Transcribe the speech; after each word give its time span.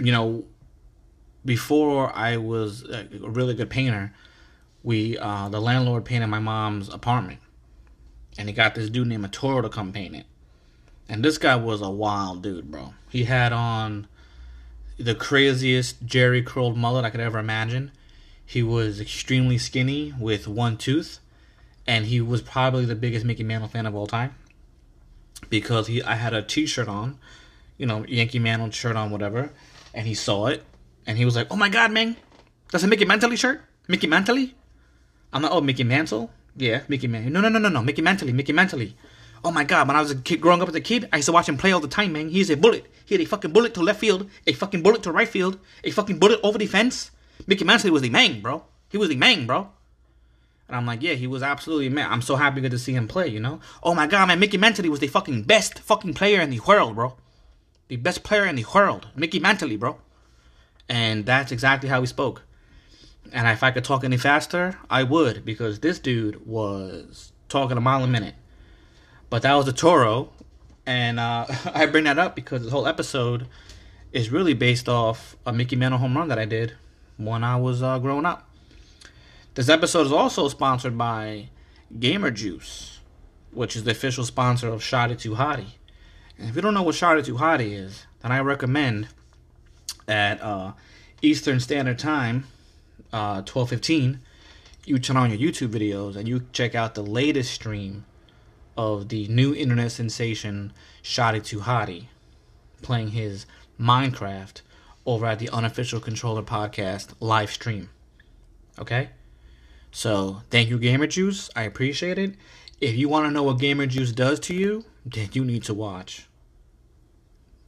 you 0.00 0.12
know, 0.12 0.44
before 1.44 2.14
I 2.14 2.36
was 2.36 2.82
a 2.84 3.06
really 3.20 3.54
good 3.54 3.70
painter, 3.70 4.12
we 4.82 5.18
uh, 5.18 5.48
the 5.48 5.60
landlord 5.60 6.04
painted 6.04 6.28
my 6.28 6.38
mom's 6.38 6.88
apartment, 6.88 7.40
and 8.38 8.48
he 8.48 8.54
got 8.54 8.74
this 8.74 8.90
dude 8.90 9.08
named 9.08 9.32
Toro 9.32 9.62
to 9.62 9.68
come 9.68 9.92
paint 9.92 10.14
it. 10.14 10.26
And 11.08 11.24
this 11.24 11.38
guy 11.38 11.56
was 11.56 11.80
a 11.80 11.90
wild 11.90 12.42
dude, 12.42 12.70
bro. 12.70 12.94
He 13.08 13.24
had 13.24 13.52
on 13.52 14.06
the 14.98 15.14
craziest 15.14 16.04
Jerry 16.04 16.42
curled 16.42 16.76
mullet 16.76 17.04
I 17.04 17.10
could 17.10 17.20
ever 17.20 17.38
imagine. 17.38 17.90
He 18.44 18.62
was 18.62 19.00
extremely 19.00 19.58
skinny 19.58 20.12
with 20.18 20.46
one 20.46 20.76
tooth, 20.76 21.20
and 21.86 22.06
he 22.06 22.20
was 22.20 22.42
probably 22.42 22.84
the 22.84 22.94
biggest 22.94 23.24
Mickey 23.24 23.44
Mantle 23.44 23.68
fan 23.68 23.86
of 23.86 23.94
all 23.94 24.06
time 24.06 24.34
because 25.48 25.86
he 25.86 26.02
I 26.02 26.14
had 26.16 26.34
a 26.34 26.42
T-shirt 26.42 26.88
on, 26.88 27.18
you 27.78 27.86
know, 27.86 28.04
Yankee 28.06 28.38
Mantle 28.38 28.70
shirt 28.70 28.96
on, 28.96 29.10
whatever, 29.10 29.50
and 29.94 30.06
he 30.06 30.14
saw 30.14 30.46
it, 30.46 30.64
and 31.06 31.18
he 31.18 31.24
was 31.24 31.36
like, 31.36 31.48
"Oh 31.50 31.56
my 31.56 31.68
God, 31.68 31.92
man, 31.92 32.16
that's 32.70 32.84
a 32.84 32.88
Mickey 32.88 33.04
Mantle 33.04 33.34
shirt, 33.36 33.62
Mickey 33.88 34.06
Mantle." 34.06 34.48
I'm 35.32 35.42
like, 35.42 35.52
"Oh, 35.52 35.60
Mickey 35.60 35.84
Mantle, 35.84 36.30
yeah, 36.56 36.82
Mickey 36.88 37.06
Mantle." 37.06 37.32
No, 37.32 37.40
no, 37.40 37.48
no, 37.48 37.58
no, 37.58 37.68
no, 37.68 37.82
Mickey 37.82 38.02
Mantle, 38.02 38.32
Mickey 38.32 38.52
Mantle. 38.52 38.88
Oh 39.42 39.50
my 39.50 39.64
God, 39.64 39.88
when 39.88 39.96
I 39.96 40.00
was 40.00 40.10
a 40.10 40.16
kid, 40.16 40.40
growing 40.40 40.60
up 40.60 40.68
as 40.68 40.74
a 40.74 40.80
kid, 40.80 41.08
I 41.12 41.16
used 41.16 41.26
to 41.26 41.32
watch 41.32 41.48
him 41.48 41.56
play 41.56 41.72
all 41.72 41.80
the 41.80 41.88
time, 41.88 42.12
man. 42.12 42.28
He's 42.28 42.50
a 42.50 42.56
bullet. 42.56 42.84
He 43.06 43.14
had 43.14 43.22
a 43.22 43.24
fucking 43.24 43.52
bullet 43.52 43.72
to 43.74 43.80
left 43.80 44.00
field, 44.00 44.28
a 44.46 44.52
fucking 44.52 44.82
bullet 44.82 45.02
to 45.04 45.12
right 45.12 45.28
field, 45.28 45.58
a 45.82 45.90
fucking 45.90 46.18
bullet 46.18 46.40
over 46.42 46.58
the 46.58 46.66
fence. 46.66 47.10
Mickey 47.46 47.64
Mantle 47.64 47.90
was 47.90 48.02
the 48.02 48.10
man, 48.10 48.42
bro. 48.42 48.64
He 48.90 48.98
was 48.98 49.08
the 49.08 49.16
man, 49.16 49.46
bro. 49.46 49.68
And 50.68 50.76
I'm 50.76 50.86
like, 50.86 51.02
yeah, 51.02 51.14
he 51.14 51.26
was 51.26 51.42
absolutely 51.42 51.88
man. 51.88 52.12
I'm 52.12 52.22
so 52.22 52.36
happy 52.36 52.60
to 52.60 52.78
see 52.78 52.92
him 52.92 53.08
play, 53.08 53.28
you 53.28 53.40
know? 53.40 53.60
Oh 53.82 53.94
my 53.94 54.06
god, 54.06 54.28
man, 54.28 54.38
Mickey 54.38 54.58
Mantle 54.58 54.90
was 54.90 55.00
the 55.00 55.08
fucking 55.08 55.44
best 55.44 55.78
fucking 55.78 56.14
player 56.14 56.40
in 56.40 56.50
the 56.50 56.60
world, 56.60 56.94
bro. 56.94 57.16
The 57.90 57.96
best 57.96 58.22
player 58.22 58.46
in 58.46 58.54
the 58.54 58.64
world. 58.72 59.08
Mickey 59.16 59.40
Mantle, 59.40 59.76
bro. 59.76 59.98
And 60.88 61.26
that's 61.26 61.50
exactly 61.50 61.88
how 61.88 62.00
he 62.00 62.06
spoke. 62.06 62.42
And 63.32 63.48
if 63.48 63.64
I 63.64 63.72
could 63.72 63.82
talk 63.82 64.04
any 64.04 64.16
faster, 64.16 64.78
I 64.88 65.02
would, 65.02 65.44
because 65.44 65.80
this 65.80 65.98
dude 65.98 66.46
was 66.46 67.32
talking 67.48 67.76
a 67.76 67.80
mile 67.80 68.04
a 68.04 68.06
minute. 68.06 68.36
But 69.28 69.42
that 69.42 69.54
was 69.54 69.66
the 69.66 69.72
Toro. 69.72 70.30
And 70.86 71.18
uh, 71.18 71.46
I 71.74 71.86
bring 71.86 72.04
that 72.04 72.16
up 72.16 72.36
because 72.36 72.62
this 72.62 72.70
whole 72.70 72.86
episode 72.86 73.48
is 74.12 74.30
really 74.30 74.54
based 74.54 74.88
off 74.88 75.34
a 75.44 75.52
Mickey 75.52 75.74
Mantle 75.74 75.98
home 75.98 76.16
run 76.16 76.28
that 76.28 76.38
I 76.38 76.44
did 76.44 76.74
when 77.16 77.42
I 77.42 77.56
was 77.56 77.82
uh, 77.82 77.98
growing 77.98 78.24
up. 78.24 78.48
This 79.56 79.68
episode 79.68 80.06
is 80.06 80.12
also 80.12 80.46
sponsored 80.46 80.96
by 80.96 81.48
Gamer 81.98 82.30
Juice, 82.30 83.00
which 83.50 83.74
is 83.74 83.82
the 83.82 83.90
official 83.90 84.24
sponsor 84.24 84.68
of 84.68 84.80
Shotty 84.80 85.18
Too 85.18 85.32
Hottie. 85.32 85.72
If 86.42 86.56
you 86.56 86.62
don't 86.62 86.72
know 86.72 86.82
what 86.82 86.94
Hottie 87.36 87.72
is, 87.72 88.06
then 88.20 88.32
I 88.32 88.40
recommend 88.40 89.08
at 90.08 90.40
uh, 90.40 90.72
Eastern 91.20 91.60
Standard 91.60 91.98
Time, 91.98 92.46
uh, 93.12 93.42
12:15, 93.42 94.20
you 94.86 94.98
turn 94.98 95.18
on 95.18 95.30
your 95.30 95.38
YouTube 95.38 95.68
videos 95.68 96.16
and 96.16 96.26
you 96.26 96.46
check 96.52 96.74
out 96.74 96.94
the 96.94 97.02
latest 97.02 97.52
stream 97.52 98.06
of 98.74 99.10
the 99.10 99.28
new 99.28 99.54
internet 99.54 99.92
sensation 99.92 100.72
Too 101.02 101.60
Hottie 101.60 102.06
playing 102.80 103.08
his 103.08 103.44
Minecraft 103.78 104.62
over 105.04 105.26
at 105.26 105.40
the 105.40 105.50
Unofficial 105.50 106.00
Controller 106.00 106.42
Podcast 106.42 107.08
live 107.20 107.50
stream. 107.50 107.90
Okay? 108.78 109.10
So 109.92 110.40
thank 110.48 110.70
you, 110.70 110.78
Gamer 110.78 111.06
Juice. 111.06 111.50
I 111.54 111.64
appreciate 111.64 112.18
it. 112.18 112.34
If 112.80 112.96
you 112.96 113.10
want 113.10 113.26
to 113.26 113.30
know 113.30 113.42
what 113.42 113.58
Gamer 113.58 113.84
Juice 113.84 114.12
does 114.12 114.40
to 114.40 114.54
you, 114.54 114.86
then 115.04 115.28
you 115.34 115.44
need 115.44 115.64
to 115.64 115.74
watch 115.74 116.29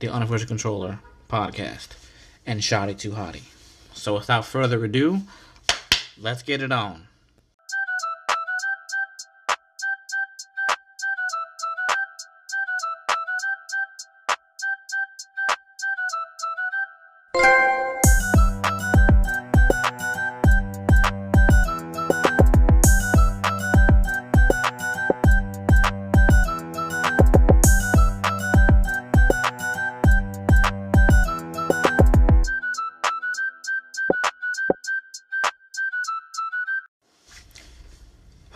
the 0.02 0.12
Unofficial 0.12 0.48
Controller 0.48 0.98
podcast 1.30 1.90
and 2.44 2.60
Shotty 2.60 2.98
to 2.98 3.10
Hottie. 3.12 3.44
So 3.94 4.14
without 4.14 4.44
further 4.44 4.84
ado, 4.84 5.20
let's 6.18 6.42
get 6.42 6.60
it 6.60 6.72
on. 6.72 7.06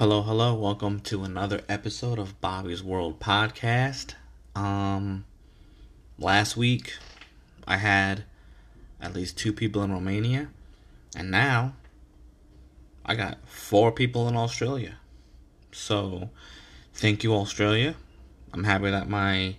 Hello, 0.06 0.22
hello. 0.22 0.54
Welcome 0.54 1.00
to 1.00 1.24
another 1.24 1.62
episode 1.68 2.20
of 2.20 2.40
Bobby's 2.40 2.80
World 2.80 3.18
Podcast. 3.18 4.14
Um 4.54 5.24
last 6.16 6.56
week 6.56 6.94
I 7.66 7.78
had 7.78 8.22
at 9.00 9.14
least 9.16 9.36
two 9.36 9.52
people 9.52 9.82
in 9.82 9.90
Romania 9.90 10.46
and 11.16 11.28
now 11.28 11.74
I 13.04 13.16
got 13.16 13.38
four 13.48 13.90
people 13.90 14.28
in 14.28 14.36
Australia. 14.36 14.94
So, 15.72 16.30
thank 16.94 17.24
you 17.24 17.34
Australia. 17.34 17.96
I'm 18.52 18.62
happy 18.62 18.92
that 18.92 19.08
my 19.08 19.56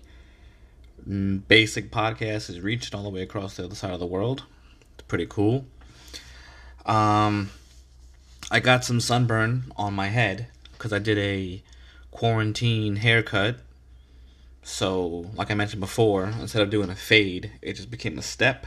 basic 1.05 1.91
podcast 1.91 2.49
is 2.49 2.61
reached 2.61 2.95
all 2.95 3.03
the 3.03 3.09
way 3.09 3.21
across 3.21 3.57
the 3.57 3.65
other 3.65 3.75
side 3.75 3.91
of 3.91 3.99
the 3.99 4.05
world. 4.05 4.45
It's 4.93 5.03
pretty 5.09 5.25
cool. 5.25 5.65
Um 6.85 7.49
I 8.49 8.61
got 8.61 8.85
some 8.85 9.01
sunburn 9.01 9.73
on 9.75 9.93
my 9.93 10.07
head 10.07 10.47
because 10.71 10.93
I 10.93 10.99
did 10.99 11.17
a 11.17 11.61
quarantine 12.11 12.95
haircut. 12.95 13.57
So, 14.63 15.25
like 15.35 15.51
I 15.51 15.53
mentioned 15.53 15.81
before, 15.81 16.27
instead 16.27 16.61
of 16.61 16.69
doing 16.69 16.89
a 16.89 16.95
fade, 16.95 17.51
it 17.61 17.73
just 17.73 17.91
became 17.91 18.17
a 18.17 18.21
step. 18.21 18.65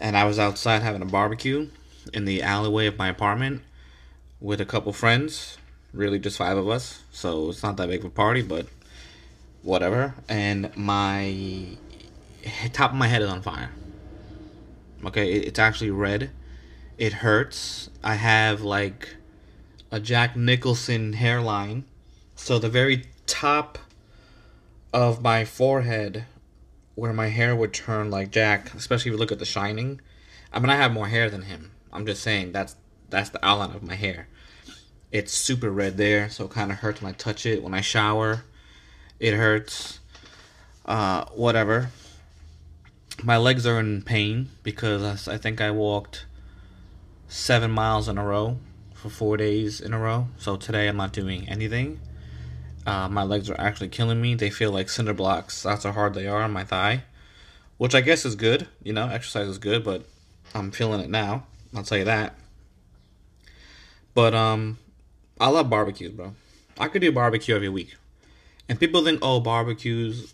And 0.00 0.16
I 0.16 0.24
was 0.24 0.38
outside 0.38 0.80
having 0.80 1.02
a 1.02 1.06
barbecue 1.06 1.68
in 2.14 2.24
the 2.24 2.42
alleyway 2.42 2.86
of 2.86 2.96
my 2.96 3.08
apartment 3.08 3.60
with 4.40 4.58
a 4.58 4.64
couple 4.64 4.92
friends. 4.94 5.58
Really, 5.92 6.18
just 6.18 6.38
five 6.38 6.56
of 6.56 6.68
us. 6.68 7.02
So, 7.12 7.50
it's 7.50 7.62
not 7.62 7.76
that 7.76 7.90
big 7.90 8.00
of 8.00 8.06
a 8.06 8.10
party, 8.10 8.40
but 8.40 8.68
whatever. 9.62 10.14
And 10.30 10.74
my 10.76 11.76
top 12.72 12.92
of 12.92 12.96
my 12.96 13.08
head 13.08 13.20
is 13.20 13.28
on 13.28 13.42
fire. 13.42 13.70
Okay, 15.04 15.30
it's 15.30 15.58
actually 15.58 15.90
red 15.90 16.30
it 16.98 17.14
hurts. 17.14 17.88
I 18.02 18.16
have 18.16 18.60
like 18.60 19.16
a 19.90 20.00
Jack 20.00 20.36
Nicholson 20.36 21.14
hairline. 21.14 21.84
So 22.34 22.58
the 22.58 22.68
very 22.68 23.04
top 23.26 23.78
of 24.92 25.22
my 25.22 25.44
forehead 25.44 26.24
where 26.94 27.12
my 27.12 27.28
hair 27.28 27.54
would 27.54 27.72
turn 27.72 28.10
like 28.10 28.32
Jack, 28.32 28.74
especially 28.74 29.10
if 29.10 29.14
you 29.14 29.18
look 29.18 29.32
at 29.32 29.38
the 29.38 29.44
shining. 29.44 30.00
I 30.52 30.58
mean 30.58 30.70
I 30.70 30.76
have 30.76 30.92
more 30.92 31.08
hair 31.08 31.30
than 31.30 31.42
him. 31.42 31.70
I'm 31.92 32.04
just 32.04 32.22
saying 32.22 32.52
that's 32.52 32.76
that's 33.08 33.30
the 33.30 33.44
outline 33.44 33.70
of 33.70 33.82
my 33.82 33.94
hair. 33.94 34.28
It's 35.10 35.32
super 35.32 35.70
red 35.70 35.96
there, 35.96 36.28
so 36.28 36.44
it 36.44 36.50
kind 36.50 36.70
of 36.70 36.78
hurts 36.78 37.00
when 37.00 37.12
I 37.12 37.16
touch 37.16 37.46
it. 37.46 37.62
When 37.62 37.72
I 37.72 37.80
shower, 37.80 38.44
it 39.18 39.32
hurts. 39.32 40.00
Uh, 40.84 41.24
whatever. 41.34 41.90
My 43.22 43.36
legs 43.36 43.66
are 43.66 43.80
in 43.80 44.02
pain 44.02 44.50
because 44.62 45.26
I 45.26 45.38
think 45.38 45.60
I 45.60 45.70
walked 45.70 46.26
seven 47.28 47.70
miles 47.70 48.08
in 48.08 48.18
a 48.18 48.24
row 48.24 48.58
for 48.94 49.10
four 49.10 49.36
days 49.36 49.80
in 49.80 49.92
a 49.92 49.98
row. 49.98 50.28
So 50.38 50.56
today 50.56 50.88
I'm 50.88 50.96
not 50.96 51.12
doing 51.12 51.48
anything. 51.48 52.00
Uh, 52.86 53.08
my 53.08 53.22
legs 53.22 53.50
are 53.50 53.60
actually 53.60 53.88
killing 53.88 54.20
me. 54.20 54.34
They 54.34 54.50
feel 54.50 54.72
like 54.72 54.88
cinder 54.88 55.12
blocks. 55.12 55.62
That's 55.62 55.84
how 55.84 55.92
hard 55.92 56.14
they 56.14 56.26
are 56.26 56.42
on 56.42 56.52
my 56.52 56.64
thigh, 56.64 57.04
which 57.76 57.94
I 57.94 58.00
guess 58.00 58.24
is 58.24 58.34
good. 58.34 58.66
You 58.82 58.94
know, 58.94 59.08
exercise 59.08 59.46
is 59.46 59.58
good, 59.58 59.84
but 59.84 60.04
I'm 60.54 60.70
feeling 60.70 61.00
it 61.00 61.10
now. 61.10 61.44
I'll 61.76 61.82
tell 61.82 61.98
you 61.98 62.04
that. 62.04 62.34
But 64.14 64.34
um, 64.34 64.78
I 65.38 65.48
love 65.50 65.68
barbecues, 65.68 66.12
bro. 66.12 66.34
I 66.80 66.88
could 66.88 67.02
do 67.02 67.12
barbecue 67.12 67.54
every 67.54 67.68
week, 67.68 67.94
and 68.68 68.80
people 68.80 69.04
think, 69.04 69.20
oh, 69.22 69.40
barbecues, 69.40 70.32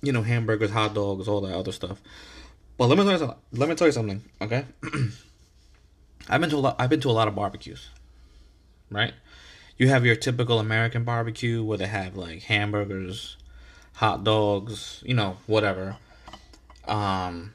you 0.00 0.12
know, 0.12 0.22
hamburgers, 0.22 0.70
hot 0.70 0.94
dogs, 0.94 1.28
all 1.28 1.40
that 1.42 1.54
other 1.54 1.72
stuff. 1.72 2.00
But 2.78 2.86
let 2.86 2.98
me 2.98 3.04
tell 3.04 3.20
you. 3.20 3.34
Let 3.52 3.68
me 3.68 3.74
tell 3.74 3.86
you 3.86 3.92
something, 3.92 4.22
okay? 4.40 4.64
I've 6.28 6.40
been 6.40 6.50
to 6.50 6.56
a 6.56 6.58
lot. 6.58 6.76
I've 6.78 6.90
been 6.90 7.00
to 7.00 7.10
a 7.10 7.12
lot 7.12 7.28
of 7.28 7.34
barbecues, 7.34 7.88
right? 8.90 9.14
You 9.78 9.88
have 9.88 10.06
your 10.06 10.16
typical 10.16 10.58
American 10.58 11.04
barbecue 11.04 11.62
where 11.62 11.78
they 11.78 11.86
have 11.86 12.16
like 12.16 12.42
hamburgers, 12.42 13.36
hot 13.94 14.24
dogs, 14.24 15.02
you 15.04 15.14
know, 15.14 15.36
whatever. 15.46 15.96
Um, 16.88 17.52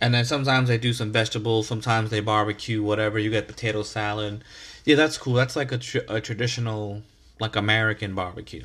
and 0.00 0.12
then 0.12 0.24
sometimes 0.24 0.68
they 0.68 0.78
do 0.78 0.92
some 0.92 1.12
vegetables. 1.12 1.66
Sometimes 1.66 2.10
they 2.10 2.20
barbecue 2.20 2.82
whatever. 2.82 3.18
You 3.18 3.30
get 3.30 3.48
potato 3.48 3.82
salad. 3.82 4.44
Yeah, 4.84 4.96
that's 4.96 5.18
cool. 5.18 5.34
That's 5.34 5.56
like 5.56 5.72
a, 5.72 5.78
tr- 5.78 5.98
a 6.08 6.20
traditional 6.20 7.02
like 7.38 7.56
American 7.56 8.14
barbecue, 8.14 8.64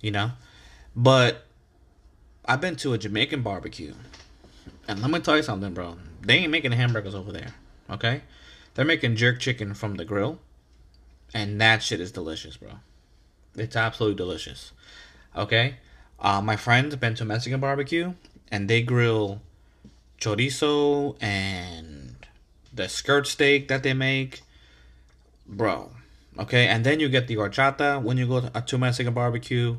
you 0.00 0.10
know. 0.10 0.32
But 0.96 1.46
I've 2.44 2.60
been 2.60 2.76
to 2.76 2.92
a 2.92 2.98
Jamaican 2.98 3.42
barbecue, 3.42 3.94
And 4.88 5.00
let 5.00 5.10
me 5.10 5.20
tell 5.20 5.36
you 5.36 5.42
something, 5.42 5.72
bro. 5.74 5.96
They 6.22 6.38
ain't 6.38 6.50
making 6.50 6.72
hamburgers 6.72 7.14
over 7.14 7.32
there. 7.32 7.54
Okay? 7.92 8.22
They're 8.74 8.84
making 8.84 9.16
jerk 9.16 9.38
chicken 9.38 9.74
from 9.74 9.96
the 9.96 10.04
grill. 10.04 10.38
And 11.34 11.60
that 11.60 11.82
shit 11.82 12.00
is 12.00 12.12
delicious, 12.12 12.56
bro. 12.56 12.72
It's 13.54 13.76
absolutely 13.76 14.16
delicious. 14.16 14.72
Okay? 15.36 15.76
Uh, 16.18 16.40
my 16.40 16.56
friend's 16.56 16.96
been 16.96 17.14
to 17.14 17.24
Mexican 17.24 17.60
barbecue 17.60 18.14
and 18.50 18.68
they 18.68 18.82
grill 18.82 19.40
chorizo 20.20 21.16
and 21.20 22.26
the 22.72 22.88
skirt 22.88 23.26
steak 23.26 23.68
that 23.68 23.82
they 23.82 23.92
make. 23.92 24.42
Bro. 25.46 25.90
Okay? 26.38 26.66
And 26.66 26.84
then 26.84 27.00
you 27.00 27.08
get 27.08 27.26
the 27.26 27.36
horchata 27.36 28.00
when 28.02 28.16
you 28.16 28.26
go 28.26 28.40
to 28.40 28.78
Mexican 28.78 29.14
barbecue. 29.14 29.76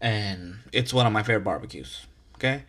And 0.00 0.56
it's 0.72 0.92
one 0.92 1.06
of 1.06 1.12
my 1.12 1.22
favorite 1.22 1.44
barbecues. 1.44 2.06
Okay? 2.36 2.64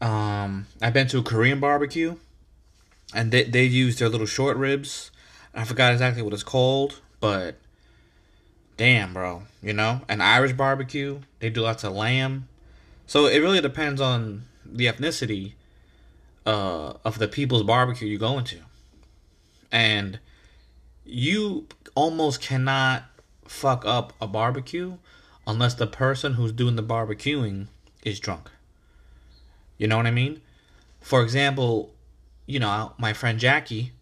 Um, 0.00 0.66
I've 0.82 0.92
been 0.92 1.06
to 1.08 1.22
Korean 1.22 1.60
barbecue 1.60 2.16
and 3.14 3.30
they, 3.30 3.44
they 3.44 3.64
use 3.64 3.98
their 3.98 4.08
little 4.08 4.26
short 4.26 4.56
ribs. 4.56 5.10
I 5.54 5.64
forgot 5.64 5.92
exactly 5.92 6.20
what 6.20 6.34
it's 6.34 6.42
called, 6.42 7.00
but 7.20 7.56
damn, 8.76 9.14
bro, 9.14 9.44
you 9.62 9.72
know, 9.72 10.02
an 10.08 10.20
Irish 10.20 10.52
barbecue, 10.52 11.20
they 11.38 11.48
do 11.48 11.62
lots 11.62 11.84
of 11.84 11.92
lamb. 11.92 12.48
So 13.06 13.26
it 13.26 13.38
really 13.38 13.60
depends 13.60 14.00
on 14.00 14.42
the 14.66 14.86
ethnicity 14.86 15.52
uh, 16.44 16.94
of 17.04 17.18
the 17.18 17.28
people's 17.28 17.62
barbecue 17.62 18.08
you're 18.08 18.18
going 18.18 18.44
to. 18.46 18.58
And 19.70 20.18
you 21.04 21.68
almost 21.94 22.40
cannot 22.40 23.04
fuck 23.46 23.84
up 23.86 24.12
a 24.20 24.26
barbecue 24.26 24.96
unless 25.46 25.74
the 25.74 25.86
person 25.86 26.34
who's 26.34 26.52
doing 26.52 26.74
the 26.74 26.82
barbecuing 26.82 27.68
is 28.02 28.18
drunk. 28.18 28.50
You 29.78 29.86
know 29.86 29.96
what 29.96 30.06
I 30.06 30.10
mean? 30.10 30.40
For 31.00 31.22
example, 31.22 31.93
you 32.46 32.58
know, 32.58 32.92
my 32.98 33.12
friend 33.12 33.38
Jackie, 33.38 33.92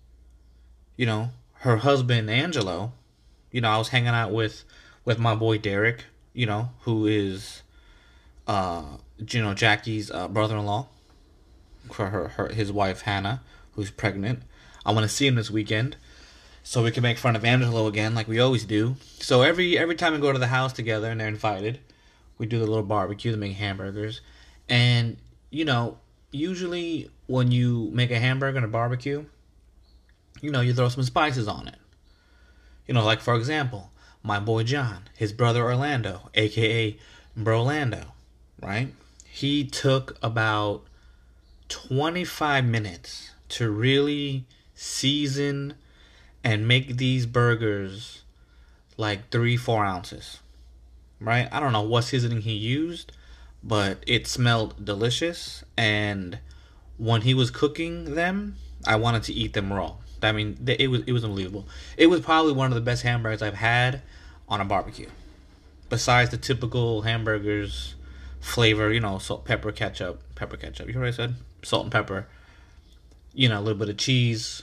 you 0.96 1.06
know, 1.06 1.30
her 1.60 1.78
husband 1.78 2.30
Angelo, 2.30 2.92
you 3.50 3.60
know, 3.60 3.70
I 3.70 3.78
was 3.78 3.88
hanging 3.88 4.08
out 4.08 4.32
with 4.32 4.64
with 5.04 5.18
my 5.18 5.34
boy 5.34 5.58
Derek, 5.58 6.04
you 6.32 6.46
know, 6.46 6.70
who 6.80 7.06
is 7.06 7.62
uh 8.46 8.84
you 9.30 9.40
know 9.40 9.54
Jackie's 9.54 10.10
uh, 10.10 10.26
brother-in-law 10.26 10.88
for 11.92 12.08
her, 12.08 12.28
her 12.28 12.48
his 12.48 12.72
wife 12.72 13.02
Hannah, 13.02 13.42
who's 13.74 13.90
pregnant. 13.90 14.42
I 14.84 14.92
want 14.92 15.04
to 15.04 15.08
see 15.08 15.26
him 15.26 15.36
this 15.36 15.50
weekend 15.50 15.96
so 16.64 16.82
we 16.82 16.90
can 16.90 17.02
make 17.02 17.18
fun 17.18 17.36
of 17.36 17.44
Angelo 17.44 17.86
again 17.86 18.14
like 18.14 18.28
we 18.28 18.38
always 18.38 18.64
do. 18.64 18.96
So 19.20 19.42
every 19.42 19.78
every 19.78 19.94
time 19.94 20.12
we 20.12 20.18
go 20.18 20.32
to 20.32 20.38
the 20.38 20.48
house 20.48 20.72
together 20.72 21.10
and 21.10 21.20
they're 21.20 21.28
invited, 21.28 21.80
we 22.38 22.46
do 22.46 22.58
the 22.58 22.66
little 22.66 22.82
barbecue 22.82 23.30
to 23.30 23.36
make 23.36 23.54
hamburgers. 23.54 24.20
And 24.68 25.16
you 25.50 25.64
know, 25.64 25.98
usually 26.32 27.10
when 27.26 27.50
you 27.52 27.90
make 27.92 28.10
a 28.10 28.18
hamburger 28.18 28.56
and 28.56 28.64
a 28.64 28.68
barbecue, 28.68 29.24
you 30.40 30.50
know, 30.50 30.60
you 30.60 30.74
throw 30.74 30.88
some 30.88 31.04
spices 31.04 31.46
on 31.46 31.68
it. 31.68 31.76
You 32.86 32.94
know, 32.94 33.04
like 33.04 33.20
for 33.20 33.36
example, 33.36 33.90
my 34.22 34.40
boy 34.40 34.64
John, 34.64 35.08
his 35.16 35.32
brother 35.32 35.62
Orlando, 35.62 36.30
aka 36.34 36.96
Brolando, 37.38 38.06
right? 38.60 38.88
He 39.24 39.64
took 39.64 40.18
about 40.22 40.82
25 41.68 42.64
minutes 42.64 43.30
to 43.50 43.70
really 43.70 44.44
season 44.74 45.74
and 46.44 46.66
make 46.66 46.96
these 46.96 47.24
burgers 47.26 48.22
like 48.96 49.30
three, 49.30 49.56
four 49.56 49.84
ounces, 49.84 50.40
right? 51.20 51.48
I 51.50 51.60
don't 51.60 51.72
know 51.72 51.82
what 51.82 52.02
seasoning 52.02 52.42
he 52.42 52.52
used, 52.52 53.12
but 53.62 54.02
it 54.06 54.26
smelled 54.26 54.84
delicious. 54.84 55.64
And 55.76 56.38
when 56.98 57.22
he 57.22 57.34
was 57.34 57.50
cooking 57.50 58.14
them, 58.14 58.56
I 58.86 58.96
wanted 58.96 59.22
to 59.24 59.32
eat 59.32 59.52
them 59.52 59.72
raw. 59.72 59.96
I 60.22 60.32
mean, 60.32 60.56
it 60.66 60.88
was 60.88 61.02
it 61.06 61.12
was 61.12 61.24
unbelievable. 61.24 61.66
It 61.96 62.06
was 62.06 62.20
probably 62.20 62.52
one 62.52 62.68
of 62.68 62.74
the 62.74 62.80
best 62.80 63.02
hamburgers 63.02 63.42
I've 63.42 63.54
had 63.54 64.02
on 64.48 64.60
a 64.60 64.64
barbecue. 64.64 65.08
Besides 65.88 66.30
the 66.30 66.36
typical 66.36 67.02
hamburgers 67.02 67.94
flavor, 68.40 68.92
you 68.92 69.00
know, 69.00 69.18
salt, 69.18 69.44
pepper, 69.44 69.72
ketchup, 69.72 70.22
pepper, 70.34 70.56
ketchup. 70.56 70.86
You 70.88 70.94
heard 70.94 71.00
what 71.00 71.08
I 71.08 71.10
said? 71.12 71.34
Salt 71.62 71.84
and 71.84 71.92
pepper. 71.92 72.26
You 73.32 73.48
know, 73.48 73.58
a 73.58 73.62
little 73.62 73.78
bit 73.78 73.88
of 73.88 73.96
cheese, 73.96 74.62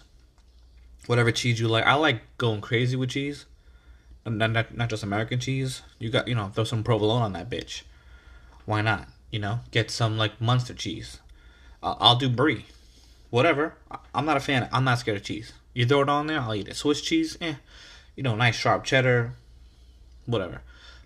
whatever 1.07 1.31
cheese 1.31 1.60
you 1.60 1.68
like. 1.68 1.86
I 1.86 1.95
like 1.95 2.22
going 2.38 2.62
crazy 2.62 2.95
with 2.95 3.10
cheese, 3.10 3.45
not 4.25 4.52
not, 4.52 4.78
not 4.78 4.90
just 4.90 5.04
American 5.04 5.40
cheese. 5.40 5.81
You 5.98 6.10
got 6.10 6.28
you 6.28 6.36
know 6.36 6.50
throw 6.50 6.63
some 6.63 6.84
provolone 6.84 7.22
on 7.22 7.34
that 7.34 7.50
bitch. 7.50 7.81
Why 8.69 8.81
not? 8.81 9.07
You 9.31 9.39
know, 9.39 9.62
get 9.71 9.89
some 9.89 10.16
like 10.16 10.39
Munster 10.39 10.75
cheese. 10.75 11.18
Uh, 11.81 11.95
I'll 12.00 12.18
do 12.18 12.30
brie, 12.30 12.68
whatever. 13.31 13.74
I'm 14.13 14.27
not 14.27 14.38
a 14.38 14.39
fan. 14.39 14.69
I'm 14.71 14.83
not 14.83 15.00
scared 15.00 15.18
of 15.18 15.24
cheese. 15.24 15.54
You 15.74 15.88
throw 15.88 16.01
it 16.01 16.10
on 16.10 16.27
there, 16.27 16.39
I'll 16.39 16.54
eat 16.54 16.68
it. 16.68 16.75
Swiss 16.75 17.01
cheese, 17.01 17.36
eh. 17.42 17.56
You 18.16 18.21
know, 18.21 18.36
nice 18.36 18.56
sharp 18.56 18.83
cheddar, 18.83 19.33
whatever. 20.27 20.62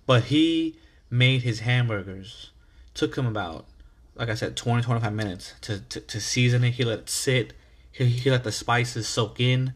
But 0.05 0.25
he 0.25 0.75
made 1.09 1.43
his 1.43 1.61
hamburgers. 1.61 2.51
Took 2.95 3.15
him 3.15 3.25
about, 3.25 3.65
like 4.13 4.27
I 4.27 4.33
said, 4.33 4.57
20, 4.57 4.83
25 4.83 5.13
minutes 5.13 5.53
to, 5.61 5.79
to, 5.79 6.01
to 6.01 6.19
season 6.19 6.65
it. 6.65 6.71
He 6.71 6.83
let 6.83 6.99
it 6.99 7.09
sit. 7.09 7.53
He, 7.93 8.07
he 8.07 8.29
let 8.29 8.43
the 8.43 8.51
spices 8.51 9.07
soak 9.07 9.39
in. 9.39 9.73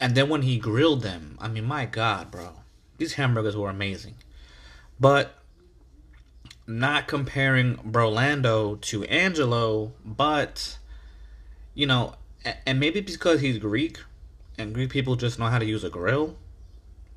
And 0.00 0.16
then 0.16 0.28
when 0.28 0.42
he 0.42 0.58
grilled 0.58 1.02
them, 1.02 1.38
I 1.40 1.46
mean, 1.46 1.64
my 1.64 1.86
God, 1.86 2.32
bro. 2.32 2.54
These 2.98 3.12
hamburgers 3.12 3.56
were 3.56 3.70
amazing. 3.70 4.16
But 4.98 5.43
not 6.66 7.06
comparing 7.06 7.76
Brolando 7.76 8.80
to 8.80 9.04
Angelo, 9.04 9.92
but 10.04 10.78
you 11.74 11.86
know, 11.86 12.14
and 12.66 12.78
maybe 12.80 13.00
because 13.00 13.40
he's 13.40 13.58
Greek, 13.58 13.98
and 14.58 14.74
Greek 14.74 14.90
people 14.90 15.16
just 15.16 15.38
know 15.38 15.46
how 15.46 15.58
to 15.58 15.64
use 15.64 15.84
a 15.84 15.90
grill. 15.90 16.36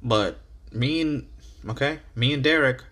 But 0.01 0.39
me 0.71 1.01
and 1.01 1.27
okay, 1.67 1.99
me 2.15 2.33
and 2.33 2.44
Derek 2.44 2.83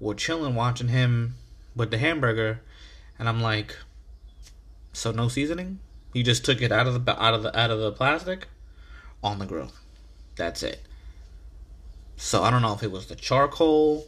were 0.00 0.14
chilling 0.14 0.54
watching 0.54 0.88
him 0.88 1.34
with 1.74 1.90
the 1.90 1.98
hamburger, 1.98 2.60
and 3.18 3.28
I'm 3.28 3.40
like, 3.40 3.76
so 4.92 5.10
no 5.10 5.28
seasoning. 5.28 5.80
He 6.12 6.22
just 6.22 6.44
took 6.44 6.62
it 6.62 6.72
out 6.72 6.86
of 6.86 7.04
the 7.04 7.22
out 7.22 7.34
of 7.34 7.42
the 7.42 7.58
out 7.58 7.70
of 7.70 7.80
the 7.80 7.92
plastic 7.92 8.48
on 9.22 9.38
the 9.38 9.46
grill. 9.46 9.72
That's 10.36 10.62
it. 10.62 10.82
So 12.16 12.42
I 12.42 12.50
don't 12.50 12.62
know 12.62 12.74
if 12.74 12.82
it 12.82 12.90
was 12.90 13.06
the 13.06 13.14
charcoal 13.14 14.06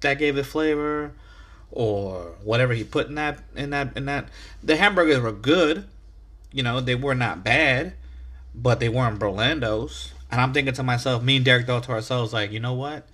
that 0.00 0.18
gave 0.18 0.36
it 0.36 0.44
flavor 0.44 1.12
or 1.70 2.34
whatever 2.42 2.72
he 2.72 2.84
put 2.84 3.08
in 3.08 3.14
that 3.14 3.38
in 3.54 3.70
that 3.70 3.96
in 3.96 4.06
that. 4.06 4.28
The 4.62 4.76
hamburgers 4.76 5.20
were 5.20 5.32
good 5.32 5.86
you 6.52 6.62
know 6.62 6.80
they 6.80 6.94
were 6.94 7.14
not 7.14 7.44
bad 7.44 7.94
but 8.54 8.80
they 8.80 8.88
weren't 8.88 9.18
Brolandos 9.18 10.10
and 10.30 10.40
I'm 10.40 10.52
thinking 10.52 10.74
to 10.74 10.82
myself 10.82 11.22
me 11.22 11.36
and 11.36 11.44
Derek 11.44 11.66
thought 11.66 11.84
to 11.84 11.92
ourselves 11.92 12.32
like 12.32 12.50
you 12.50 12.60
know 12.60 12.74
what? 12.74 13.06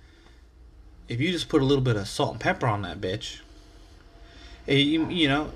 If 1.07 1.21
you 1.21 1.31
just 1.31 1.47
put 1.47 1.61
a 1.61 1.65
little 1.65 1.83
bit 1.83 1.95
of 1.95 2.07
salt 2.07 2.33
and 2.33 2.39
pepper 2.39 2.67
on 2.67 2.81
that 2.81 2.99
bitch 2.99 3.39
it, 4.65 4.79
you, 4.79 5.07
you 5.09 5.27
know 5.27 5.51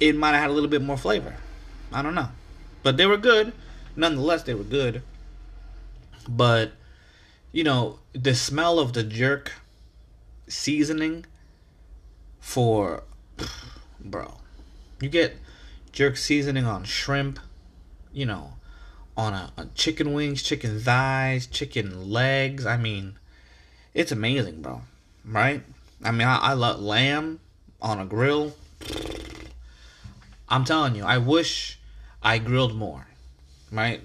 it 0.00 0.16
might 0.16 0.32
have 0.32 0.40
had 0.42 0.50
a 0.50 0.52
little 0.52 0.70
bit 0.70 0.82
more 0.82 0.96
flavor. 0.96 1.36
I 1.92 2.02
don't 2.02 2.14
know. 2.14 2.28
But 2.82 2.96
they 2.96 3.06
were 3.06 3.16
good. 3.16 3.52
Nonetheless 3.94 4.42
they 4.42 4.54
were 4.54 4.64
good. 4.64 5.02
But 6.28 6.72
you 7.52 7.64
know 7.64 7.98
the 8.12 8.34
smell 8.34 8.78
of 8.78 8.92
the 8.92 9.02
jerk 9.02 9.52
seasoning 10.46 11.26
for 12.40 13.04
bro. 14.00 14.34
You 15.00 15.08
get 15.08 15.36
jerk 15.92 16.16
seasoning 16.16 16.64
on 16.64 16.84
shrimp, 16.84 17.38
you 18.12 18.26
know, 18.26 18.54
on 19.16 19.34
a, 19.34 19.68
chicken 19.74 20.12
wings, 20.12 20.42
chicken 20.42 20.78
thighs, 20.78 21.46
chicken 21.46 22.10
legs. 22.10 22.66
I 22.66 22.76
mean, 22.76 23.18
it's 23.94 24.12
amazing, 24.12 24.62
bro. 24.62 24.82
Right? 25.24 25.62
I 26.02 26.10
mean, 26.10 26.26
I, 26.26 26.38
I 26.38 26.52
love 26.54 26.80
lamb 26.80 27.40
on 27.80 27.98
a 27.98 28.04
grill. 28.04 28.54
I'm 30.48 30.64
telling 30.64 30.94
you, 30.94 31.04
I 31.04 31.18
wish 31.18 31.78
I 32.22 32.38
grilled 32.38 32.74
more. 32.74 33.06
Right? 33.70 34.00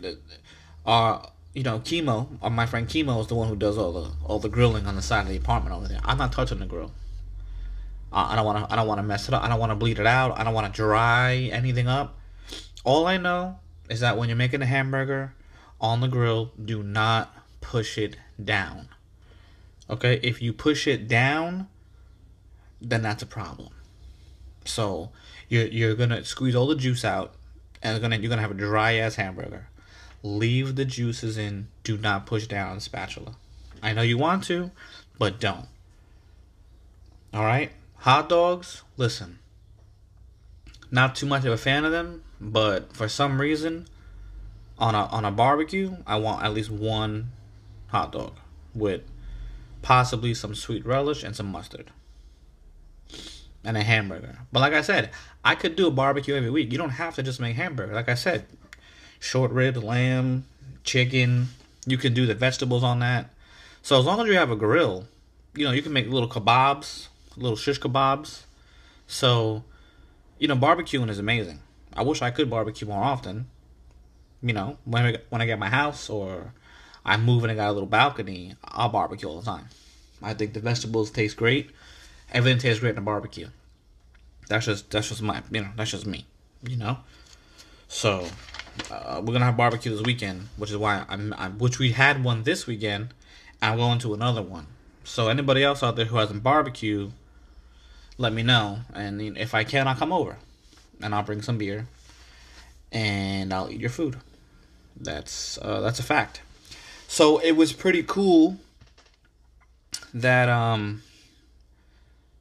Uh, 0.86 1.26
you 1.58 1.64
know, 1.64 1.80
chemo, 1.80 2.28
or 2.40 2.48
uh, 2.48 2.50
my 2.52 2.68
friend 2.68 2.88
chemo 2.88 3.20
is 3.20 3.26
the 3.26 3.34
one 3.34 3.48
who 3.48 3.56
does 3.56 3.80
all 3.80 3.92
the 3.92 4.12
all 4.26 4.38
the 4.38 4.48
grilling 4.48 4.86
on 4.86 4.96
the 4.96 5.02
side 5.02 5.22
of 5.22 5.30
the 5.30 5.38
apartment 5.38 5.76
over 5.76 5.88
there. 5.88 6.00
I'm 6.06 6.20
not 6.20 6.32
touching 6.32 6.60
the 6.60 6.68
grill. 6.68 6.92
I 8.12 8.36
don't 8.36 8.46
want 8.46 8.64
to. 8.64 8.72
I 8.72 8.76
don't 8.76 8.88
want 8.88 9.00
to 9.00 9.04
mess 9.04 9.28
it 9.28 9.34
up. 9.34 9.42
I 9.42 9.48
don't 9.50 9.60
want 9.60 9.72
to 9.72 9.76
bleed 9.76 9.98
it 9.98 10.06
out. 10.06 10.38
I 10.38 10.44
don't 10.44 10.54
want 10.54 10.72
to 10.72 10.78
dry 10.78 11.50
anything 11.52 11.88
up. 11.88 12.16
All 12.84 13.08
I 13.08 13.18
know 13.18 13.58
is 13.90 14.02
that 14.02 14.20
when 14.20 14.30
you're 14.30 14.36
making 14.36 14.62
a 14.62 14.68
hamburger 14.68 15.34
on 15.82 16.00
the 16.00 16.08
grill, 16.08 16.52
do 16.64 16.84
not 16.84 17.36
push 17.60 17.98
it 17.98 18.18
down. 18.42 18.90
Okay, 19.90 20.20
if 20.22 20.44
you 20.44 20.54
push 20.54 20.86
it 20.86 21.08
down, 21.08 21.70
then 22.80 23.02
that's 23.02 23.24
a 23.24 23.28
problem. 23.28 23.74
So 24.64 25.10
you're 25.50 25.66
you're 25.66 25.96
gonna 25.96 26.24
squeeze 26.24 26.54
all 26.54 26.68
the 26.68 26.76
juice 26.76 27.04
out, 27.04 27.34
and 27.82 28.00
gonna 28.00 28.18
you're 28.18 28.30
gonna 28.30 28.44
have 28.44 28.52
a 28.52 28.54
dry 28.54 28.94
ass 28.94 29.16
hamburger. 29.16 29.70
Leave 30.24 30.76
the 30.76 30.86
juices 30.86 31.38
in. 31.38 31.68
Do 31.84 31.98
not 31.98 32.26
push 32.26 32.48
down 32.48 32.76
the 32.76 32.82
spatula. 32.82 33.36
I 33.82 33.94
know 33.94 34.02
you 34.02 34.18
want 34.18 34.44
to, 34.46 34.72
but 35.20 35.40
don't. 35.40 35.68
All 37.34 37.44
right? 37.44 37.72
Hot 37.98 38.30
dogs, 38.30 38.84
listen. 38.98 39.40
not 40.92 41.16
too 41.16 41.26
much 41.26 41.46
of 41.46 41.52
a 41.54 41.58
fan 41.58 41.86
of 41.86 41.92
them, 41.92 42.24
but 42.40 42.94
for 42.96 43.08
some 43.10 43.40
reason, 43.42 43.88
on 44.78 44.96
a 44.96 45.06
on 45.08 45.26
a 45.26 45.32
barbecue, 45.32 45.98
I 46.06 46.18
want 46.18 46.44
at 46.44 46.54
least 46.54 46.70
one 46.70 47.32
hot 47.88 48.12
dog 48.12 48.34
with 48.76 49.02
possibly 49.82 50.34
some 50.34 50.54
sweet 50.56 50.86
relish 50.86 51.24
and 51.24 51.36
some 51.36 51.48
mustard 51.48 51.92
and 53.64 53.76
a 53.78 53.84
hamburger. 53.84 54.40
But 54.52 54.60
like 54.62 54.74
I 54.74 54.82
said, 54.82 55.10
I 55.44 55.56
could 55.56 55.76
do 55.76 55.88
a 55.88 55.92
barbecue 55.92 56.36
every 56.36 56.50
week. 56.50 56.72
You 56.72 56.78
don't 56.78 56.92
have 56.92 57.16
to 57.16 57.24
just 57.24 57.40
make 57.40 57.56
hamburger. 57.56 57.94
Like 57.94 58.10
I 58.10 58.16
said, 58.16 58.46
short 59.20 59.52
ribs, 59.52 59.82
lamb, 59.84 60.46
chicken. 60.84 61.50
You 61.86 61.98
can 61.98 62.14
do 62.14 62.26
the 62.26 62.36
vegetables 62.36 62.84
on 62.84 63.00
that. 63.00 63.30
So 63.82 64.00
as 64.00 64.06
long 64.06 64.20
as 64.20 64.28
you 64.28 64.34
have 64.34 64.52
a 64.52 64.56
grill, 64.56 65.06
you 65.56 65.66
know, 65.66 65.72
you 65.72 65.82
can 65.82 65.94
make 65.94 66.08
little 66.08 66.30
kebabs, 66.30 67.08
little 67.36 67.58
shish 67.58 67.80
kebabs. 67.80 68.44
So, 69.08 69.64
you 70.40 70.48
know, 70.48 70.56
barbecuing 70.56 71.10
is 71.10 71.20
amazing. 71.20 71.60
I 71.94 72.04
wish 72.04 72.22
I 72.22 72.32
could 72.32 72.50
barbecue 72.50 72.88
more 72.88 73.04
often. 73.04 73.48
You 74.42 74.54
know, 74.54 74.78
when 74.86 75.04
I, 75.04 75.18
when 75.30 75.42
I 75.42 75.46
get 75.46 75.58
my 75.58 75.70
house 75.70 76.10
or 76.10 76.54
I 77.06 77.18
move 77.18 77.44
and 77.44 77.52
I 77.52 77.56
got 77.56 77.70
a 77.70 77.72
little 77.72 77.88
balcony, 77.88 78.56
I'll 78.64 78.90
barbecue 78.90 79.28
all 79.28 79.40
the 79.40 79.46
time. 79.46 79.68
I 80.22 80.34
think 80.34 80.54
the 80.54 80.60
vegetables 80.60 81.10
taste 81.10 81.38
great. 81.38 81.72
Everything 82.32 82.60
tastes 82.60 82.82
great 82.82 82.92
in 82.92 82.98
a 82.98 83.02
barbecue. 83.02 83.48
That's 84.48 84.66
just 84.66 84.92
that's 84.92 85.10
just 85.10 85.22
my 85.22 85.42
you 85.52 85.62
know 85.62 85.70
that's 85.76 85.92
just 85.92 86.06
me, 86.06 86.26
you 86.62 86.78
know. 86.78 86.98
So 87.88 88.28
uh, 88.92 89.22
we're 89.24 89.34
gonna 89.34 89.46
have 89.46 89.58
barbecue 89.58 89.92
this 89.92 90.06
weekend, 90.06 90.48
which 90.58 90.72
is 90.72 90.78
why 90.78 91.06
I'm, 91.10 91.34
I'm 91.38 91.58
which 91.58 91.80
we 91.80 91.92
had 91.92 92.24
one 92.24 92.44
this 92.44 92.68
weekend. 92.68 93.10
I'm 93.62 93.78
going 93.78 94.00
to 94.00 94.14
another 94.14 94.42
one. 94.42 94.68
So 95.04 95.30
anybody 95.30 95.64
else 95.64 95.82
out 95.82 95.96
there 95.96 96.06
who 96.06 96.18
hasn't 96.18 96.44
barbecue, 96.44 97.12
let 98.18 98.34
me 98.34 98.44
know, 98.44 98.80
and 98.94 99.38
if 99.38 99.56
I 99.56 99.64
can, 99.64 99.88
I'll 99.88 99.96
come 99.96 100.12
over, 100.14 100.38
and 101.02 101.16
I'll 101.16 101.24
bring 101.24 101.42
some 101.42 101.58
beer, 101.58 101.88
and 102.92 103.54
I'll 103.54 103.70
eat 103.70 103.80
your 103.80 103.90
food. 103.90 104.18
That's 105.00 105.58
uh, 105.62 105.82
that's 105.82 106.00
a 106.00 106.04
fact. 106.04 106.42
So 107.08 107.38
it 107.40 107.54
was 107.54 107.72
pretty 107.74 108.04
cool 108.04 108.58
that 110.14 110.50
um 110.50 111.04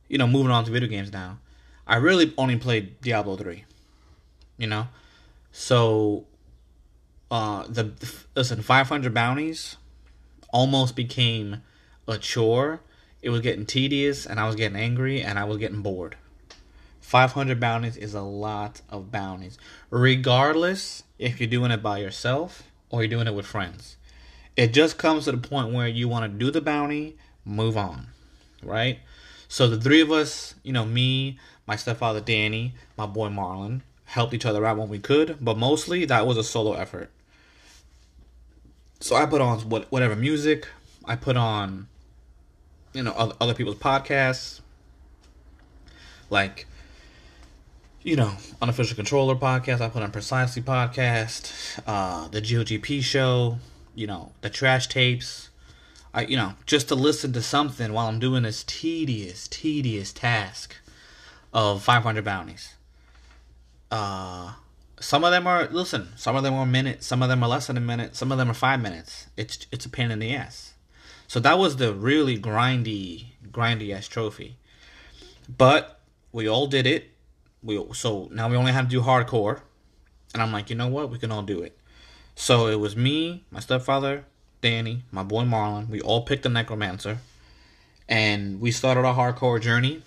you 0.09 0.19
know 0.19 0.27
moving 0.27 0.51
on 0.51 0.65
to 0.65 0.71
video 0.71 0.89
games 0.89 1.13
now. 1.13 1.39
I 1.87 1.97
really 1.97 2.33
only 2.37 2.57
played 2.57 3.01
Diablo 3.01 3.37
three. 3.37 3.65
You 4.59 4.67
know, 4.67 4.89
so 5.59 6.27
uh 7.31 7.67
the 7.67 7.91
listen 8.35 8.61
500 8.61 9.15
bounties 9.15 9.79
almost 10.51 10.95
became 10.95 11.63
a 12.07 12.19
chore. 12.19 12.81
It 13.23 13.31
was 13.31 13.41
getting 13.41 13.65
tedious, 13.65 14.27
and 14.27 14.39
I 14.39 14.47
was 14.47 14.55
getting 14.55 14.79
angry, 14.79 15.23
and 15.23 15.39
I 15.39 15.45
was 15.45 15.57
getting 15.57 15.81
bored. 15.81 16.17
500 17.01 17.59
bounties 17.59 17.97
is 17.97 18.15
a 18.15 18.21
lot 18.21 18.83
of 18.91 19.11
bounties, 19.11 19.59
regardless 19.91 21.05
if 21.19 21.41
you're 21.41 21.49
doing 21.49 21.71
it 21.71 21.83
by 21.83 21.99
yourself 21.99 22.65
or 22.91 23.03
you're 23.03 23.09
doing 23.09 23.27
it 23.27 23.35
with 23.35 23.47
friends. 23.47 23.97
It 24.57 24.75
just 24.75 24.99
comes 24.99 25.25
to 25.25 25.33
the 25.33 25.39
point 25.39 25.73
where 25.73 25.89
you 25.89 26.07
want 26.07 26.31
to 26.31 26.39
do 26.39 26.51
the 26.51 26.61
bounty, 26.61 27.17
move 27.45 27.77
on, 27.77 28.09
right? 28.63 28.99
So 29.49 29.69
the 29.69 29.81
three 29.81 30.03
of 30.03 30.13
us, 30.13 30.55
you 30.63 30.73
know, 30.73 30.85
me, 30.85 31.39
my 31.67 31.77
stepfather 31.77 32.21
Danny, 32.21 32.75
my 32.97 33.07
boy 33.07 33.29
Marlon, 33.29 33.81
helped 34.07 34.33
each 34.33 34.47
other 34.47 34.65
out 34.65 34.79
when 34.79 34.89
we 34.89 34.99
could, 34.99 35.37
but 35.41 35.59
mostly 35.59 36.05
that 36.05 36.27
was 36.27 36.37
a 36.37 36.45
solo 36.45 36.73
effort. 36.73 37.11
So 39.01 39.15
I 39.15 39.27
put 39.27 39.41
on 39.41 39.61
what 39.69 39.91
whatever 39.93 40.17
music, 40.17 40.67
I 41.05 41.17
put 41.17 41.37
on, 41.37 41.89
you 42.93 43.03
know, 43.03 43.13
other, 43.13 43.55
people's 43.55 43.77
podcasts, 43.77 44.61
like, 46.31 46.67
you 48.03 48.17
know, 48.17 48.33
unofficial 48.63 48.97
controller 48.97 49.35
podcast. 49.35 49.81
I 49.81 49.89
put 49.89 50.03
on 50.03 50.11
precisely 50.13 50.63
podcast, 50.63 51.81
uh, 51.87 52.29
the 52.29 52.41
GOGP 52.41 53.03
show, 53.03 53.59
you 53.95 54.07
know, 54.07 54.33
the 54.41 54.49
trash 54.49 54.87
tapes. 54.87 55.51
I, 56.15 56.23
you 56.23 56.37
know, 56.37 56.55
just 56.65 56.89
to 56.89 56.95
listen 56.95 57.35
to 57.35 57.43
something 57.43 57.93
while 57.93 58.07
I'm 58.07 58.19
doing 58.19 58.45
this 58.45 58.65
tedious, 58.65 59.47
tedious 59.49 60.13
task 60.13 60.77
of 61.53 61.83
500 61.83 62.25
bounties. 62.25 62.76
Uh, 63.91 64.53
some 64.99 65.25
of 65.25 65.31
them 65.31 65.47
are 65.47 65.69
listen. 65.69 66.09
Some 66.17 66.37
of 66.37 66.43
them 66.43 66.55
are 66.55 66.63
a 66.63 66.67
minute. 66.67 67.03
Some 67.03 67.23
of 67.23 67.29
them 67.29 67.43
are 67.43 67.49
less 67.49 67.67
than 67.67 67.77
a 67.77 67.81
minute. 67.81 68.17
Some 68.17 68.33
of 68.33 68.39
them 68.39 68.51
are 68.51 68.55
five 68.55 68.81
minutes. 68.81 69.27
It's 69.37 69.67
it's 69.71 69.87
a 69.87 69.91
pain 69.91 70.11
in 70.11 70.19
the 70.19 70.35
ass. 70.35 70.75
So 71.29 71.41
that 71.41 71.59
was 71.59 71.77
the 71.77 71.93
really 71.93 72.39
grindy, 72.39 73.27
grindy 73.51 73.93
ass 73.93 74.09
trophy. 74.09 74.57
But 75.49 76.01
we 76.33 76.49
all 76.49 76.67
did 76.67 76.87
it. 76.87 77.11
We 77.63 77.83
so 77.93 78.29
now 78.33 78.49
we 78.49 78.57
only 78.57 78.73
have 78.73 78.87
to 78.87 78.91
do 78.91 79.03
hardcore, 79.03 79.61
and 80.33 80.43
I'm 80.43 80.53
like, 80.53 80.71
you 80.71 80.77
know 80.77 80.89
what? 80.89 81.11
We 81.11 81.19
can 81.19 81.33
all 81.33 81.43
do 81.43 81.61
it. 81.63 81.77
So 82.35 82.67
it 82.69 82.79
was 82.79 82.97
me, 82.97 83.45
my 83.51 83.61
stepfather, 83.61 84.25
Danny, 84.61 85.05
my 85.11 85.23
boy 85.23 85.43
Marlon. 85.43 85.89
We 85.89 86.01
all 86.01 86.23
picked 86.23 86.43
the 86.43 86.49
necromancer, 86.49 87.19
and 88.09 88.61
we 88.61 88.71
started 88.71 89.05
our 89.05 89.15
hardcore 89.15 89.61
journey 89.61 90.03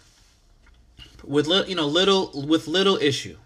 with 1.24 1.48
little, 1.48 1.68
you 1.68 1.76
know, 1.76 1.88
little 1.88 2.32
with 2.48 2.68
little 2.68 2.98
issue. 2.98 3.38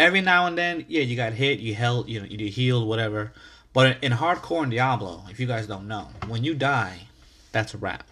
Every 0.00 0.22
now 0.22 0.46
and 0.46 0.56
then, 0.56 0.86
yeah, 0.88 1.02
you 1.02 1.14
got 1.14 1.34
hit, 1.34 1.58
you 1.58 1.74
held, 1.74 2.08
you 2.08 2.20
know, 2.20 2.26
you 2.26 2.48
healed, 2.50 2.88
whatever. 2.88 3.34
But 3.74 4.02
in, 4.02 4.12
hardcore 4.12 4.64
in 4.64 4.70
Diablo, 4.70 5.24
if 5.30 5.38
you 5.38 5.46
guys 5.46 5.66
don't 5.66 5.86
know, 5.86 6.08
when 6.26 6.42
you 6.42 6.54
die, 6.54 7.00
that's 7.52 7.74
a 7.74 7.76
wrap. 7.76 8.04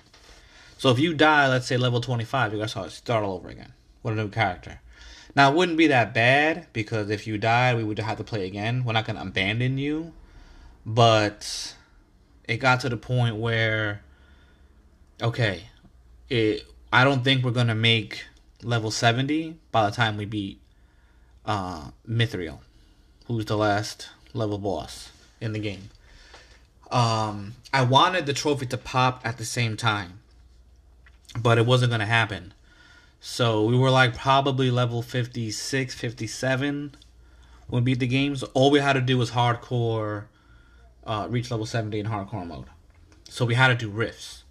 So 0.76 0.90
if 0.90 0.98
you 0.98 1.14
die, 1.14 1.48
let's 1.48 1.66
say 1.66 1.78
level 1.78 2.02
25, 2.02 2.52
you 2.52 2.58
guys 2.58 2.72
start 2.92 3.24
all 3.24 3.32
over 3.32 3.48
again 3.48 3.72
with 4.02 4.18
a 4.18 4.22
new 4.22 4.28
character. 4.28 4.82
Now, 5.34 5.50
it 5.50 5.56
wouldn't 5.56 5.78
be 5.78 5.86
that 5.86 6.12
bad 6.12 6.66
because 6.74 7.08
if 7.08 7.26
you 7.26 7.38
died, 7.38 7.78
we 7.78 7.84
would 7.84 7.98
have 7.98 8.18
to 8.18 8.24
play 8.24 8.46
again. 8.46 8.84
We're 8.84 8.92
not 8.92 9.06
to 9.16 9.22
abandon 9.22 9.78
you. 9.78 10.12
But 10.84 11.74
it 12.46 12.58
got 12.58 12.80
to 12.80 12.90
the 12.90 12.98
point 12.98 13.36
where, 13.36 14.02
okay, 15.22 15.62
it, 16.28 16.64
I 16.92 17.04
don't 17.04 17.24
think 17.24 17.42
we're 17.42 17.52
to 17.68 17.74
make 17.74 18.26
level 18.62 18.90
70 18.90 19.56
by 19.72 19.88
the 19.88 19.96
time 19.96 20.18
we 20.18 20.26
beat 20.26 20.60
uh, 21.48 21.90
Malthael, 22.06 22.58
who's 23.26 23.46
the 23.46 23.56
last 23.56 24.10
level 24.34 24.58
boss 24.58 25.10
in 25.40 25.54
the 25.54 25.58
game. 25.58 25.88
Um, 26.90 27.54
I 27.72 27.82
wanted 27.82 28.26
the 28.26 28.34
trophy 28.34 28.66
to 28.66 28.76
pop 28.76 29.22
at 29.24 29.38
the 29.38 29.44
same 29.44 29.76
time, 29.76 30.20
but 31.36 31.58
it 31.58 31.66
wasn't 31.66 31.90
going 31.90 32.00
to 32.00 32.06
happen. 32.06 32.52
So 33.20 33.64
we 33.64 33.76
were 33.76 33.90
like 33.90 34.16
probably 34.16 34.70
level 34.70 35.02
56, 35.02 35.94
57 35.94 36.94
when 37.66 37.84
we 37.84 37.92
beat 37.92 38.00
the 38.00 38.06
games. 38.06 38.42
All 38.42 38.70
we 38.70 38.80
had 38.80 38.92
to 38.92 39.00
do 39.00 39.18
was 39.18 39.30
hardcore, 39.30 40.24
uh, 41.04 41.26
reach 41.30 41.50
level 41.50 41.66
70 41.66 41.98
in 41.98 42.06
hardcore 42.06 42.46
mode. 42.46 42.66
So 43.28 43.44
we 43.44 43.54
had 43.54 43.68
to 43.68 43.74
do 43.74 43.90
rifts. 43.90 44.44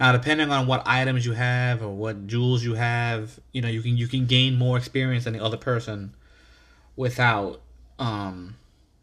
Now, 0.00 0.12
depending 0.12 0.50
on 0.50 0.66
what 0.66 0.82
items 0.86 1.26
you 1.26 1.32
have 1.34 1.82
or 1.82 1.90
what 1.90 2.26
jewels 2.26 2.64
you 2.64 2.74
have, 2.74 3.38
you 3.52 3.60
know, 3.60 3.68
you 3.68 3.82
can 3.82 3.96
you 3.96 4.08
can 4.08 4.26
gain 4.26 4.58
more 4.58 4.78
experience 4.78 5.24
than 5.24 5.34
the 5.34 5.44
other 5.44 5.58
person 5.58 6.14
without, 6.96 7.60
um, 7.98 8.56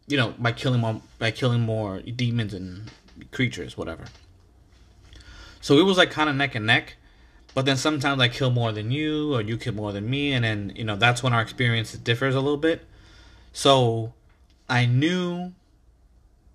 you 0.06 0.16
know, 0.16 0.34
by 0.38 0.52
killing 0.52 0.80
more 0.80 1.00
by 1.18 1.30
killing 1.30 1.60
more 1.60 2.00
demons 2.00 2.54
and 2.54 2.90
creatures, 3.32 3.76
whatever. 3.76 4.04
So 5.60 5.78
it 5.78 5.82
was 5.82 5.98
like 5.98 6.10
kind 6.10 6.30
of 6.30 6.36
neck 6.36 6.54
and 6.54 6.66
neck. 6.66 6.96
But 7.52 7.64
then 7.66 7.76
sometimes 7.76 8.20
I 8.20 8.28
kill 8.28 8.50
more 8.50 8.70
than 8.70 8.92
you, 8.92 9.34
or 9.34 9.42
you 9.42 9.56
kill 9.56 9.74
more 9.74 9.92
than 9.92 10.08
me, 10.08 10.32
and 10.32 10.44
then 10.44 10.72
you 10.76 10.84
know 10.84 10.96
that's 10.96 11.22
when 11.22 11.32
our 11.32 11.42
experience 11.42 11.92
differs 11.92 12.34
a 12.34 12.40
little 12.40 12.56
bit. 12.56 12.84
So 13.52 14.12
I 14.68 14.86
knew 14.86 15.52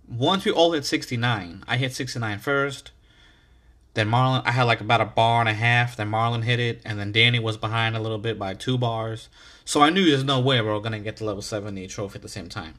once 0.07 0.45
we 0.45 0.51
all 0.51 0.71
hit 0.71 0.85
69, 0.85 1.63
I 1.67 1.77
hit 1.77 1.93
69 1.93 2.39
first. 2.39 2.91
Then 3.93 4.09
Marlon, 4.09 4.41
I 4.45 4.51
had 4.51 4.63
like 4.63 4.81
about 4.81 5.01
a 5.01 5.05
bar 5.05 5.39
and 5.39 5.49
a 5.49 5.53
half. 5.53 5.95
Then 5.95 6.09
Marlon 6.11 6.43
hit 6.43 6.59
it, 6.59 6.81
and 6.85 6.99
then 6.99 7.11
Danny 7.11 7.39
was 7.39 7.57
behind 7.57 7.95
a 7.95 8.01
little 8.01 8.17
bit 8.17 8.37
by 8.37 8.53
two 8.53 8.77
bars. 8.77 9.29
So 9.65 9.81
I 9.81 9.89
knew 9.89 10.05
there's 10.05 10.23
no 10.23 10.39
way 10.39 10.61
we're 10.61 10.73
all 10.73 10.79
gonna 10.79 10.99
get 10.99 11.17
to 11.17 11.25
level 11.25 11.41
70 11.41 11.87
trophy 11.87 12.15
at 12.15 12.21
the 12.21 12.29
same 12.29 12.47
time. 12.49 12.75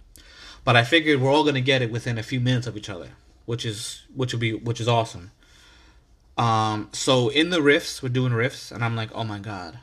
But 0.64 0.76
I 0.76 0.84
figured 0.84 1.20
we're 1.20 1.32
all 1.32 1.44
gonna 1.44 1.60
get 1.60 1.82
it 1.82 1.90
within 1.90 2.16
a 2.16 2.22
few 2.22 2.40
minutes 2.40 2.66
of 2.66 2.76
each 2.76 2.88
other, 2.88 3.10
which 3.44 3.66
is 3.66 4.02
which 4.14 4.32
would 4.32 4.40
be 4.40 4.54
which 4.54 4.80
is 4.80 4.88
awesome. 4.88 5.32
Um, 6.38 6.90
so 6.92 7.28
in 7.28 7.50
the 7.50 7.62
rifts, 7.62 8.02
we're 8.02 8.10
doing 8.10 8.32
rifts, 8.32 8.70
and 8.70 8.84
I'm 8.84 8.94
like, 8.94 9.10
oh 9.14 9.24
my 9.24 9.38
god. 9.38 9.78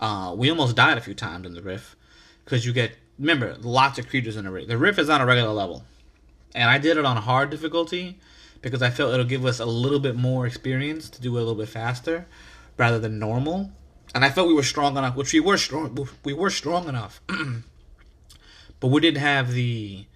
Uh, 0.00 0.34
we 0.36 0.50
almost 0.50 0.76
died 0.76 0.98
a 0.98 1.00
few 1.00 1.14
times 1.14 1.46
in 1.46 1.54
the 1.54 1.62
rift 1.62 1.96
because 2.44 2.66
you 2.66 2.72
get 2.72 2.92
remember 3.18 3.56
lots 3.60 3.98
of 3.98 4.08
creatures 4.08 4.36
in 4.36 4.44
the 4.44 4.50
rift. 4.50 4.68
The 4.68 4.76
rift 4.76 4.98
is 4.98 5.08
on 5.08 5.20
a 5.20 5.26
regular 5.26 5.52
level, 5.52 5.84
and 6.54 6.68
I 6.68 6.78
did 6.78 6.98
it 6.98 7.04
on 7.04 7.16
hard 7.16 7.50
difficulty 7.50 8.18
because 8.60 8.82
I 8.82 8.90
felt 8.90 9.12
it'll 9.12 9.26
give 9.26 9.44
us 9.44 9.60
a 9.60 9.66
little 9.66 10.00
bit 10.00 10.16
more 10.16 10.46
experience 10.46 11.08
to 11.10 11.20
do 11.20 11.36
it 11.36 11.40
a 11.40 11.44
little 11.44 11.54
bit 11.54 11.68
faster 11.68 12.26
rather 12.76 12.98
than 12.98 13.18
normal. 13.18 13.70
And 14.14 14.24
I 14.24 14.30
felt 14.30 14.48
we 14.48 14.54
were 14.54 14.62
strong 14.62 14.96
enough, 14.96 15.16
which 15.16 15.32
we 15.32 15.40
were 15.40 15.56
strong. 15.56 16.08
We 16.22 16.32
were 16.32 16.50
strong 16.50 16.88
enough, 16.88 17.20
but 18.80 18.88
we 18.88 19.00
didn't 19.00 19.20
have 19.20 19.52
the 19.52 20.06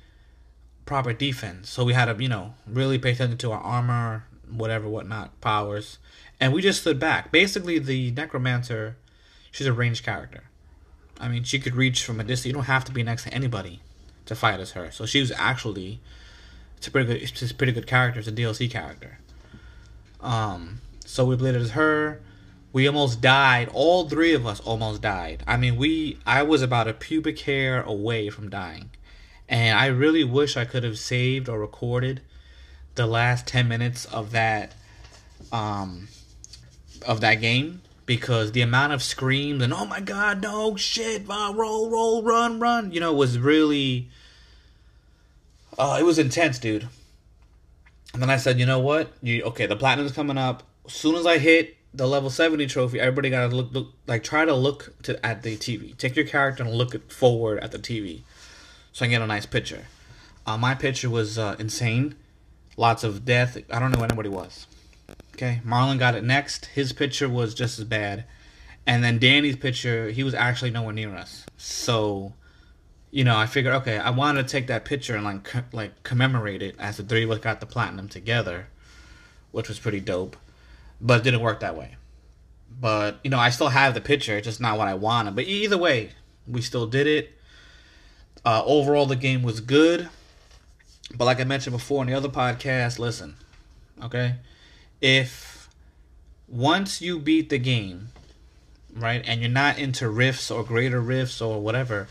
proper 0.87 1.12
defense. 1.12 1.69
So 1.69 1.85
we 1.85 1.95
had 1.95 2.05
to, 2.05 2.23
you 2.23 2.28
know, 2.28 2.55
really 2.67 2.99
pay 2.99 3.12
attention 3.12 3.38
to 3.38 3.52
our 3.52 3.61
armor, 3.61 4.25
whatever, 4.49 4.88
whatnot, 4.88 5.40
powers, 5.40 5.99
and 6.40 6.52
we 6.52 6.62
just 6.62 6.83
stood 6.83 7.00
back. 7.00 7.33
Basically, 7.33 7.78
the 7.81 8.12
necromancer, 8.12 8.97
she's 9.50 9.67
a 9.67 9.73
ranged 9.73 10.05
character, 10.05 10.45
I 11.21 11.28
mean, 11.28 11.45
she 11.45 11.59
could 11.59 11.75
reach 11.75 12.05
from 12.05 12.21
a 12.21 12.25
distance. 12.25 12.47
You 12.47 12.52
don't 12.52 12.64
have 12.64 12.85
to 12.87 12.93
be 12.93 13.02
next 13.02 13.25
to 13.25 13.35
anybody 13.35 13.81
to 14.26 14.35
fight 14.35 14.61
as 14.61 14.73
her. 14.73 14.90
So 14.90 15.07
she 15.07 15.21
was 15.21 15.33
actually 15.33 16.00
it's 16.76 16.87
a 16.87 16.90
pretty 16.90 17.07
good 17.07 17.23
it's 17.23 17.50
a 17.50 17.55
pretty 17.55 17.73
good 17.73 17.87
character. 17.87 18.21
It's 18.21 18.28
a 18.28 18.33
DLC 18.33 18.71
character. 18.71 19.19
Um, 20.21 20.81
so 21.05 21.25
we 21.25 21.37
played 21.37 21.55
it 21.55 21.62
as 21.62 21.71
her. 21.73 22.21
We 22.73 22.87
almost 22.87 23.21
died. 23.21 23.71
All 23.73 24.09
three 24.09 24.35
of 24.35 24.47
us 24.47 24.61
almost 24.61 25.03
died. 25.03 25.43
I 25.47 25.57
mean, 25.57 25.77
we 25.77 26.19
I 26.27 26.43
was 26.43 26.63
about 26.63 26.89
a 26.89 26.93
pubic 26.93 27.41
hair 27.41 27.83
away 27.83 28.31
from 28.31 28.51
dying. 28.51 28.91
And 29.49 29.79
I 29.79 29.87
really 29.87 30.25
wish 30.25 30.57
I 30.57 30.67
could 30.67 30.85
have 30.85 30.99
saved 30.99 31.49
or 31.49 31.59
recorded 31.59 32.21
the 32.99 33.07
last 33.07 33.47
10 33.47 33.69
minutes 33.69 34.05
of 34.07 34.33
that 34.33 34.75
um 35.53 36.09
of 37.07 37.21
that 37.21 37.37
game 37.37 37.81
because 38.07 38.53
the 38.53 38.61
amount 38.61 38.93
of 38.93 39.03
screams 39.03 39.63
and 39.63 39.73
oh 39.73 39.85
my 39.85 40.01
god 40.01 40.43
no 40.43 40.75
shit 40.77 41.27
roll 41.29 41.89
roll 41.89 42.23
run 42.25 42.59
run 42.59 42.91
you 42.91 42.99
know 42.99 43.13
was 43.13 43.39
really 43.39 44.09
uh, 45.79 45.97
it 46.01 46.03
was 46.03 46.19
intense 46.19 46.59
dude 46.59 46.89
and 48.13 48.21
then 48.21 48.29
i 48.29 48.37
said 48.37 48.59
you 48.59 48.67
know 48.67 48.81
what 48.81 49.13
you 49.23 49.43
okay 49.45 49.65
the 49.65 49.77
platinum's 49.77 50.11
coming 50.11 50.37
up 50.37 50.65
as 50.85 50.93
soon 50.93 51.15
as 51.15 51.25
i 51.25 51.39
hit 51.39 51.77
the 51.95 52.07
level 52.07 52.30
70 52.30 52.66
trophy 52.66 53.00
everybody 53.00 53.30
gotta 53.30 53.54
look, 53.54 53.73
look 53.73 53.92
like 54.07 54.23
try 54.23 54.45
to 54.45 54.54
look 54.54 54.92
to 55.02 55.25
at 55.25 55.42
the 55.42 55.57
tv 55.57 55.97
take 55.97 56.16
your 56.16 56.26
character 56.26 56.62
and 56.62 56.73
look 56.73 57.11
forward 57.11 57.59
at 57.61 57.73
the 57.73 57.78
tv 57.78 58.23
so 58.92 59.04
i 59.04 59.09
get 59.09 59.23
a 59.23 59.26
nice 59.26 59.47
picture. 59.47 59.85
Uh, 60.49 60.57
my 60.57 60.75
picture 60.75 61.11
was 61.11 61.38
uh, 61.38 61.54
insane. 61.59 62.14
Lots 62.78 63.04
of 63.04 63.25
death. 63.26 63.59
I 63.71 63.78
don't 63.78 63.92
know 63.92 64.00
what 64.00 64.11
anybody 64.11 64.30
was. 64.30 64.66
Okay, 65.35 65.61
Marlon 65.64 65.99
got 65.99 66.14
it 66.14 66.25
next. 66.25 66.64
His 66.66 66.95
picture 66.95 67.28
was 67.28 67.54
just 67.54 67.78
as 67.78 67.85
bad, 67.85 68.25
and 68.87 69.04
then 69.04 69.18
Danny's 69.18 69.57
picture, 69.57 70.09
he 70.09 70.25
was 70.25 70.33
actually 70.33 70.71
nowhere 70.71 70.95
near 70.95 71.14
us. 71.14 71.45
So, 71.59 72.33
you 73.11 73.25
know, 73.25 73.37
I 73.37 73.45
figured, 73.45 73.75
okay, 73.75 73.99
I 73.99 74.09
wanted 74.09 74.49
to 74.49 74.49
take 74.50 74.68
that 74.68 74.87
picture 74.87 75.14
and 75.14 75.25
like 75.25 75.45
co- 75.45 75.64
like 75.73 76.02
commemorate 76.02 76.62
it 76.62 76.75
as 76.78 76.97
the 76.97 77.02
three 77.02 77.25
of 77.25 77.30
us 77.30 77.38
got 77.38 77.61
the 77.61 77.66
platinum 77.66 78.09
together, 78.09 78.68
which 79.52 79.68
was 79.68 79.78
pretty 79.78 80.00
dope, 80.00 80.37
but 81.00 81.21
it 81.21 81.25
didn't 81.25 81.40
work 81.40 81.61
that 81.61 81.76
way. 81.76 81.97
But 82.81 83.19
you 83.25 83.31
know, 83.31 83.38
I 83.38 83.50
still 83.50 83.69
have 83.69 83.95
the 83.95 84.00
picture, 84.00 84.37
it's 84.37 84.47
just 84.47 84.61
not 84.61 84.78
what 84.78 84.88
I 84.88 84.95
wanted. 84.95 85.35
But 85.35 85.47
either 85.47 85.78
way, 85.78 86.11
we 86.47 86.62
still 86.62 86.87
did 86.87 87.07
it. 87.07 87.33
Uh, 88.45 88.62
overall, 88.64 89.07
the 89.07 89.17
game 89.17 89.43
was 89.43 89.61
good, 89.61 90.09
but 91.14 91.25
like 91.25 91.40
I 91.40 91.45
mentioned 91.45 91.75
before 91.75 92.02
in 92.02 92.09
the 92.09 92.14
other 92.14 92.28
podcast, 92.28 92.99
listen, 92.99 93.37
okay 94.02 94.37
if 95.00 95.69
once 96.47 97.00
you 97.00 97.19
beat 97.19 97.50
the 97.50 97.59
game, 97.59 98.09
right, 98.95 99.23
and 99.26 99.40
you're 99.40 99.50
not 99.50 99.78
into 99.78 100.09
rifts 100.09 100.50
or 100.50 100.64
greater 100.64 101.00
rifts 101.00 101.40
or 101.40 101.61
whatever, 101.61 102.09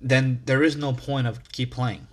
then 0.00 0.42
there 0.44 0.62
is 0.62 0.76
no 0.76 0.92
point 0.92 1.26
of 1.26 1.50
keep 1.50 1.70
playing. 1.70 2.06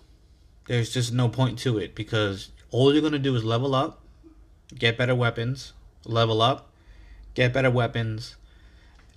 There's 0.68 0.94
just 0.94 1.12
no 1.12 1.28
point 1.28 1.60
to 1.60 1.78
it 1.78 1.96
because 1.96 2.52
all 2.70 2.94
you're 2.94 3.02
gonna 3.02 3.20
do 3.20 3.36
is 3.36 3.44
level 3.44 3.76
up, 3.76 4.02
get 4.74 4.98
better 4.98 5.16
weapons, 5.16 5.74
level 6.06 6.42
up, 6.42 6.70
get 7.34 7.54
better 7.54 7.72
weapons, 7.72 8.36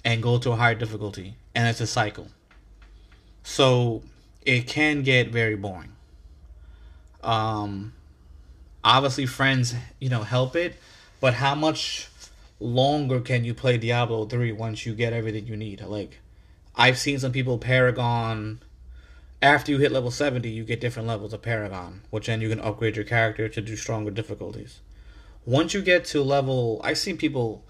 and 0.05 0.23
go 0.23 0.39
to 0.39 0.53
a 0.53 0.57
higher 0.57 0.75
difficulty, 0.75 1.37
and 1.55 1.69
it's 1.69 1.81
a 1.81 1.87
cycle. 1.87 2.29
So 3.43 4.03
it 4.45 4.67
can 4.67 5.03
get 5.03 5.31
very 5.31 5.57
boring. 5.57 5.93
Um, 7.23 7.95
obviously 8.85 9.25
friends 9.25 9.75
you 9.99 10.11
know 10.11 10.23
help 10.23 10.55
it 10.55 10.77
but 11.19 11.35
how 11.35 11.55
much 11.55 12.09
longer 12.61 13.19
can 13.19 13.45
you 13.45 13.55
play 13.55 13.79
diablo 13.79 14.27
3 14.27 14.53
once 14.53 14.85
you 14.85 14.95
get 14.95 15.13
everything 15.13 15.47
you 15.47 15.57
need 15.57 15.81
like 15.81 16.21
i've 16.77 16.99
seen 16.99 17.19
some 17.19 17.33
people 17.33 17.57
paragon 17.57 18.61
after 19.41 19.73
you 19.73 19.79
hit 19.79 19.91
level 19.91 20.11
70 20.11 20.49
you 20.49 20.65
get 20.65 20.81
different 20.81 21.09
levels 21.09 21.33
of 21.33 21.41
paragon 21.41 22.03
which 22.11 22.27
then 22.27 22.43
you 22.43 22.49
can 22.51 22.61
upgrade 22.61 22.95
your 22.95 23.07
character 23.07 23.49
to 23.49 23.61
do 23.63 23.75
stronger 23.75 24.11
difficulties 24.11 24.81
once 25.47 25.75
you 25.75 25.83
get 25.83 26.05
to 26.05 26.23
level 26.23 26.81
i've 26.85 26.99
seen 26.99 27.17
people 27.17 27.65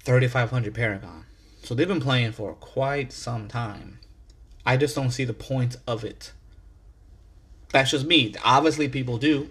3500 0.00 0.74
paragon 0.74 1.24
so 1.62 1.74
they've 1.74 1.88
been 1.88 2.00
playing 2.00 2.32
for 2.32 2.54
quite 2.54 3.12
some 3.12 3.48
time 3.48 3.98
i 4.64 4.76
just 4.76 4.94
don't 4.94 5.10
see 5.10 5.24
the 5.24 5.34
point 5.34 5.76
of 5.86 6.04
it 6.04 6.32
that's 7.70 7.90
just 7.90 8.06
me 8.06 8.34
obviously 8.44 8.88
people 8.88 9.18
do 9.18 9.50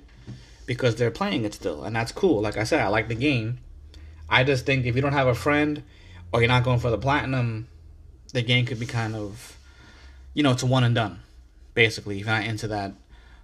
because 0.70 0.98
they're 0.98 1.10
playing 1.10 1.46
it 1.46 1.56
still, 1.56 1.84
and 1.84 1.96
that's 1.96 2.12
cool. 2.12 2.42
Like 2.42 2.56
I 2.56 2.64
said, 2.64 2.82
I 2.82 2.90
like 2.90 3.08
the 3.08 3.16
game. 3.16 3.58
I 4.30 4.44
just 4.44 4.68
think 4.68 4.86
if 4.86 4.96
you 4.96 5.02
don't 5.02 5.14
have 5.14 5.26
a 5.26 5.34
friend 5.34 5.82
or 6.32 6.42
you're 6.42 6.48
not 6.48 6.64
going 6.64 6.78
for 6.78 6.92
the 6.92 6.98
platinum, 7.00 7.68
the 8.34 8.44
game 8.44 8.68
could 8.68 8.80
be 8.80 8.86
kind 8.86 9.16
of, 9.16 9.58
you 10.36 10.44
know, 10.44 10.52
it's 10.52 10.62
a 10.62 10.68
one 10.68 10.84
and 10.84 10.94
done. 10.94 11.22
Basically, 11.74 12.20
if 12.20 12.28
you're 12.28 12.36
not 12.36 12.46
into 12.46 12.68
that 12.68 12.94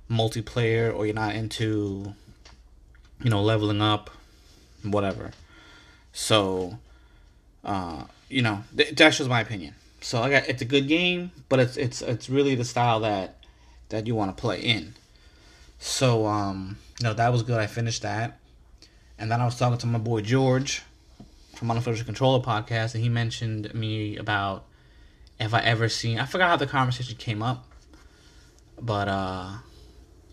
multiplayer 0.07 0.95
or 0.95 1.07
you're 1.07 1.15
not 1.15 1.33
into, 1.33 2.13
you 3.23 3.29
know, 3.29 3.41
leveling 3.41 3.81
up, 3.81 4.09
whatever. 4.83 5.31
So, 6.13 6.79
uh, 7.63 8.03
you 8.29 8.41
know, 8.41 8.63
that's 8.73 9.17
just 9.17 9.29
my 9.29 9.41
opinion. 9.41 9.75
So 10.01 10.21
I 10.21 10.29
got 10.29 10.47
it's 10.47 10.61
a 10.61 10.65
good 10.65 10.87
game, 10.87 11.31
but 11.49 11.59
it's 11.59 11.77
it's 11.77 12.01
it's 12.01 12.29
really 12.29 12.55
the 12.55 12.65
style 12.65 12.99
that 12.99 13.37
that 13.89 14.05
you 14.05 14.15
want 14.15 14.35
to 14.35 14.39
play 14.39 14.61
in. 14.61 14.93
So 15.79 16.27
um 16.27 16.77
no, 17.01 17.13
that 17.13 17.31
was 17.31 17.43
good. 17.43 17.59
I 17.59 17.67
finished 17.67 18.03
that. 18.03 18.39
And 19.17 19.31
then 19.31 19.41
I 19.41 19.45
was 19.45 19.57
talking 19.57 19.77
to 19.79 19.87
my 19.87 19.97
boy 19.97 20.21
George 20.21 20.83
from 21.55 21.71
Unofficial 21.71 22.05
Controller 22.05 22.43
podcast, 22.43 22.93
and 22.93 23.03
he 23.03 23.09
mentioned 23.09 23.73
me 23.73 24.17
about 24.17 24.65
if 25.39 25.53
I 25.53 25.61
ever 25.61 25.89
seen. 25.89 26.19
I 26.19 26.25
forgot 26.25 26.49
how 26.49 26.57
the 26.57 26.67
conversation 26.67 27.15
came 27.17 27.41
up, 27.41 27.65
but 28.79 29.07
uh, 29.07 29.53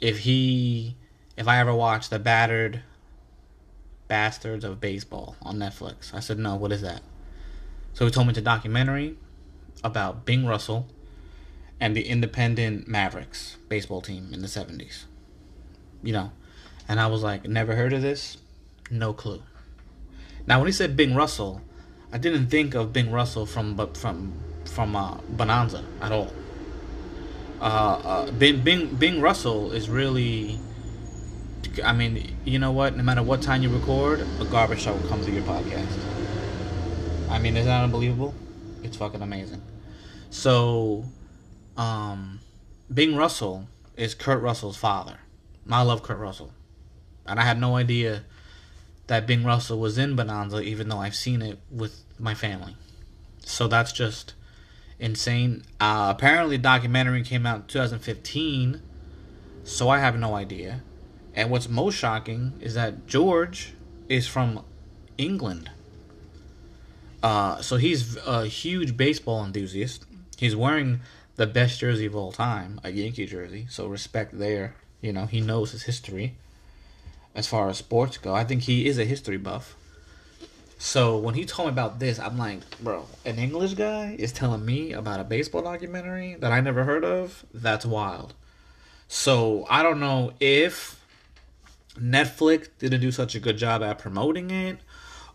if 0.00 0.20
he, 0.20 0.96
if 1.36 1.48
I 1.48 1.58
ever 1.58 1.74
watched 1.74 2.10
the 2.10 2.18
Battered 2.18 2.82
Bastards 4.08 4.64
of 4.64 4.80
Baseball 4.80 5.36
on 5.42 5.58
Netflix, 5.58 6.12
I 6.12 6.20
said 6.20 6.38
no. 6.38 6.54
What 6.56 6.72
is 6.72 6.82
that? 6.82 7.02
So 7.94 8.04
he 8.04 8.10
told 8.10 8.26
me 8.26 8.30
it's 8.30 8.38
a 8.38 8.42
documentary 8.42 9.16
about 9.84 10.24
Bing 10.24 10.46
Russell 10.46 10.88
and 11.80 11.96
the 11.96 12.06
independent 12.06 12.86
Mavericks 12.86 13.56
baseball 13.68 14.00
team 14.00 14.30
in 14.32 14.42
the 14.42 14.48
seventies. 14.48 15.06
You 16.02 16.12
know, 16.12 16.32
and 16.88 17.00
I 17.00 17.06
was 17.06 17.22
like, 17.22 17.46
never 17.46 17.74
heard 17.74 17.92
of 17.92 18.02
this? 18.02 18.38
No 18.90 19.12
clue. 19.12 19.42
Now, 20.46 20.58
when 20.58 20.66
he 20.66 20.72
said 20.72 20.96
Bing 20.96 21.14
Russell, 21.14 21.60
I 22.12 22.18
didn't 22.18 22.48
think 22.48 22.74
of 22.74 22.92
Bing 22.92 23.10
Russell 23.10 23.46
from 23.46 23.76
from 23.94 24.32
from 24.64 24.96
uh, 24.96 25.18
Bonanza 25.28 25.84
at 26.00 26.12
all. 26.12 26.32
Uh, 27.60 27.64
uh, 27.64 28.30
Bing, 28.32 28.60
Bing 28.60 28.94
Bing 28.94 29.20
Russell 29.20 29.72
is 29.72 29.88
really. 29.88 30.58
I 31.82 31.92
mean, 31.92 32.36
you 32.44 32.58
know 32.58 32.72
what? 32.72 32.96
No 32.96 33.02
matter 33.02 33.22
what 33.22 33.42
time 33.42 33.62
you 33.62 33.68
record, 33.68 34.26
a 34.40 34.44
garbage 34.44 34.82
shot 34.82 35.00
will 35.00 35.08
come 35.08 35.24
to 35.24 35.30
your 35.30 35.42
podcast. 35.42 35.98
I 37.30 37.38
mean, 37.38 37.56
isn't 37.56 37.68
that 37.68 37.84
unbelievable? 37.84 38.34
It's 38.82 38.96
fucking 38.96 39.22
amazing. 39.22 39.62
So, 40.30 41.04
um, 41.76 42.40
Bing 42.92 43.16
Russell 43.16 43.68
is 43.96 44.14
Kurt 44.14 44.42
Russell's 44.42 44.76
father. 44.76 45.18
I 45.70 45.82
love 45.82 46.02
Kurt 46.02 46.18
Russell 46.18 46.52
and 47.26 47.38
I 47.38 47.44
had 47.44 47.60
no 47.60 47.76
idea 47.76 48.24
that 49.06 49.26
Bing 49.26 49.44
Russell 49.44 49.78
was 49.78 49.98
in 49.98 50.16
Bonanza, 50.16 50.60
even 50.60 50.88
though 50.88 50.98
I've 50.98 51.14
seen 51.14 51.42
it 51.42 51.58
with 51.70 52.02
my 52.18 52.34
family. 52.34 52.76
So 53.44 53.68
that's 53.68 53.92
just 53.92 54.34
insane. 54.98 55.64
Uh, 55.80 56.12
apparently, 56.16 56.58
documentary 56.58 57.22
came 57.22 57.46
out 57.46 57.56
in 57.56 57.66
2015, 57.66 58.80
so 59.64 59.88
I 59.88 59.98
have 59.98 60.18
no 60.18 60.34
idea. 60.34 60.82
And 61.34 61.50
what's 61.50 61.68
most 61.68 61.94
shocking 61.94 62.52
is 62.60 62.74
that 62.74 63.06
George 63.06 63.74
is 64.08 64.26
from 64.26 64.64
England. 65.16 65.70
Uh, 67.22 67.62
so 67.62 67.76
he's 67.76 68.16
a 68.26 68.46
huge 68.46 68.96
baseball 68.96 69.44
enthusiast. 69.44 70.04
He's 70.36 70.56
wearing 70.56 71.00
the 71.36 71.46
best 71.46 71.80
jersey 71.80 72.06
of 72.06 72.16
all 72.16 72.32
time, 72.32 72.80
a 72.84 72.90
Yankee 72.90 73.26
jersey. 73.26 73.66
So 73.70 73.86
respect 73.86 74.38
there. 74.38 74.74
You 75.00 75.12
know, 75.12 75.26
he 75.26 75.40
knows 75.40 75.72
his 75.72 75.84
history 75.84 76.34
as 77.34 77.46
far 77.46 77.68
as 77.68 77.78
sports 77.78 78.18
go. 78.18 78.34
I 78.34 78.44
think 78.44 78.62
he 78.62 78.86
is 78.86 78.98
a 78.98 79.04
history 79.04 79.38
buff. 79.38 79.76
So 80.78 81.16
when 81.16 81.34
he 81.34 81.44
told 81.44 81.68
me 81.68 81.72
about 81.72 82.00
this, 82.00 82.18
I'm 82.18 82.36
like, 82.36 82.58
bro, 82.80 83.06
an 83.24 83.38
English 83.38 83.74
guy 83.74 84.16
is 84.18 84.32
telling 84.32 84.64
me 84.64 84.92
about 84.92 85.20
a 85.20 85.24
baseball 85.24 85.62
documentary 85.62 86.36
that 86.40 86.50
I 86.50 86.60
never 86.60 86.84
heard 86.84 87.04
of. 87.04 87.46
That's 87.54 87.86
wild. 87.86 88.34
So 89.06 89.66
I 89.70 89.82
don't 89.82 90.00
know 90.00 90.32
if 90.40 91.01
Netflix 91.94 92.68
didn't 92.78 93.00
do 93.00 93.12
such 93.12 93.34
a 93.34 93.40
good 93.40 93.58
job 93.58 93.82
at 93.82 93.98
promoting 93.98 94.50
it 94.50 94.78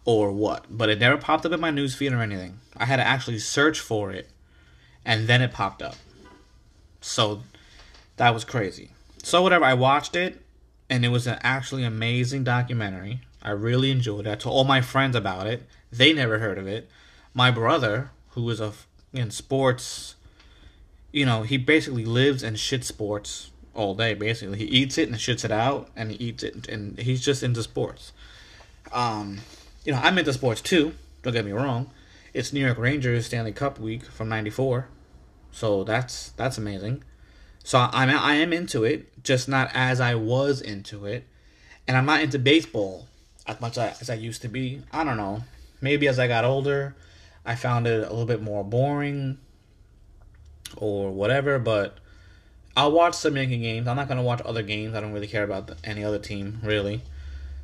or 0.06 0.32
what, 0.32 0.66
but 0.70 0.90
it 0.90 1.00
never 1.00 1.18
popped 1.18 1.46
up 1.46 1.52
in 1.52 1.60
my 1.60 1.72
newsfeed 1.72 2.12
or 2.12 2.22
anything. 2.22 2.60
I 2.76 2.86
had 2.86 2.96
to 2.98 3.06
actually 3.06 3.40
search 3.40 3.80
for 3.80 4.12
it, 4.12 4.30
and 5.06 5.28
then 5.28 5.42
it 5.42 5.52
popped 5.52 5.82
up. 5.82 5.96
So 7.02 7.44
that 8.18 8.34
was 8.34 8.44
crazy. 8.44 8.92
So 9.24 9.42
whatever, 9.42 9.66
I 9.66 9.74
watched 9.74 10.16
it 10.16 10.42
and 10.90 11.04
it 11.04 11.10
was 11.10 11.28
an 11.28 11.40
actually 11.42 11.84
amazing 11.84 12.44
documentary. 12.44 13.22
I 13.42 13.52
really 13.52 13.92
enjoyed 13.92 14.28
it. 14.28 14.32
I 14.32 14.36
told 14.36 14.56
all 14.56 14.64
my 14.64 14.82
friends 14.82 15.16
about 15.16 15.48
it. 15.48 15.64
They 15.92 16.14
never 16.14 16.40
heard 16.40 16.58
of 16.58 16.68
it. 16.68 16.90
My 17.34 17.52
brother, 17.52 18.12
who 18.30 18.50
is 18.50 18.60
a 18.60 18.74
in 19.14 19.32
sports, 19.32 20.16
you 21.12 21.26
know, 21.26 21.44
he 21.44 21.58
basically 21.58 22.06
lives 22.06 22.44
and 22.44 22.60
shit 22.60 22.84
sports 22.84 23.52
all 23.78 23.96
day. 23.96 24.14
Basically, 24.14 24.58
he 24.58 24.66
eats 24.66 24.98
it 24.98 25.08
and 25.08 25.18
shits 25.18 25.46
it 25.46 25.52
out, 25.52 25.90
and 25.96 26.12
he 26.12 26.18
eats 26.18 26.44
it, 26.44 26.68
and 26.68 27.00
he's 27.00 27.22
just 27.22 27.44
into 27.44 27.64
sports. 27.64 28.12
Um, 28.92 29.40
you 29.86 29.94
know, 29.94 30.00
I'm 30.00 30.18
into 30.18 30.34
sports 30.34 30.60
too. 30.60 30.96
Don't 31.22 31.34
get 31.34 31.46
me 31.46 31.52
wrong. 31.52 31.92
It's 32.34 32.52
New 32.52 32.60
York 32.60 32.78
Rangers 32.78 33.28
Stanley 33.28 33.54
Cup 33.54 33.80
week 33.80 34.04
from 34.04 34.28
'94, 34.28 34.90
so 35.52 35.84
that's 35.84 36.30
that's 36.32 36.58
amazing. 36.58 37.04
So 37.64 37.88
I'm 37.92 38.10
I 38.10 38.36
am 38.36 38.52
into 38.52 38.84
it, 38.84 39.24
just 39.24 39.48
not 39.48 39.70
as 39.74 40.02
I 40.02 40.16
was 40.16 40.60
into 40.60 41.06
it, 41.06 41.26
and 41.88 41.96
I'm 41.96 42.06
not 42.06 42.22
into 42.22 42.40
baseball 42.40 43.08
as 43.46 43.62
much 43.62 43.78
as 43.78 44.10
I 44.10 44.16
used 44.16 44.42
to 44.42 44.48
be. 44.48 44.82
I 44.92 45.04
don't 45.04 45.18
know. 45.18 45.44
Maybe 45.80 46.08
as 46.08 46.20
I 46.20 46.28
got 46.28 46.44
older, 46.44 46.96
I 47.46 47.56
found 47.56 47.88
it 47.88 48.00
a 48.00 48.10
little 48.10 48.26
bit 48.26 48.42
more 48.42 48.64
boring 48.64 49.38
or 50.76 51.12
whatever. 51.12 51.60
But 51.60 51.98
I'll 52.78 52.92
watch 52.92 53.16
some 53.16 53.36
Yankee 53.36 53.58
games. 53.58 53.88
I'm 53.88 53.96
not 53.96 54.08
gonna 54.08 54.22
watch 54.22 54.40
other 54.46 54.62
games. 54.62 54.94
I 54.94 55.02
don't 55.02 55.12
really 55.12 55.28
care 55.28 55.44
about 55.44 55.66
the, 55.66 55.78
any 55.84 56.04
other 56.04 56.20
team 56.20 56.60
really. 56.64 57.02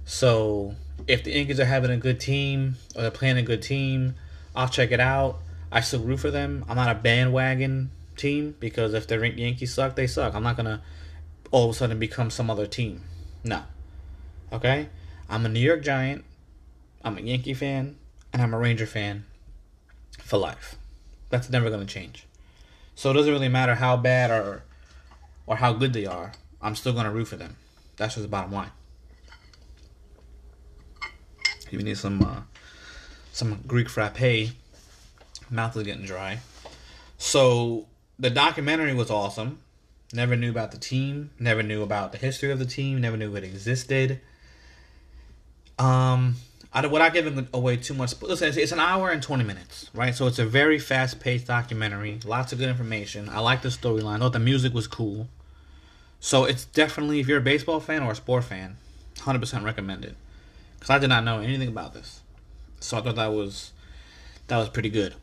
So 0.05 0.73
if 1.07 1.23
the 1.23 1.31
Yankees 1.31 1.59
are 1.59 1.65
having 1.65 1.91
a 1.91 1.97
good 1.97 2.19
team 2.19 2.77
or 2.95 3.03
they're 3.03 3.11
playing 3.11 3.37
a 3.37 3.43
good 3.43 3.61
team, 3.61 4.15
I'll 4.55 4.67
check 4.67 4.91
it 4.91 4.99
out. 4.99 5.37
I 5.71 5.81
still 5.81 6.01
root 6.01 6.19
for 6.19 6.31
them. 6.31 6.65
I'm 6.67 6.75
not 6.77 6.89
a 6.89 6.99
bandwagon 6.99 7.91
team 8.17 8.55
because 8.59 8.95
if 8.95 9.05
the 9.05 9.19
Yankees 9.19 9.71
suck, 9.71 9.95
they 9.95 10.07
suck. 10.07 10.33
I'm 10.33 10.41
not 10.41 10.57
gonna 10.57 10.81
all 11.51 11.65
of 11.65 11.69
a 11.69 11.73
sudden 11.75 11.99
become 11.99 12.31
some 12.31 12.49
other 12.49 12.65
team. 12.65 13.01
No. 13.43 13.61
Okay? 14.51 14.89
I'm 15.29 15.45
a 15.45 15.49
New 15.49 15.59
York 15.59 15.83
Giant. 15.83 16.25
I'm 17.03 17.19
a 17.19 17.21
Yankee 17.21 17.53
fan, 17.53 17.97
and 18.31 18.41
I'm 18.41 18.53
a 18.53 18.57
Ranger 18.57 18.87
fan 18.87 19.25
for 20.17 20.37
life. 20.37 20.75
That's 21.29 21.51
never 21.51 21.69
gonna 21.69 21.85
change. 21.85 22.25
So 22.95 23.11
it 23.11 23.13
doesn't 23.13 23.31
really 23.31 23.49
matter 23.49 23.75
how 23.75 23.95
bad 23.95 24.31
or 24.31 24.63
or 25.45 25.57
how 25.57 25.73
good 25.73 25.93
they 25.93 26.05
are. 26.05 26.31
I'm 26.61 26.75
still 26.75 26.93
gonna 26.93 27.11
root 27.11 27.25
for 27.27 27.35
them. 27.35 27.57
That's 27.97 28.15
just 28.15 28.23
the 28.23 28.29
bottom 28.29 28.51
line. 28.51 28.71
You 31.69 31.79
need 31.79 31.97
some 31.97 32.21
uh, 32.23 32.41
some 33.31 33.61
Greek 33.65 33.89
frappe. 33.89 34.51
Mouth 35.49 35.75
is 35.77 35.83
getting 35.83 36.05
dry. 36.05 36.39
So 37.17 37.87
the 38.19 38.29
documentary 38.29 38.93
was 38.93 39.09
awesome. 39.09 39.59
Never 40.13 40.35
knew 40.35 40.51
about 40.51 40.71
the 40.71 40.77
team. 40.77 41.31
Never 41.39 41.63
knew 41.63 41.81
about 41.81 42.11
the 42.11 42.17
history 42.17 42.51
of 42.51 42.59
the 42.59 42.65
team. 42.65 43.01
Never 43.01 43.17
knew 43.17 43.35
it 43.35 43.43
existed. 43.43 44.21
Um, 45.79 46.35
I 46.75 46.85
without 46.87 47.13
giving 47.13 47.47
away 47.53 47.77
too 47.77 47.93
much. 47.93 48.19
Listen, 48.21 48.47
it's, 48.47 48.57
it's 48.57 48.71
an 48.71 48.79
hour 48.79 49.11
and 49.11 49.21
twenty 49.21 49.43
minutes, 49.43 49.91
right? 49.93 50.15
So 50.15 50.25
it's 50.25 50.39
a 50.39 50.45
very 50.45 50.79
fast 50.79 51.19
paced 51.19 51.45
documentary. 51.45 52.19
Lots 52.25 52.51
of 52.51 52.57
good 52.57 52.69
information. 52.69 53.29
I 53.29 53.39
like 53.39 53.61
the 53.61 53.69
storyline. 53.69 54.15
I 54.15 54.19
thought 54.19 54.33
the 54.33 54.39
music 54.39 54.73
was 54.73 54.87
cool. 54.87 55.27
So 56.19 56.45
it's 56.45 56.65
definitely 56.65 57.19
if 57.19 57.27
you're 57.27 57.37
a 57.37 57.41
baseball 57.41 57.79
fan 57.79 58.01
or 58.01 58.13
a 58.13 58.15
sport 58.15 58.45
fan, 58.45 58.77
hundred 59.19 59.39
percent 59.39 59.63
recommended. 59.63 60.15
Because 60.75 60.89
I 60.89 60.97
did 60.97 61.09
not 61.09 61.23
know 61.23 61.39
anything 61.39 61.67
about 61.67 61.93
this, 61.93 62.21
so 62.79 62.97
I 62.97 63.01
thought 63.01 63.15
that 63.17 63.31
was 63.31 63.71
that 64.47 64.57
was 64.57 64.69
pretty 64.69 64.89
good. 64.89 65.13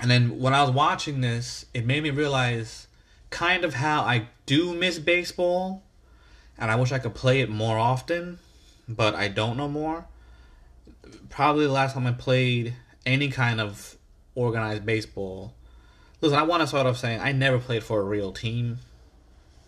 And 0.00 0.10
then 0.10 0.38
when 0.38 0.52
I 0.52 0.62
was 0.62 0.70
watching 0.70 1.22
this, 1.22 1.66
it 1.72 1.86
made 1.86 2.02
me 2.02 2.10
realize 2.10 2.86
kind 3.30 3.64
of 3.64 3.74
how 3.74 4.02
I 4.02 4.28
do 4.44 4.74
miss 4.74 4.98
baseball, 4.98 5.82
and 6.58 6.70
I 6.70 6.76
wish 6.76 6.92
I 6.92 6.98
could 6.98 7.14
play 7.14 7.40
it 7.40 7.48
more 7.48 7.78
often, 7.78 8.38
but 8.86 9.14
I 9.14 9.28
don't 9.28 9.56
know 9.56 9.68
more 9.68 10.06
probably 11.28 11.66
the 11.66 11.72
last 11.72 11.94
time 11.94 12.06
I 12.06 12.12
played 12.12 12.74
any 13.06 13.28
kind 13.28 13.60
of 13.60 13.96
organized 14.34 14.84
baseball. 14.84 15.54
Listen, 16.20 16.38
I 16.38 16.42
want 16.42 16.62
to 16.62 16.66
start 16.66 16.86
off 16.86 16.98
saying 16.98 17.20
I 17.20 17.32
never 17.32 17.58
played 17.58 17.82
for 17.82 18.00
a 18.00 18.04
real 18.04 18.32
team. 18.32 18.78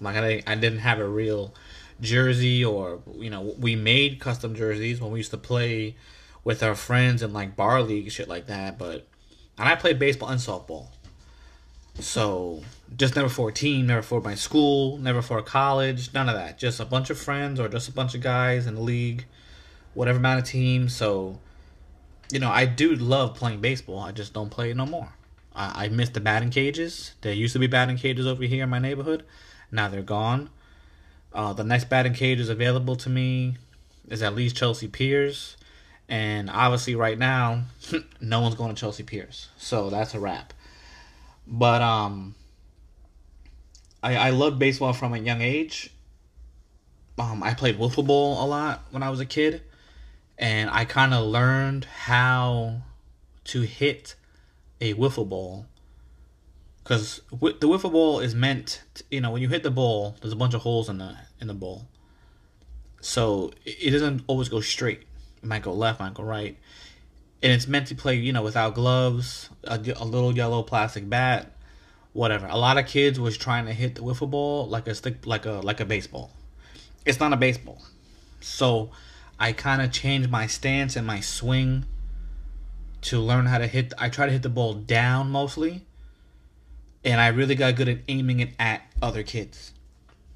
Like 0.00 0.16
I, 0.16 0.42
I 0.46 0.54
didn't 0.54 0.80
have 0.80 0.98
a 0.98 1.08
real 1.08 1.54
jersey, 2.00 2.64
or 2.64 3.00
you 3.14 3.30
know, 3.30 3.54
we 3.58 3.76
made 3.76 4.20
custom 4.20 4.54
jerseys 4.54 5.00
when 5.00 5.12
we 5.12 5.20
used 5.20 5.30
to 5.30 5.38
play 5.38 5.96
with 6.44 6.62
our 6.62 6.74
friends 6.74 7.22
in 7.22 7.32
like 7.32 7.56
bar 7.56 7.82
league 7.82 8.10
shit 8.10 8.28
like 8.28 8.46
that. 8.46 8.78
But 8.78 9.06
and 9.58 9.68
I 9.68 9.76
played 9.76 9.98
baseball 9.98 10.28
and 10.28 10.40
softball. 10.40 10.88
So 12.00 12.62
just 12.96 13.16
never 13.16 13.28
for 13.28 13.50
a 13.50 13.52
team, 13.52 13.86
never 13.86 14.02
for 14.02 14.20
my 14.20 14.34
school, 14.34 14.98
never 14.98 15.22
for 15.22 15.40
college, 15.42 16.12
none 16.12 16.28
of 16.28 16.34
that. 16.34 16.58
Just 16.58 16.80
a 16.80 16.84
bunch 16.84 17.10
of 17.10 17.18
friends 17.18 17.60
or 17.60 17.68
just 17.68 17.88
a 17.88 17.92
bunch 17.92 18.14
of 18.14 18.20
guys 18.20 18.66
in 18.66 18.74
the 18.74 18.80
league 18.80 19.26
whatever 19.94 20.18
amount 20.18 20.40
of 20.40 20.46
teams. 20.46 20.94
So, 20.94 21.38
you 22.30 22.38
know, 22.38 22.50
I 22.50 22.66
do 22.66 22.94
love 22.94 23.34
playing 23.34 23.60
baseball. 23.60 24.00
I 24.00 24.12
just 24.12 24.32
don't 24.32 24.50
play 24.50 24.70
it 24.70 24.76
no 24.76 24.86
more. 24.86 25.12
I, 25.54 25.84
I 25.84 25.88
miss 25.88 26.10
the 26.10 26.20
batting 26.20 26.50
cages. 26.50 27.12
There 27.20 27.32
used 27.32 27.52
to 27.52 27.58
be 27.58 27.66
batting 27.66 27.96
cages 27.96 28.26
over 28.26 28.42
here 28.44 28.64
in 28.64 28.70
my 28.70 28.78
neighborhood. 28.78 29.24
Now 29.70 29.88
they're 29.88 30.02
gone. 30.02 30.50
Uh, 31.32 31.52
the 31.52 31.64
next 31.64 31.88
batting 31.88 32.14
cage 32.14 32.40
is 32.40 32.48
available 32.48 32.96
to 32.96 33.08
me 33.08 33.56
is 34.08 34.22
at 34.22 34.34
least 34.34 34.56
Chelsea 34.56 34.88
Piers. 34.88 35.56
And 36.08 36.50
obviously, 36.50 36.94
right 36.94 37.18
now, 37.18 37.64
no 38.20 38.40
one's 38.40 38.54
going 38.54 38.74
to 38.74 38.78
Chelsea 38.78 39.02
Piers. 39.02 39.48
So 39.56 39.88
that's 39.88 40.14
a 40.14 40.20
wrap. 40.20 40.52
But 41.46 41.80
um, 41.80 42.34
I, 44.02 44.16
I 44.16 44.30
love 44.30 44.58
baseball 44.58 44.92
from 44.92 45.14
a 45.14 45.18
young 45.18 45.40
age. 45.40 45.90
Um, 47.18 47.42
I 47.42 47.54
played 47.54 47.78
wiffle 47.78 48.06
ball 48.06 48.44
a 48.44 48.46
lot 48.46 48.82
when 48.90 49.02
I 49.02 49.10
was 49.10 49.20
a 49.20 49.26
kid 49.26 49.62
and 50.42 50.68
I 50.70 50.84
kind 50.84 51.14
of 51.14 51.24
learned 51.24 51.84
how 51.84 52.82
to 53.44 53.60
hit 53.60 54.16
a 54.80 54.92
wiffle 54.94 55.28
ball. 55.28 55.66
Because 56.82 57.22
the 57.30 57.68
wiffle 57.68 57.92
ball 57.92 58.18
is 58.18 58.34
meant 58.34 58.82
to, 58.94 59.04
you 59.08 59.20
know 59.20 59.30
when 59.30 59.40
you 59.40 59.48
hit 59.48 59.62
the 59.62 59.70
ball 59.70 60.16
there's 60.20 60.32
a 60.32 60.36
bunch 60.36 60.52
of 60.52 60.62
holes 60.62 60.88
in 60.88 60.98
the 60.98 61.16
in 61.40 61.46
the 61.46 61.54
ball. 61.54 61.86
So 63.00 63.52
it 63.64 63.92
doesn't 63.92 64.24
always 64.26 64.48
go 64.48 64.60
straight. 64.60 65.02
It 65.42 65.44
might 65.44 65.62
go 65.62 65.72
left 65.72 66.00
might 66.00 66.14
go 66.14 66.24
right. 66.24 66.58
And 67.40 67.52
it's 67.52 67.68
meant 67.68 67.86
to 67.88 67.94
play 67.94 68.16
you 68.16 68.32
know 68.32 68.42
without 68.42 68.74
gloves 68.74 69.48
a, 69.62 69.76
a 69.76 70.04
little 70.04 70.36
yellow 70.36 70.64
plastic 70.64 71.08
bat 71.08 71.52
whatever. 72.14 72.48
A 72.48 72.58
lot 72.58 72.78
of 72.78 72.86
kids 72.86 73.18
was 73.18 73.38
trying 73.38 73.66
to 73.66 73.72
hit 73.72 73.94
the 73.94 74.02
wiffle 74.02 74.28
ball 74.28 74.68
like 74.68 74.88
a 74.88 74.94
stick 74.96 75.24
like 75.24 75.46
a 75.46 75.60
like 75.62 75.78
a 75.78 75.84
baseball. 75.84 76.32
It's 77.06 77.20
not 77.20 77.32
a 77.32 77.36
baseball. 77.36 77.80
So 78.40 78.90
I 79.38 79.52
kind 79.52 79.82
of 79.82 79.90
changed 79.90 80.30
my 80.30 80.46
stance 80.46 80.96
and 80.96 81.06
my 81.06 81.20
swing 81.20 81.86
to 83.02 83.18
learn 83.18 83.46
how 83.46 83.58
to 83.58 83.66
hit. 83.66 83.92
I 83.98 84.08
try 84.08 84.26
to 84.26 84.32
hit 84.32 84.42
the 84.42 84.48
ball 84.48 84.74
down 84.74 85.30
mostly, 85.30 85.86
and 87.04 87.20
I 87.20 87.28
really 87.28 87.54
got 87.54 87.76
good 87.76 87.88
at 87.88 87.98
aiming 88.08 88.40
it 88.40 88.50
at 88.58 88.82
other 89.00 89.22
kids. 89.22 89.72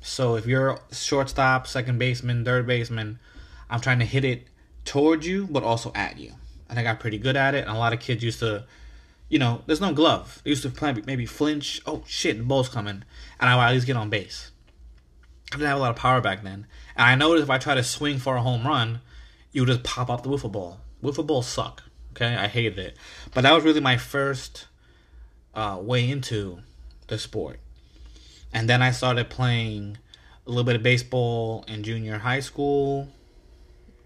So 0.01 0.37
if 0.37 0.47
you're 0.47 0.79
shortstop, 0.93 1.67
second 1.67 1.99
baseman, 1.99 2.45
third 2.45 2.67
baseman, 2.67 3.19
I'm 3.69 3.81
trying 3.81 3.99
to 3.99 4.05
hit 4.05 4.25
it 4.25 4.47
towards 4.85 5.27
you, 5.27 5.47
but 5.51 5.63
also 5.63 5.93
at 5.95 6.19
you. 6.19 6.33
And 6.69 6.79
I 6.79 6.83
got 6.83 7.01
pretty 7.01 7.19
good 7.19 7.37
at 7.37 7.55
it. 7.55 7.67
And 7.67 7.77
a 7.77 7.79
lot 7.79 7.93
of 7.93 8.01
kids 8.01 8.23
used 8.23 8.41
to, 8.41 8.65
you 9.29 9.39
know, 9.39 9.63
there's 9.67 9.81
no 9.81 9.93
glove. 9.93 10.41
They 10.45 10.51
used 10.51 10.63
to 10.63 10.71
play 10.71 10.95
maybe 11.07 11.27
flinch. 11.27 11.81
Oh 11.87 12.03
shit, 12.07 12.39
the 12.39 12.45
ball's 12.45 12.69
coming, 12.69 13.05
and 13.41 13.51
I 13.51 13.57
would 13.57 13.63
at 13.63 13.73
least 13.73 13.87
get 13.87 13.97
on 13.97 14.11
base. 14.11 14.51
I 15.53 15.57
didn't 15.57 15.69
have 15.69 15.79
a 15.79 15.81
lot 15.81 15.91
of 15.91 15.97
power 15.97 16.21
back 16.21 16.43
then. 16.43 16.67
And 16.97 17.07
I 17.07 17.15
noticed 17.15 17.45
if 17.45 17.51
I 17.51 17.59
try 17.59 17.75
to 17.75 17.83
swing 17.83 18.19
for 18.19 18.37
a 18.37 18.43
home 18.43 18.67
run, 18.67 19.01
you 19.53 19.67
just 19.67 19.83
pop 19.83 20.11
up 20.11 20.23
the 20.23 20.29
wiffle 20.29 20.51
ball. 20.51 20.79
Wiffle 21.03 21.27
balls 21.27 21.47
suck. 21.47 21.83
Okay, 22.13 22.35
I 22.35 22.47
hated 22.47 22.79
it. 22.79 22.97
But 23.35 23.43
that 23.43 23.53
was 23.53 23.65
really 23.65 23.81
my 23.81 23.99
first 23.99 24.67
uh, 25.55 25.79
way 25.81 26.09
into 26.09 26.61
the 27.09 27.19
sport. 27.19 27.61
And 28.53 28.69
then 28.69 28.81
I 28.81 28.91
started 28.91 29.29
playing 29.29 29.99
a 30.47 30.49
little 30.49 30.65
bit 30.65 30.77
of 30.77 30.83
baseball 30.83 31.65
in 31.69 31.83
junior 31.83 32.19
high 32.19 32.41
school. 32.41 33.09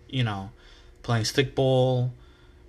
You 0.09 0.25
know, 0.25 0.51
playing 1.05 1.25
stickball, 1.25 2.11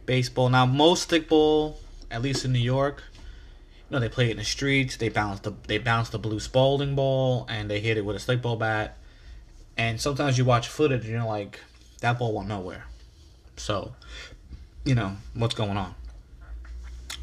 baseball. 0.05 0.49
Now 0.49 0.67
most 0.67 1.09
stickball, 1.09 1.77
at 2.11 2.21
least 2.21 2.45
in 2.45 2.53
New 2.53 2.59
York, 2.59 3.03
you 3.15 3.95
know 3.95 3.99
they 3.99 4.09
play 4.09 4.27
it 4.27 4.31
in 4.31 4.37
the 4.37 4.43
streets. 4.43 4.97
They 4.97 5.09
bounce 5.09 5.39
the 5.39 5.53
they 5.65 5.79
bounce 5.79 6.09
the 6.09 6.19
blue 6.19 6.39
Spalding 6.39 6.93
ball 6.93 7.47
and 7.49 7.69
they 7.69 7.79
hit 7.79 7.97
it 7.97 8.05
with 8.05 8.15
a 8.15 8.19
stickball 8.19 8.59
bat 8.59 8.99
and 9.81 9.99
sometimes 9.99 10.37
you 10.37 10.45
watch 10.45 10.67
footage 10.67 11.05
and 11.05 11.09
you're 11.09 11.23
like, 11.23 11.59
that 12.01 12.19
ball 12.19 12.33
went 12.33 12.47
nowhere. 12.47 12.85
So, 13.57 13.95
you 14.85 14.93
know, 14.93 15.17
what's 15.33 15.55
going 15.55 15.75
on? 15.75 15.95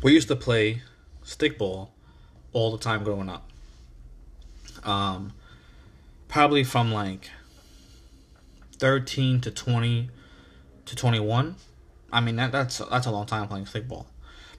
We 0.03 0.13
used 0.13 0.27
to 0.27 0.35
play 0.35 0.83
stickball 1.25 1.91
all 2.53 2.73
the 2.73 2.79
time 2.79 3.05
growing 3.05 3.29
up. 3.29 3.49
Um, 4.83 5.35
probably 6.27 6.65
from 6.65 6.91
like 6.91 7.31
13 8.79 9.41
to 9.43 9.53
20 9.53 10.11
to 10.87 10.97
21. 10.97 11.55
I 12.13 12.21
mean, 12.21 12.35
that, 12.37 12.51
that's 12.51 12.79
that's 12.79 13.07
a 13.07 13.13
long 13.13 13.27
time 13.27 13.47
playing 13.47 13.67
stickball. 13.67 14.07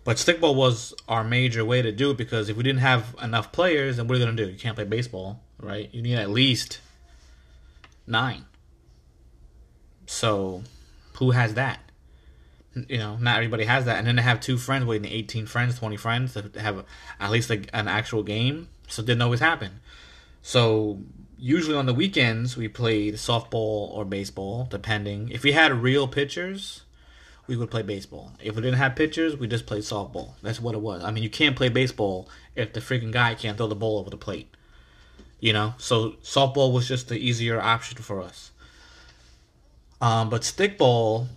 But 0.05 0.15
stickball 0.15 0.55
was 0.55 0.93
our 1.09 1.25
major 1.25 1.65
way 1.65 1.81
to 1.81 1.91
do 1.91 2.11
it 2.11 2.17
because 2.17 2.47
if 2.47 2.55
we 2.55 2.63
didn't 2.63 2.79
have 2.79 3.13
enough 3.21 3.51
players, 3.51 3.97
then 3.97 4.07
what 4.07 4.15
are 4.15 4.19
you 4.19 4.25
going 4.25 4.37
to 4.37 4.45
do? 4.45 4.49
You 4.49 4.57
can't 4.57 4.75
play 4.75 4.85
baseball, 4.85 5.41
right? 5.59 5.89
You 5.93 6.01
need 6.01 6.15
at 6.15 6.29
least 6.29 6.79
nine. 8.09 8.45
So, 10.05 10.63
who 11.17 11.31
has 11.31 11.53
that? 11.53 11.79
You 12.75 12.97
know, 12.97 13.17
not 13.17 13.35
everybody 13.35 13.65
has 13.65 13.85
that. 13.85 13.97
And 13.97 14.07
then 14.07 14.15
to 14.15 14.21
have 14.21 14.39
two 14.39 14.57
friends 14.57 14.85
waiting 14.85 15.11
18 15.11 15.45
friends, 15.45 15.77
20 15.77 15.97
friends 15.97 16.33
to 16.33 16.51
have 16.59 16.85
at 17.19 17.31
least 17.31 17.49
a, 17.49 17.63
an 17.73 17.87
actual 17.87 18.23
game. 18.23 18.69
So 18.87 19.01
it 19.01 19.05
didn't 19.05 19.21
always 19.21 19.39
happen. 19.39 19.81
So 20.41 20.99
usually 21.37 21.75
on 21.75 21.85
the 21.85 21.93
weekends 21.93 22.57
we 22.57 22.67
played 22.67 23.15
softball 23.15 23.91
or 23.91 24.05
baseball, 24.05 24.67
depending. 24.69 25.29
If 25.29 25.43
we 25.43 25.51
had 25.51 25.71
real 25.73 26.07
pitchers, 26.07 26.83
we 27.47 27.57
would 27.57 27.71
play 27.71 27.81
baseball. 27.81 28.31
If 28.41 28.55
we 28.55 28.61
didn't 28.61 28.77
have 28.77 28.95
pitchers, 28.95 29.35
we 29.35 29.47
just 29.47 29.65
played 29.65 29.83
softball. 29.83 30.33
That's 30.41 30.59
what 30.61 30.75
it 30.75 30.81
was. 30.81 31.03
I 31.03 31.11
mean, 31.11 31.23
you 31.23 31.29
can't 31.29 31.55
play 31.55 31.69
baseball 31.69 32.29
if 32.55 32.73
the 32.73 32.79
freaking 32.79 33.11
guy 33.11 33.33
can't 33.35 33.57
throw 33.57 33.67
the 33.67 33.75
ball 33.75 33.99
over 33.99 34.09
the 34.09 34.17
plate. 34.17 34.53
You 35.39 35.53
know, 35.53 35.73
so 35.77 36.11
softball 36.23 36.73
was 36.73 36.87
just 36.87 37.07
the 37.07 37.17
easier 37.17 37.61
option 37.61 37.97
for 37.99 38.21
us. 38.21 38.51
Um, 40.01 40.29
but 40.29 40.41
stickball 40.41 41.27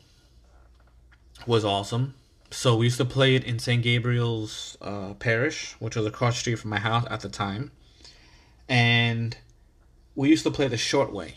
was 1.46 1.64
awesome. 1.64 2.14
So 2.50 2.76
we 2.76 2.86
used 2.86 2.98
to 2.98 3.04
play 3.04 3.34
it 3.34 3.44
in 3.44 3.58
St. 3.58 3.82
Gabriel's 3.82 4.76
uh, 4.82 5.14
Parish, 5.14 5.74
which 5.78 5.96
was 5.96 6.04
across 6.06 6.34
the 6.34 6.40
street 6.40 6.58
from 6.58 6.70
my 6.70 6.78
house 6.78 7.06
at 7.10 7.20
the 7.20 7.28
time. 7.28 7.70
And 8.68 9.36
we 10.14 10.28
used 10.28 10.44
to 10.44 10.50
play 10.50 10.68
the 10.68 10.76
short 10.76 11.12
way. 11.12 11.36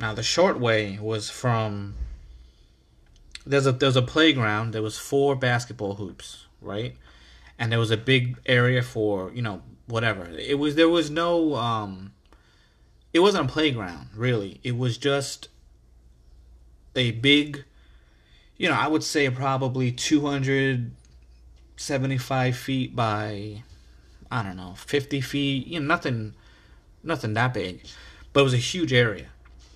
Now 0.00 0.14
the 0.14 0.22
short 0.22 0.58
way 0.58 0.98
was 1.00 1.30
from 1.30 1.94
there's 3.46 3.66
a 3.66 3.72
there's 3.72 3.96
a 3.96 4.02
playground. 4.02 4.72
There 4.72 4.82
was 4.82 4.98
four 4.98 5.36
basketball 5.36 5.94
hoops, 5.94 6.46
right? 6.60 6.96
And 7.58 7.70
there 7.70 7.78
was 7.78 7.90
a 7.90 7.96
big 7.96 8.38
area 8.46 8.82
for 8.82 9.30
you 9.32 9.42
know 9.42 9.62
whatever. 9.92 10.26
It 10.38 10.58
was 10.58 10.74
there 10.74 10.88
was 10.88 11.10
no 11.10 11.54
um. 11.54 12.12
It 13.12 13.20
wasn't 13.20 13.50
a 13.50 13.52
playground 13.52 14.08
really. 14.16 14.58
It 14.64 14.76
was 14.78 14.96
just 14.96 15.48
a 16.96 17.10
big, 17.10 17.64
you 18.56 18.70
know, 18.70 18.74
I 18.74 18.88
would 18.88 19.04
say 19.04 19.28
probably 19.28 19.92
two 19.92 20.26
hundred 20.26 20.92
seventy 21.76 22.16
five 22.16 22.56
feet 22.56 22.96
by, 22.96 23.62
I 24.30 24.42
don't 24.42 24.56
know, 24.56 24.74
fifty 24.76 25.20
feet. 25.20 25.66
You 25.66 25.80
know, 25.80 25.86
nothing, 25.86 26.34
nothing 27.02 27.34
that 27.34 27.52
big, 27.52 27.82
but 28.32 28.40
it 28.40 28.44
was 28.44 28.54
a 28.54 28.58
huge 28.58 28.94
area 28.94 29.26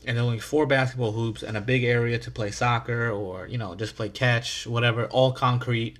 and 0.07 0.18
only 0.18 0.38
four 0.38 0.66
basketball 0.66 1.12
hoops 1.12 1.42
and 1.42 1.59
a 1.59 1.61
big 1.61 1.85
area 1.85 2.18
to 2.18 2.31
play 2.31 2.50
soccer 2.50 3.11
or 3.11 3.48
you 3.48 3.59
know 3.59 3.74
just 3.74 3.96
play 3.96 4.09
catch 4.09 4.66
whatever 4.66 5.07
all 5.07 5.33
concrete 5.33 5.96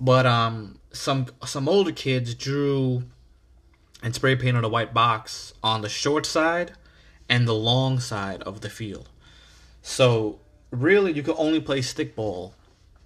but 0.00 0.26
um 0.26 0.78
some 0.92 1.26
some 1.44 1.68
older 1.68 1.92
kids 1.92 2.34
drew 2.34 3.04
and 4.02 4.14
spray 4.14 4.34
painted 4.34 4.64
a 4.64 4.68
white 4.68 4.94
box 4.94 5.52
on 5.62 5.82
the 5.82 5.88
short 5.88 6.26
side 6.26 6.72
and 7.28 7.46
the 7.46 7.54
long 7.54 8.00
side 8.00 8.42
of 8.42 8.60
the 8.62 8.70
field. 8.70 9.08
So 9.82 10.40
really 10.70 11.12
you 11.12 11.22
could 11.22 11.36
only 11.38 11.60
play 11.60 11.80
stickball 11.80 12.52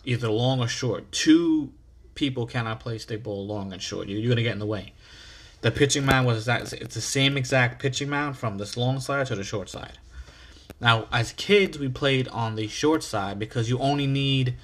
either 0.04 0.28
long 0.28 0.61
or 0.61 0.68
short. 0.68 1.11
Two 1.12 1.72
people 2.14 2.46
cannot 2.46 2.80
play 2.80 2.96
stickball 2.98 3.46
long 3.46 3.72
and 3.72 3.83
short. 3.83 4.09
You're 4.09 4.22
going 4.22 4.37
to 4.37 4.42
get 4.42 4.52
in 4.52 4.59
the 4.59 4.66
way. 4.66 4.92
The 5.62 5.70
pitching 5.70 6.04
mound 6.04 6.26
was 6.26 6.38
exact, 6.38 6.72
it's 6.74 6.94
the 6.94 7.00
same 7.00 7.37
exact 7.37 7.80
pitching 7.80 8.09
mound 8.09 8.37
from 8.37 8.59
this 8.59 8.76
long 8.76 9.00
side 9.00 9.26
to 9.26 9.35
the 9.35 9.44
short 9.44 9.68
side. 9.68 9.98
Now, 10.80 11.09
as 11.11 11.33
kids, 11.33 11.78
we 11.78 11.88
played 11.88 12.28
on 12.28 12.54
the 12.54 12.68
short 12.68 13.02
side 13.02 13.38
because 13.38 13.68
you 13.70 13.78
only 13.78 14.07
need 14.07 14.54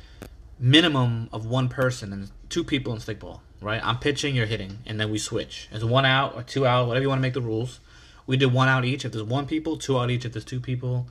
minimum 0.61 1.29
of 1.33 1.47
one 1.47 1.69
person 1.69 2.13
and 2.13 2.31
two 2.49 2.63
people 2.63 2.93
in 2.93 3.01
stickball, 3.01 3.41
right? 3.61 3.81
I'm 3.83 3.99
pitching, 3.99 4.37
you're 4.37 4.47
hitting, 4.47 4.79
and 4.87 5.01
then 5.01 5.11
we 5.11 5.19
switch. 5.19 5.69
It's 5.73 5.83
one 5.83 6.05
out 6.05 6.37
or 6.37 6.43
two 6.43 6.67
out, 6.67 6.87
whatever 6.87 7.03
you 7.03 7.09
want 7.09 7.19
to 7.19 7.23
make 7.23 7.35
the 7.35 7.41
rules. 7.41 7.81
We 8.27 8.37
did 8.37 8.53
one 8.53 8.69
out 8.69 8.85
each 8.85 9.05
if 9.05 9.13
there's 9.13 9.25
one 9.25 9.47
people, 9.47 9.77
two 9.77 9.99
out 9.99 10.11
each 10.11 10.25
if 10.25 10.33
there's 10.33 10.45
two 10.45 10.61
people, 10.61 11.09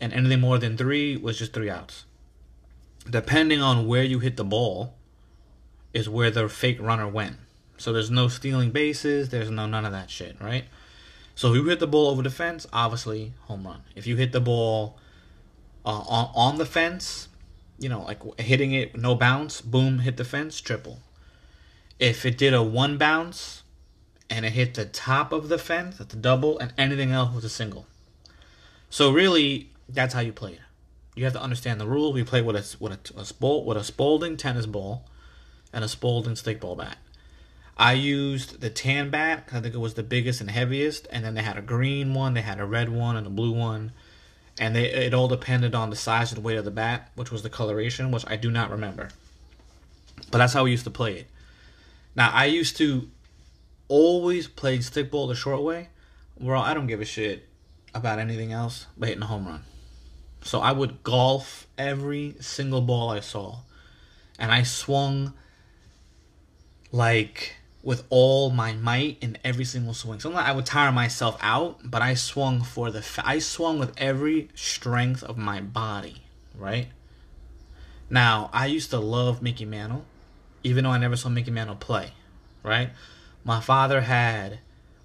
and 0.00 0.12
anything 0.12 0.40
more 0.40 0.58
than 0.58 0.76
three 0.76 1.16
was 1.16 1.38
just 1.38 1.52
three 1.52 1.68
outs. 1.68 2.04
Depending 3.08 3.60
on 3.60 3.86
where 3.86 4.04
you 4.04 4.20
hit 4.20 4.36
the 4.36 4.44
ball, 4.44 4.94
is 5.92 6.08
where 6.08 6.30
the 6.30 6.48
fake 6.48 6.80
runner 6.80 7.08
went. 7.08 7.36
So 7.76 7.92
there's 7.92 8.10
no 8.10 8.28
stealing 8.28 8.70
bases. 8.70 9.30
There's 9.30 9.50
no 9.50 9.66
none 9.66 9.84
of 9.84 9.92
that 9.92 10.10
shit, 10.10 10.36
right? 10.40 10.64
So 11.34 11.50
if 11.50 11.56
you 11.56 11.64
hit 11.64 11.80
the 11.80 11.86
ball 11.86 12.08
over 12.08 12.22
the 12.22 12.30
fence, 12.30 12.66
obviously 12.72 13.32
home 13.42 13.66
run. 13.66 13.82
If 13.96 14.06
you 14.06 14.16
hit 14.16 14.32
the 14.32 14.40
ball 14.40 14.98
uh, 15.84 15.88
on 15.88 16.30
on 16.34 16.58
the 16.58 16.66
fence, 16.66 17.28
you 17.80 17.88
know, 17.88 18.02
like 18.02 18.20
hitting 18.38 18.72
it 18.72 18.96
no 18.96 19.14
bounce, 19.14 19.60
boom, 19.60 20.00
hit 20.00 20.16
the 20.16 20.24
fence, 20.24 20.60
triple. 20.60 21.00
If 21.98 22.24
it 22.24 22.38
did 22.38 22.54
a 22.54 22.62
one 22.62 22.98
bounce 22.98 23.62
and 24.28 24.46
it 24.46 24.52
hit 24.52 24.74
the 24.74 24.84
top 24.84 25.32
of 25.32 25.48
the 25.48 25.58
fence, 25.58 25.98
that's 25.98 26.14
a 26.14 26.16
double, 26.16 26.58
and 26.58 26.72
anything 26.78 27.10
else 27.10 27.34
was 27.34 27.44
a 27.44 27.48
single. 27.48 27.86
So 28.90 29.10
really, 29.10 29.70
that's 29.88 30.14
how 30.14 30.20
you 30.20 30.32
play 30.32 30.52
it. 30.52 30.60
You 31.16 31.24
have 31.24 31.32
to 31.32 31.42
understand 31.42 31.80
the 31.80 31.86
rules. 31.86 32.14
We 32.14 32.22
play 32.22 32.42
with 32.42 32.56
a 32.56 32.76
with 32.78 32.92
a, 32.92 33.20
a, 33.20 33.58
with 33.58 33.76
a 33.76 33.84
Spalding 33.84 34.36
tennis 34.36 34.66
ball 34.66 35.06
and 35.72 35.82
a 35.82 35.88
Spalding 35.88 36.34
stickball 36.34 36.78
bat. 36.78 36.98
I 37.76 37.94
used 37.94 38.60
the 38.60 38.68
tan 38.68 39.08
bat. 39.08 39.48
I 39.52 39.60
think 39.60 39.74
it 39.74 39.78
was 39.78 39.94
the 39.94 40.02
biggest 40.02 40.42
and 40.42 40.50
heaviest. 40.50 41.08
And 41.10 41.24
then 41.24 41.34
they 41.34 41.42
had 41.42 41.56
a 41.56 41.62
green 41.62 42.12
one, 42.12 42.34
they 42.34 42.42
had 42.42 42.60
a 42.60 42.66
red 42.66 42.90
one, 42.90 43.16
and 43.16 43.26
a 43.26 43.30
blue 43.30 43.52
one. 43.52 43.92
And 44.60 44.76
they, 44.76 44.84
it 44.92 45.14
all 45.14 45.26
depended 45.26 45.74
on 45.74 45.90
the 45.90 45.96
size 45.96 46.32
and 46.32 46.44
weight 46.44 46.58
of 46.58 46.64
the 46.66 46.70
bat, 46.70 47.10
which 47.16 47.32
was 47.32 47.42
the 47.42 47.50
coloration, 47.50 48.12
which 48.12 48.24
I 48.28 48.36
do 48.36 48.50
not 48.50 48.70
remember. 48.70 49.08
But 50.30 50.38
that's 50.38 50.52
how 50.52 50.64
we 50.64 50.70
used 50.70 50.84
to 50.84 50.90
play 50.90 51.14
it. 51.20 51.30
Now, 52.14 52.30
I 52.30 52.44
used 52.44 52.76
to 52.76 53.08
always 53.88 54.46
play 54.46 54.78
stickball 54.78 55.26
the 55.28 55.34
short 55.34 55.62
way. 55.62 55.88
where 56.36 56.56
I 56.56 56.72
don't 56.74 56.86
give 56.86 57.00
a 57.00 57.04
shit 57.04 57.48
about 57.94 58.18
anything 58.18 58.52
else 58.52 58.86
but 58.96 59.08
hitting 59.08 59.22
a 59.22 59.26
home 59.26 59.46
run. 59.46 59.64
So 60.42 60.60
I 60.60 60.72
would 60.72 61.02
golf 61.02 61.66
every 61.76 62.36
single 62.40 62.80
ball 62.80 63.10
I 63.10 63.20
saw. 63.20 63.60
And 64.38 64.52
I 64.52 64.62
swung 64.62 65.34
like 66.92 67.56
with 67.82 68.04
all 68.10 68.50
my 68.50 68.72
might 68.74 69.16
in 69.20 69.38
every 69.42 69.64
single 69.64 69.94
swing. 69.94 70.20
Sometimes 70.20 70.46
I 70.46 70.52
would 70.52 70.66
tire 70.66 70.92
myself 70.92 71.38
out, 71.40 71.80
but 71.82 72.02
I 72.02 72.14
swung 72.14 72.62
for 72.62 72.90
the 72.90 73.04
I 73.24 73.38
swung 73.38 73.78
with 73.78 73.92
every 73.96 74.48
strength 74.54 75.22
of 75.22 75.38
my 75.38 75.60
body, 75.60 76.22
right? 76.54 76.88
Now, 78.10 78.50
I 78.52 78.66
used 78.66 78.90
to 78.90 78.98
love 78.98 79.40
Mickey 79.40 79.64
Mantle, 79.64 80.04
even 80.62 80.84
though 80.84 80.90
I 80.90 80.98
never 80.98 81.16
saw 81.16 81.28
Mickey 81.28 81.50
Mantle 81.50 81.76
play, 81.76 82.12
right? 82.62 82.90
My 83.44 83.60
father 83.60 84.02
had 84.02 84.58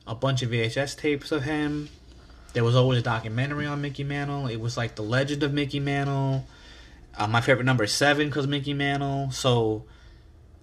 a 0.07 0.15
bunch 0.15 0.41
of 0.41 0.49
VHS 0.49 0.97
tapes 0.97 1.31
of 1.31 1.43
him. 1.43 1.89
There 2.53 2.63
was 2.63 2.75
always 2.75 2.99
a 2.99 3.03
documentary 3.03 3.65
on 3.65 3.81
Mickey 3.81 4.03
Mantle. 4.03 4.47
It 4.47 4.59
was 4.59 4.75
like 4.75 4.95
the 4.95 5.03
legend 5.03 5.43
of 5.43 5.53
Mickey 5.53 5.79
Mantle. 5.79 6.45
Uh, 7.17 7.27
my 7.27 7.41
favorite 7.41 7.65
number 7.65 7.83
is 7.83 7.93
seven 7.93 8.27
because 8.27 8.47
Mickey 8.47 8.73
Mantle. 8.73 9.31
So 9.31 9.85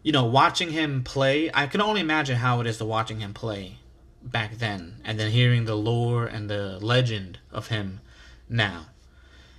you 0.02 0.12
know, 0.12 0.24
watching 0.24 0.70
him 0.70 1.04
play, 1.04 1.50
I 1.52 1.66
can 1.66 1.80
only 1.80 2.00
imagine 2.00 2.36
how 2.36 2.60
it 2.60 2.66
is 2.66 2.78
to 2.78 2.84
watching 2.84 3.20
him 3.20 3.34
play 3.34 3.76
back 4.22 4.58
then, 4.58 4.96
and 5.04 5.18
then 5.18 5.30
hearing 5.30 5.64
the 5.64 5.74
lore 5.74 6.26
and 6.26 6.48
the 6.48 6.78
legend 6.80 7.38
of 7.50 7.68
him 7.68 8.00
now. 8.48 8.86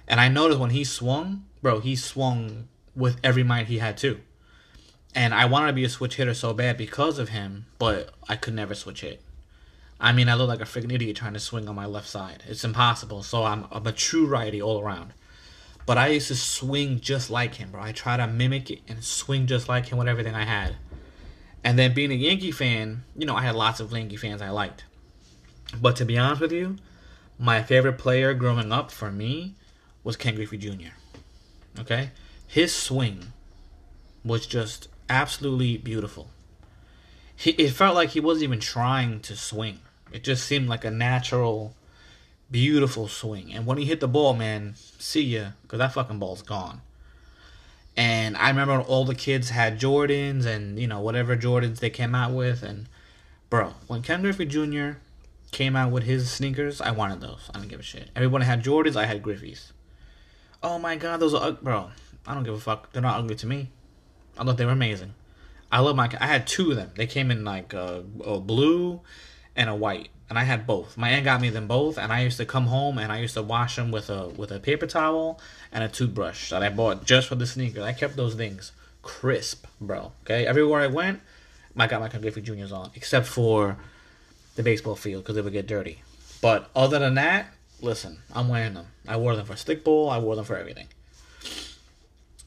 And 0.08 0.20
I 0.20 0.28
noticed 0.28 0.60
when 0.60 0.70
he 0.70 0.84
swung, 0.84 1.46
bro, 1.62 1.80
he 1.80 1.96
swung 1.96 2.68
with 2.96 3.18
every 3.24 3.44
might 3.44 3.68
he 3.68 3.80
had 3.80 3.98
too. 3.98 4.20
And 5.16 5.34
I 5.34 5.46
wanted 5.46 5.68
to 5.68 5.74
be 5.74 5.84
a 5.84 5.90
switch 5.90 6.16
hitter 6.16 6.34
so 6.34 6.54
bad 6.54 6.78
because 6.78 7.20
of 7.20 7.30
him, 7.30 7.66
but 7.78 8.14
I 8.28 8.36
could 8.36 8.54
never 8.54 8.74
switch 8.74 9.02
hit. 9.02 9.22
I 10.00 10.12
mean, 10.12 10.28
I 10.28 10.34
look 10.34 10.50
like 10.50 10.60
a 10.62 10.66
freaking 10.66 10.92
idiot 10.92 11.16
trying 11.16 11.34
to 11.34 11.40
swing 11.40 11.70
on 11.70 11.76
my 11.76 11.86
left 11.86 12.08
side. 12.08 12.44
It's 12.48 12.64
impossible. 12.64 13.24
So 13.24 13.44
I'm, 13.44 13.66
I'm 13.72 13.86
a 13.88 13.92
true 13.92 14.26
righty 14.26 14.62
all 14.62 14.82
around. 14.82 15.14
But 15.86 15.98
I 15.98 16.08
used 16.08 16.30
to 16.30 16.36
swing 16.36 17.00
just 17.00 17.30
like 17.30 17.56
him, 17.56 17.72
bro. 17.72 17.82
I 17.82 17.92
try 17.92 18.18
to 18.18 18.28
mimic 18.28 18.72
it 18.72 18.80
and 18.88 19.04
swing 19.04 19.48
just 19.48 19.68
like 19.68 19.88
him 19.88 19.98
with 19.98 20.08
everything 20.08 20.36
I 20.36 20.46
had. 20.46 20.78
And 21.64 21.78
then 21.78 21.94
being 21.94 22.12
a 22.12 22.16
Yankee 22.16 22.52
fan, 22.52 23.04
you 23.16 23.26
know, 23.26 23.36
I 23.36 23.42
had 23.42 23.56
lots 23.56 23.80
of 23.80 23.92
Yankee 23.92 24.18
fans 24.18 24.42
I 24.42 24.50
liked. 24.50 24.86
But 25.82 25.96
to 25.98 26.06
be 26.06 26.18
honest 26.18 26.42
with 26.42 26.52
you, 26.52 26.78
my 27.38 27.64
favorite 27.64 27.98
player 27.98 28.34
growing 28.34 28.72
up 28.72 28.92
for 28.92 29.12
me 29.12 29.56
was 30.04 30.16
Ken 30.16 30.36
Griffey 30.36 30.58
Jr. 30.58 30.94
Okay? 31.80 32.12
His 32.48 32.74
swing 32.74 33.34
was 34.24 34.46
just 34.46 34.88
absolutely 35.10 35.78
beautiful. 35.78 36.30
He, 37.36 37.52
it 37.52 37.72
felt 37.72 37.96
like 37.96 38.10
he 38.10 38.20
wasn't 38.20 38.44
even 38.44 38.60
trying 38.60 39.20
to 39.22 39.36
swing. 39.36 39.80
It 40.12 40.24
just 40.24 40.46
seemed 40.46 40.70
like 40.70 40.86
a 40.86 40.92
natural 40.92 41.76
Beautiful 42.54 43.08
swing. 43.08 43.52
And 43.52 43.66
when 43.66 43.80
he 43.80 43.86
hit 43.86 44.00
the 44.00 44.08
ball, 44.08 44.36
man, 44.36 44.76
see 44.76 45.24
ya, 45.24 45.54
because 45.64 45.80
that 45.80 45.92
fucking 45.92 46.20
ball's 46.20 46.44
gone. 46.44 46.82
And 47.98 48.38
I 48.38 48.50
remember 48.50 48.80
all 48.80 49.06
the 49.06 49.16
kids 49.16 49.50
had 49.50 49.80
Jordans 49.80 50.46
and, 50.46 50.78
you 50.78 50.86
know, 50.86 51.00
whatever 51.00 51.36
Jordans 51.36 51.80
they 51.80 51.90
came 51.90 52.14
out 52.14 52.32
with. 52.32 52.62
And, 52.62 52.88
bro, 53.50 53.74
when 53.88 54.04
Ken 54.04 54.22
Griffey 54.22 54.46
Jr. 54.46 55.00
came 55.50 55.76
out 55.76 55.92
with 55.92 56.04
his 56.04 56.30
sneakers, 56.30 56.80
I 56.80 56.92
wanted 56.92 57.22
those. 57.22 57.50
I 57.56 57.58
don't 57.58 57.70
give 57.70 57.80
a 57.80 57.84
shit. 57.84 58.12
Everyone 58.16 58.42
had 58.42 58.64
Jordans, 58.64 58.96
I 58.96 59.08
had 59.08 59.24
Griffeys. 59.24 59.72
Oh 60.62 60.78
my 60.78 60.96
god, 60.96 61.20
those 61.20 61.34
are, 61.34 61.54
bro, 61.54 61.90
I 62.28 62.36
don't 62.36 62.44
give 62.44 62.54
a 62.54 62.60
fuck. 62.60 62.94
They're 62.94 63.02
not 63.02 63.20
ugly 63.20 63.34
to 63.34 63.48
me. 63.48 63.72
I 64.38 64.44
thought 64.44 64.58
they 64.58 64.66
were 64.66 64.72
amazing. 64.74 65.16
I 65.72 65.80
love 65.80 65.96
my, 65.96 66.08
I 66.20 66.28
had 66.28 66.46
two 66.46 66.70
of 66.70 66.78
them. 66.78 66.92
They 66.96 67.08
came 67.08 67.32
in 67.32 67.44
like 67.44 67.74
uh, 67.74 68.02
a 68.24 68.40
blue 68.40 69.02
and 69.56 69.72
a 69.72 69.76
white. 69.76 70.10
And 70.30 70.40
I 70.40 70.44
had 70.44 70.66
both. 70.66 70.98
My 70.98 71.10
aunt 71.10 71.26
got 71.26 71.42
me 71.42 71.50
them 71.50 71.68
both, 71.68 71.98
and 71.98 72.12
I 72.12 72.22
used 72.22 72.38
to 72.38 72.46
come 72.46 72.68
home 72.68 72.98
and 72.98 73.12
I 73.12 73.20
used 73.20 73.36
to 73.36 73.44
wash 73.44 73.76
them 73.76 73.92
with 73.92 74.10
a 74.10 74.30
with 74.30 74.52
a 74.52 74.60
paper 74.60 74.88
towel 74.88 75.40
and 75.72 75.84
a 75.84 75.88
toothbrush 75.88 76.50
that 76.50 76.64
I 76.64 76.70
bought 76.70 77.06
just 77.06 77.28
for 77.28 77.36
the 77.36 77.46
sneakers. 77.46 77.84
I 77.84 77.94
kept 77.94 78.16
those 78.16 78.34
things 78.34 78.72
crisp, 79.04 79.68
bro. 79.80 80.14
Okay, 80.24 80.48
everywhere 80.48 80.82
I 80.82 80.88
went, 80.88 81.20
I 81.78 81.88
got 81.88 82.00
my 82.00 82.10
Ken 82.10 82.22
Griffey 82.22 82.42
Juniors 82.42 82.72
on, 82.72 82.90
except 82.96 83.28
for 83.28 83.78
the 84.56 84.64
baseball 84.64 84.96
field 84.96 85.24
because 85.24 85.36
they 85.36 85.42
would 85.42 85.54
get 85.54 85.68
dirty. 85.68 86.02
But 86.42 86.70
other 86.76 87.00
than 87.00 87.16
that, 87.16 87.48
listen, 87.82 88.20
I'm 88.34 88.48
wearing 88.48 88.74
them. 88.74 88.88
I 89.08 89.18
wore 89.18 89.36
them 89.36 89.46
for 89.46 89.54
stickball. 89.54 90.12
I 90.12 90.20
wore 90.20 90.36
them 90.36 90.46
for 90.46 90.58
everything. 90.58 90.88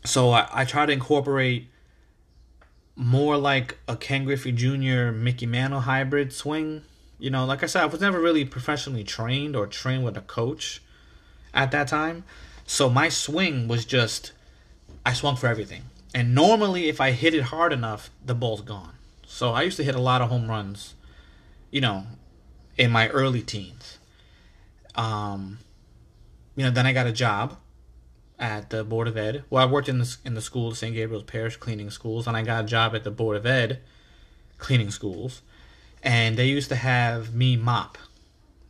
So 0.05 0.31
I, 0.31 0.49
I 0.53 0.65
try 0.65 0.87
to 0.87 0.93
incorporate 0.93 1.69
more 2.95 3.37
like 3.37 3.79
a 3.87 3.97
Ken 3.97 4.25
Griffey 4.25 4.53
Jr. 4.53 5.12
Mickey 5.12 5.47
Mantle 5.47 5.81
hybrid 5.81 6.33
swing. 6.33 6.83
You 7.18 7.31
know, 7.31 7.44
like 7.44 7.62
I 7.62 7.66
said, 7.66 7.83
I 7.83 7.87
was 7.87 8.00
never 8.00 8.20
really 8.20 8.44
professionally 8.44 9.05
trained 9.05 9.57
or 9.57 9.66
trained 9.66 10.05
with 10.05 10.16
a 10.16 10.22
coach 10.22 10.83
at 11.55 11.70
that 11.70 11.88
time. 11.88 12.24
So 12.66 12.90
my 12.90 13.09
swing 13.09 13.68
was 13.68 13.85
just 13.85 14.33
I 15.05 15.12
swung 15.12 15.37
for 15.37 15.46
everything. 15.46 15.83
And 16.14 16.35
normally 16.35 16.88
if 16.88 17.00
I 17.00 17.12
hit 17.12 17.35
it 17.35 17.44
hard 17.44 17.72
enough, 17.72 18.11
the 18.24 18.35
ball's 18.35 18.62
gone. 18.62 18.94
So 19.26 19.52
I 19.52 19.62
used 19.62 19.76
to 19.79 19.85
hit 19.85 19.94
a 19.94 20.00
lot 20.00 20.20
of 20.20 20.29
home 20.29 20.48
runs, 20.48 20.94
you 21.70 21.81
know, 21.81 22.05
in 22.76 22.90
my 22.90 23.09
early 23.09 23.42
teens. 23.42 23.98
Um 24.94 25.59
you 26.55 26.64
know, 26.64 26.70
then 26.70 26.87
I 26.87 26.92
got 26.92 27.07
a 27.07 27.12
job 27.12 27.59
at 28.38 28.70
the 28.70 28.85
Board 28.85 29.09
of 29.09 29.16
Ed. 29.16 29.44
Well, 29.48 29.66
I 29.66 29.70
worked 29.70 29.88
in 29.88 29.98
the 29.98 30.16
in 30.24 30.35
the 30.35 30.40
school, 30.40 30.74
St. 30.74 30.94
Gabriel's 30.94 31.24
Parish, 31.24 31.57
cleaning 31.57 31.90
schools, 31.90 32.26
and 32.26 32.37
I 32.37 32.42
got 32.42 32.64
a 32.64 32.66
job 32.66 32.94
at 32.94 33.05
the 33.05 33.11
Board 33.11 33.37
of 33.37 33.46
Ed, 33.46 33.81
cleaning 34.59 34.90
schools, 34.90 35.42
and 36.07 36.38
they 36.38 36.47
used 36.47 36.71
to 36.71 36.77
have 36.77 37.35
me 37.35 37.57
mop 37.57 37.99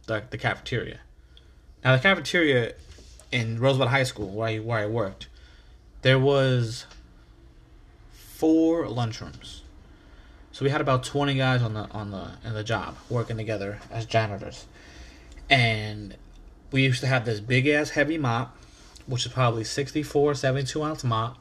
the 0.06 0.24
the 0.30 0.38
cafeteria. 0.38 0.98
Now 1.84 1.94
the 1.94 2.02
cafeteria 2.02 2.74
in 3.30 3.60
Roosevelt 3.60 3.90
High 3.90 4.02
School, 4.02 4.30
where 4.30 4.48
I 4.48 4.58
where 4.58 4.78
I 4.78 4.86
worked, 4.86 5.28
there 6.02 6.18
was 6.18 6.86
four 8.10 8.86
lunchrooms. 8.86 9.60
So 10.50 10.64
we 10.64 10.70
had 10.70 10.80
about 10.80 11.04
twenty 11.04 11.34
guys 11.34 11.62
on 11.62 11.74
the 11.74 11.88
on 11.92 12.10
the 12.10 12.32
in 12.44 12.54
the 12.54 12.64
job 12.64 12.96
working 13.08 13.36
together 13.36 13.78
as 13.92 14.06
janitors, 14.06 14.66
and 15.48 16.16
we 16.72 16.82
used 16.82 17.00
to 17.02 17.06
have 17.06 17.24
this 17.24 17.38
big 17.38 17.68
ass 17.68 17.90
heavy 17.90 18.18
mop 18.18 18.56
which 19.06 19.24
is 19.24 19.32
probably 19.32 19.64
64, 19.64 20.34
72 20.34 20.82
ounce 20.82 21.04
mop. 21.04 21.38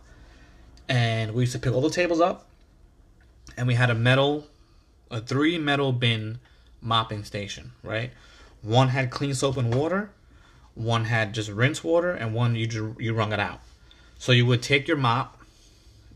And 0.88 1.34
we 1.34 1.44
used 1.44 1.54
to 1.54 1.60
pick 1.60 1.74
all 1.74 1.82
the 1.82 1.90
tables 1.90 2.22
up. 2.22 2.48
And 3.58 3.68
we 3.68 3.74
had 3.74 3.90
a 3.90 3.96
metal, 3.96 4.48
a 5.12 5.22
three 5.22 5.58
metal 5.58 5.92
bin 5.92 6.40
mopping 6.82 7.24
station, 7.24 7.72
right? 7.84 8.12
One 8.62 8.90
had 8.90 9.12
clean 9.12 9.34
soap 9.34 9.58
and 9.58 9.74
water, 9.74 10.12
one 10.74 11.06
had 11.06 11.34
just 11.34 11.50
rinse 11.50 11.84
water, 11.84 12.12
and 12.12 12.34
one 12.34 12.56
you 12.56 12.68
just, 12.68 13.00
you 13.00 13.14
wrung 13.14 13.32
it 13.32 13.40
out. 13.40 13.62
So 14.18 14.32
you 14.32 14.46
would 14.46 14.64
take 14.64 14.88
your 14.88 14.98
mop 14.98 15.42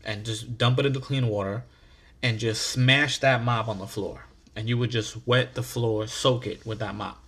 and 0.04 0.24
just 0.24 0.58
dump 0.58 0.78
it 0.78 0.86
into 0.86 1.00
clean 1.00 1.28
water 1.28 1.64
and 2.22 2.38
just 2.38 2.66
smash 2.66 3.18
that 3.18 3.42
mop 3.42 3.68
on 3.68 3.78
the 3.78 3.86
floor. 3.86 4.26
And 4.56 4.68
you 4.68 4.76
would 4.78 4.90
just 4.90 5.26
wet 5.26 5.54
the 5.54 5.62
floor, 5.62 6.06
soak 6.06 6.46
it 6.46 6.66
with 6.66 6.78
that 6.80 6.94
mop. 6.94 7.22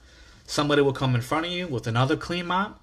Somebody 0.47 0.83
would 0.83 0.97
come 0.97 1.15
in 1.15 1.21
front 1.21 1.47
of 1.47 1.53
you 1.53 1.69
with 1.69 1.87
another 1.87 2.17
clean 2.17 2.47
mop 2.47 2.83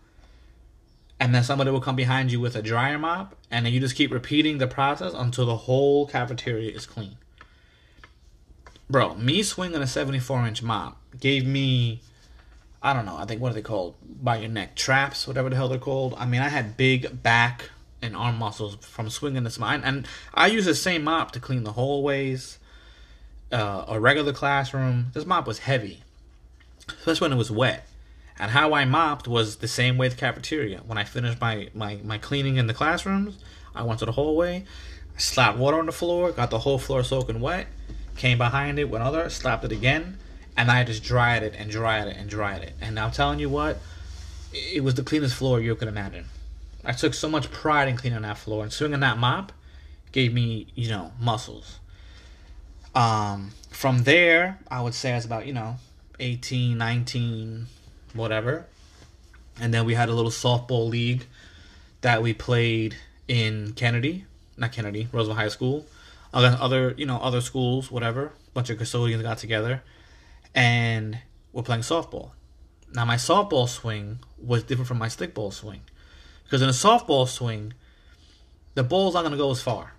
and 1.19 1.35
then 1.35 1.43
somebody 1.43 1.69
will 1.69 1.81
come 1.81 1.95
behind 1.95 2.31
you 2.31 2.39
with 2.39 2.55
a 2.55 2.61
dryer 2.61 2.97
mop, 2.97 3.35
and 3.51 3.65
then 3.65 3.73
you 3.73 3.79
just 3.79 3.95
keep 3.95 4.11
repeating 4.11 4.57
the 4.57 4.67
process 4.67 5.13
until 5.13 5.45
the 5.45 5.57
whole 5.57 6.07
cafeteria 6.07 6.71
is 6.71 6.85
clean. 6.85 7.17
Bro, 8.91 9.15
me 9.15 9.43
swinging 9.43 9.83
a 9.83 9.87
74 9.87 10.47
inch 10.47 10.63
mop 10.63 10.97
gave 11.19 11.45
me, 11.45 12.01
I 12.81 12.91
don't 12.91 13.05
know, 13.05 13.17
I 13.17 13.25
think 13.25 13.39
what 13.39 13.51
are 13.51 13.53
they 13.53 13.61
called? 13.61 13.93
By 14.01 14.37
your 14.37 14.49
neck 14.49 14.75
traps, 14.75 15.27
whatever 15.27 15.47
the 15.47 15.55
hell 15.55 15.69
they're 15.69 15.77
called. 15.77 16.15
I 16.17 16.25
mean, 16.25 16.41
I 16.41 16.49
had 16.49 16.75
big 16.75 17.21
back 17.21 17.69
and 18.01 18.15
arm 18.15 18.39
muscles 18.39 18.77
from 18.81 19.11
swinging 19.11 19.43
this 19.43 19.59
mop, 19.59 19.81
and 19.83 20.07
I 20.33 20.47
use 20.47 20.65
the 20.65 20.73
same 20.73 21.03
mop 21.03 21.31
to 21.33 21.39
clean 21.39 21.65
the 21.65 21.73
hallways, 21.73 22.57
uh, 23.51 23.85
a 23.87 23.99
regular 23.99 24.33
classroom. 24.33 25.11
This 25.13 25.25
mop 25.25 25.45
was 25.45 25.59
heavy, 25.59 26.01
especially 26.87 27.25
when 27.25 27.33
it 27.33 27.37
was 27.37 27.51
wet. 27.51 27.85
And 28.39 28.49
how 28.49 28.73
I 28.73 28.85
mopped 28.85 29.27
was 29.27 29.57
the 29.57 29.67
same 29.67 29.97
way 29.97 30.07
the 30.07 30.15
cafeteria. 30.15 30.79
When 30.79 30.97
I 30.97 31.03
finished 31.03 31.39
my, 31.39 31.69
my, 31.75 31.99
my 32.03 32.17
cleaning 32.17 32.55
in 32.55 32.65
the 32.65 32.73
classrooms, 32.73 33.37
I 33.75 33.83
went 33.83 33.99
to 33.99 34.05
the 34.05 34.13
hallway, 34.13 34.63
slapped 35.15 35.59
water 35.59 35.77
on 35.77 35.85
the 35.85 35.91
floor, 35.91 36.31
got 36.31 36.49
the 36.49 36.59
whole 36.59 36.79
floor 36.79 37.03
soaking 37.03 37.39
wet, 37.39 37.67
came 38.19 38.37
behind 38.37 38.77
it 38.77 38.89
with 38.89 39.01
other, 39.01 39.29
slapped 39.29 39.63
it 39.63 39.71
again, 39.71 40.19
and 40.57 40.69
I 40.69 40.83
just 40.83 41.03
dried 41.03 41.41
it 41.41 41.55
and 41.57 41.71
dried 41.71 42.09
it 42.09 42.17
and 42.17 42.29
dried 42.29 42.61
it. 42.61 42.73
And 42.81 42.99
I'm 42.99 43.11
telling 43.11 43.39
you 43.39 43.49
what, 43.49 43.79
it 44.53 44.83
was 44.83 44.95
the 44.95 45.03
cleanest 45.03 45.35
floor 45.35 45.61
you 45.61 45.73
could 45.75 45.87
imagine. 45.87 46.25
I 46.83 46.91
took 46.91 47.13
so 47.13 47.29
much 47.29 47.49
pride 47.49 47.87
in 47.87 47.95
cleaning 47.95 48.21
that 48.23 48.37
floor 48.37 48.63
and 48.63 48.73
swinging 48.73 48.99
that 48.99 49.17
mop 49.17 49.53
gave 50.11 50.33
me, 50.33 50.67
you 50.75 50.89
know, 50.89 51.13
muscles. 51.19 51.79
Um, 52.93 53.51
from 53.69 54.03
there, 54.03 54.59
I 54.69 54.81
would 54.81 54.93
say 54.93 55.13
I 55.13 55.15
was 55.15 55.25
about, 55.25 55.45
you 55.47 55.53
know, 55.53 55.77
18, 56.19 56.77
19, 56.77 57.67
whatever. 58.13 58.65
And 59.61 59.73
then 59.73 59.85
we 59.85 59.93
had 59.93 60.09
a 60.09 60.13
little 60.13 60.31
softball 60.31 60.89
league 60.89 61.25
that 62.01 62.21
we 62.21 62.33
played 62.33 62.97
in 63.29 63.73
Kennedy, 63.73 64.25
not 64.57 64.73
Kennedy, 64.73 65.07
Roosevelt 65.13 65.37
High 65.37 65.47
School. 65.47 65.85
Other, 66.33 66.57
other 66.59 66.93
you 66.97 67.05
know, 67.05 67.17
other 67.17 67.41
schools, 67.41 67.89
whatever. 67.91 68.33
Bunch 68.53 68.69
of 68.69 68.77
custodians 68.77 69.23
got 69.23 69.37
together, 69.37 69.83
and 70.53 71.19
we're 71.53 71.63
playing 71.63 71.81
softball. 71.81 72.31
Now 72.93 73.05
my 73.05 73.15
softball 73.15 73.67
swing 73.67 74.19
was 74.37 74.63
different 74.63 74.87
from 74.87 74.97
my 74.97 75.07
stickball 75.07 75.53
swing, 75.53 75.81
because 76.43 76.61
in 76.61 76.69
a 76.69 76.73
softball 76.73 77.27
swing, 77.27 77.73
the 78.73 78.83
ball's 78.83 79.13
not 79.13 79.23
gonna 79.23 79.37
go 79.37 79.51
as 79.51 79.61
far, 79.61 79.93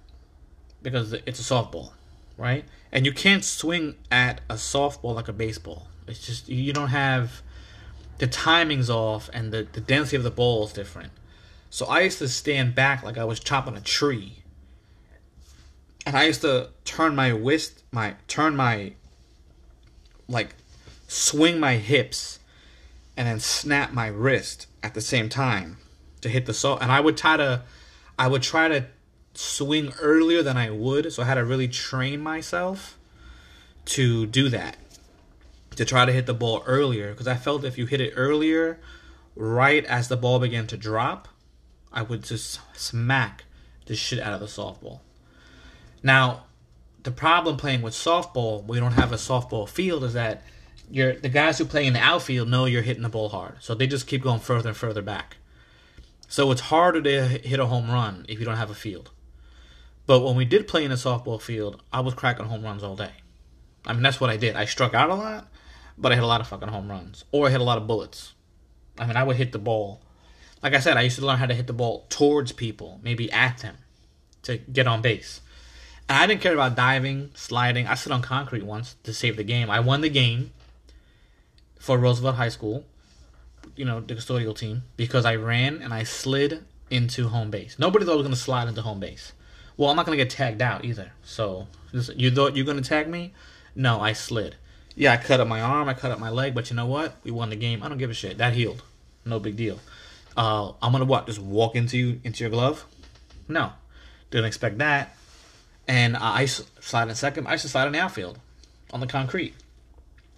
because 0.82 1.12
it's 1.12 1.40
a 1.40 1.54
softball, 1.54 1.92
right? 2.36 2.64
And 2.92 3.06
you 3.06 3.12
can't 3.12 3.44
swing 3.44 3.96
at 4.10 4.40
a 4.48 4.54
softball 4.54 5.14
like 5.14 5.28
a 5.28 5.32
baseball. 5.32 5.86
It's 6.06 6.26
just 6.26 6.48
you 6.48 6.72
don't 6.72 6.88
have 6.88 7.42
the 8.18 8.26
timing's 8.26 8.90
off 8.90 9.30
and 9.32 9.52
the, 9.52 9.66
the 9.72 9.80
density 9.80 10.16
of 10.16 10.24
the 10.24 10.30
ball 10.30 10.66
is 10.66 10.72
different. 10.72 11.12
So 11.70 11.86
I 11.86 12.00
used 12.00 12.18
to 12.18 12.28
stand 12.28 12.74
back 12.74 13.02
like 13.02 13.16
I 13.16 13.24
was 13.24 13.40
chopping 13.40 13.76
a 13.76 13.80
tree. 13.80 14.39
And 16.06 16.16
I 16.16 16.24
used 16.24 16.40
to 16.42 16.70
turn 16.84 17.14
my 17.14 17.28
wrist, 17.28 17.84
my 17.92 18.16
turn 18.26 18.56
my 18.56 18.94
like 20.28 20.54
swing 21.08 21.58
my 21.58 21.76
hips 21.76 22.38
and 23.16 23.26
then 23.26 23.40
snap 23.40 23.92
my 23.92 24.06
wrist 24.06 24.66
at 24.82 24.94
the 24.94 25.00
same 25.00 25.28
time 25.28 25.78
to 26.20 26.28
hit 26.28 26.46
the 26.46 26.54
saw. 26.54 26.78
And 26.78 26.90
I 26.90 27.00
would 27.00 27.16
try 27.16 27.36
to 27.36 27.62
I 28.18 28.28
would 28.28 28.42
try 28.42 28.68
to 28.68 28.86
swing 29.34 29.92
earlier 30.00 30.42
than 30.42 30.56
I 30.56 30.70
would, 30.70 31.12
so 31.12 31.22
I 31.22 31.26
had 31.26 31.34
to 31.34 31.44
really 31.44 31.68
train 31.68 32.20
myself 32.20 32.98
to 33.86 34.26
do 34.26 34.48
that 34.50 34.76
to 35.76 35.84
try 35.84 36.04
to 36.04 36.12
hit 36.12 36.26
the 36.26 36.34
ball 36.34 36.62
earlier 36.66 37.10
because 37.10 37.26
I 37.26 37.36
felt 37.36 37.64
if 37.64 37.78
you 37.78 37.86
hit 37.86 38.00
it 38.00 38.12
earlier, 38.16 38.78
right 39.34 39.84
as 39.84 40.08
the 40.08 40.16
ball 40.16 40.38
began 40.38 40.66
to 40.68 40.76
drop, 40.76 41.28
I 41.92 42.02
would 42.02 42.24
just 42.24 42.60
smack 42.74 43.44
the 43.86 43.96
shit 43.96 44.20
out 44.20 44.32
of 44.32 44.40
the 44.40 44.46
softball. 44.46 45.00
Now, 46.02 46.44
the 47.02 47.10
problem 47.10 47.56
playing 47.56 47.82
with 47.82 47.94
softball, 47.94 48.64
we 48.66 48.78
don't 48.78 48.92
have 48.92 49.12
a 49.12 49.16
softball 49.16 49.68
field, 49.68 50.04
is 50.04 50.14
that 50.14 50.42
you're, 50.90 51.14
the 51.14 51.28
guys 51.28 51.58
who 51.58 51.64
play 51.64 51.86
in 51.86 51.92
the 51.92 52.00
outfield 52.00 52.48
know 52.48 52.64
you're 52.64 52.82
hitting 52.82 53.02
the 53.02 53.08
ball 53.08 53.28
hard, 53.28 53.56
so 53.60 53.74
they 53.74 53.86
just 53.86 54.06
keep 54.06 54.22
going 54.22 54.40
further 54.40 54.70
and 54.70 54.76
further 54.76 55.02
back. 55.02 55.36
So 56.28 56.50
it's 56.50 56.60
harder 56.62 57.02
to 57.02 57.24
hit 57.26 57.58
a 57.58 57.66
home 57.66 57.90
run 57.90 58.26
if 58.28 58.38
you 58.38 58.44
don't 58.44 58.56
have 58.56 58.70
a 58.70 58.74
field. 58.74 59.10
But 60.06 60.20
when 60.20 60.36
we 60.36 60.44
did 60.44 60.68
play 60.68 60.84
in 60.84 60.92
a 60.92 60.96
softball 60.96 61.40
field, 61.40 61.82
I 61.92 62.00
was 62.00 62.14
cracking 62.14 62.46
home 62.46 62.62
runs 62.62 62.82
all 62.82 62.96
day. 62.96 63.12
I 63.86 63.92
mean, 63.92 64.02
that's 64.02 64.20
what 64.20 64.30
I 64.30 64.36
did. 64.36 64.56
I 64.56 64.64
struck 64.64 64.94
out 64.94 65.10
a 65.10 65.14
lot, 65.14 65.48
but 65.96 66.12
I 66.12 66.16
hit 66.16 66.24
a 66.24 66.26
lot 66.26 66.40
of 66.40 66.48
fucking 66.48 66.68
home 66.68 66.90
runs. 66.90 67.24
Or 67.32 67.46
I 67.46 67.50
hit 67.50 67.60
a 67.60 67.64
lot 67.64 67.78
of 67.78 67.86
bullets. 67.86 68.34
I 68.98 69.06
mean, 69.06 69.16
I 69.16 69.22
would 69.22 69.36
hit 69.36 69.52
the 69.52 69.58
ball. 69.58 70.02
Like 70.62 70.74
I 70.74 70.80
said, 70.80 70.96
I 70.96 71.02
used 71.02 71.18
to 71.18 71.26
learn 71.26 71.38
how 71.38 71.46
to 71.46 71.54
hit 71.54 71.66
the 71.66 71.72
ball 71.72 72.06
towards 72.08 72.52
people, 72.52 73.00
maybe 73.02 73.30
at 73.32 73.58
them, 73.58 73.76
to 74.42 74.58
get 74.58 74.86
on 74.86 75.00
base. 75.00 75.40
I 76.10 76.26
didn't 76.26 76.40
care 76.40 76.54
about 76.54 76.76
diving, 76.76 77.30
sliding. 77.34 77.86
I 77.86 77.94
slid 77.94 78.12
on 78.12 78.22
concrete 78.22 78.62
once 78.62 78.96
to 79.04 79.12
save 79.12 79.36
the 79.36 79.44
game. 79.44 79.70
I 79.70 79.80
won 79.80 80.00
the 80.00 80.08
game 80.08 80.52
for 81.78 81.98
Roosevelt 81.98 82.36
High 82.36 82.48
School, 82.48 82.84
you 83.76 83.84
know, 83.84 84.00
the 84.00 84.14
custodial 84.14 84.56
team, 84.56 84.82
because 84.96 85.24
I 85.24 85.36
ran 85.36 85.80
and 85.82 85.94
I 85.94 86.02
slid 86.02 86.64
into 86.90 87.28
home 87.28 87.50
base. 87.50 87.78
Nobody 87.78 88.04
thought 88.04 88.12
I 88.12 88.16
was 88.16 88.24
going 88.24 88.34
to 88.34 88.40
slide 88.40 88.68
into 88.68 88.82
home 88.82 89.00
base. 89.00 89.32
Well, 89.76 89.88
I'm 89.88 89.96
not 89.96 90.04
going 90.04 90.18
to 90.18 90.22
get 90.22 90.30
tagged 90.30 90.60
out 90.60 90.84
either. 90.84 91.12
So, 91.22 91.68
you 91.92 92.30
thought 92.30 92.56
you're 92.56 92.66
going 92.66 92.82
to 92.82 92.88
tag 92.88 93.08
me? 93.08 93.32
No, 93.74 94.00
I 94.00 94.12
slid. 94.12 94.56
Yeah, 94.96 95.12
I 95.12 95.16
cut 95.16 95.40
up 95.40 95.48
my 95.48 95.60
arm, 95.60 95.88
I 95.88 95.94
cut 95.94 96.10
up 96.10 96.18
my 96.18 96.30
leg, 96.30 96.54
but 96.54 96.68
you 96.68 96.76
know 96.76 96.86
what? 96.86 97.16
We 97.22 97.30
won 97.30 97.50
the 97.50 97.56
game. 97.56 97.82
I 97.82 97.88
don't 97.88 97.98
give 97.98 98.10
a 98.10 98.14
shit. 98.14 98.38
That 98.38 98.52
healed. 98.52 98.82
No 99.24 99.38
big 99.38 99.56
deal. 99.56 99.78
Uh, 100.36 100.72
I'm 100.82 100.92
gonna 100.92 101.04
what? 101.04 101.26
Just 101.26 101.38
walk 101.38 101.76
into 101.76 101.96
you 101.96 102.20
into 102.24 102.44
your 102.44 102.50
glove? 102.50 102.86
No, 103.48 103.72
didn't 104.30 104.46
expect 104.46 104.78
that. 104.78 105.16
And 105.90 106.16
I 106.16 106.44
slide 106.44 107.08
in 107.08 107.16
second. 107.16 107.48
I 107.48 107.54
used 107.54 107.68
slide 107.68 107.88
in 107.88 107.94
the 107.94 107.98
outfield 107.98 108.38
on 108.92 109.00
the 109.00 109.08
concrete. 109.08 109.54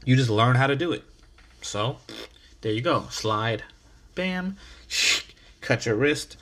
You 0.02 0.16
just 0.16 0.30
learn 0.30 0.56
how 0.56 0.66
to 0.66 0.74
do 0.74 0.92
it. 0.92 1.04
So, 1.60 1.98
there 2.62 2.72
you 2.72 2.80
go. 2.80 3.08
Slide, 3.10 3.62
bam, 4.14 4.56
cut 5.60 5.84
your 5.84 5.94
wrist, 5.94 6.38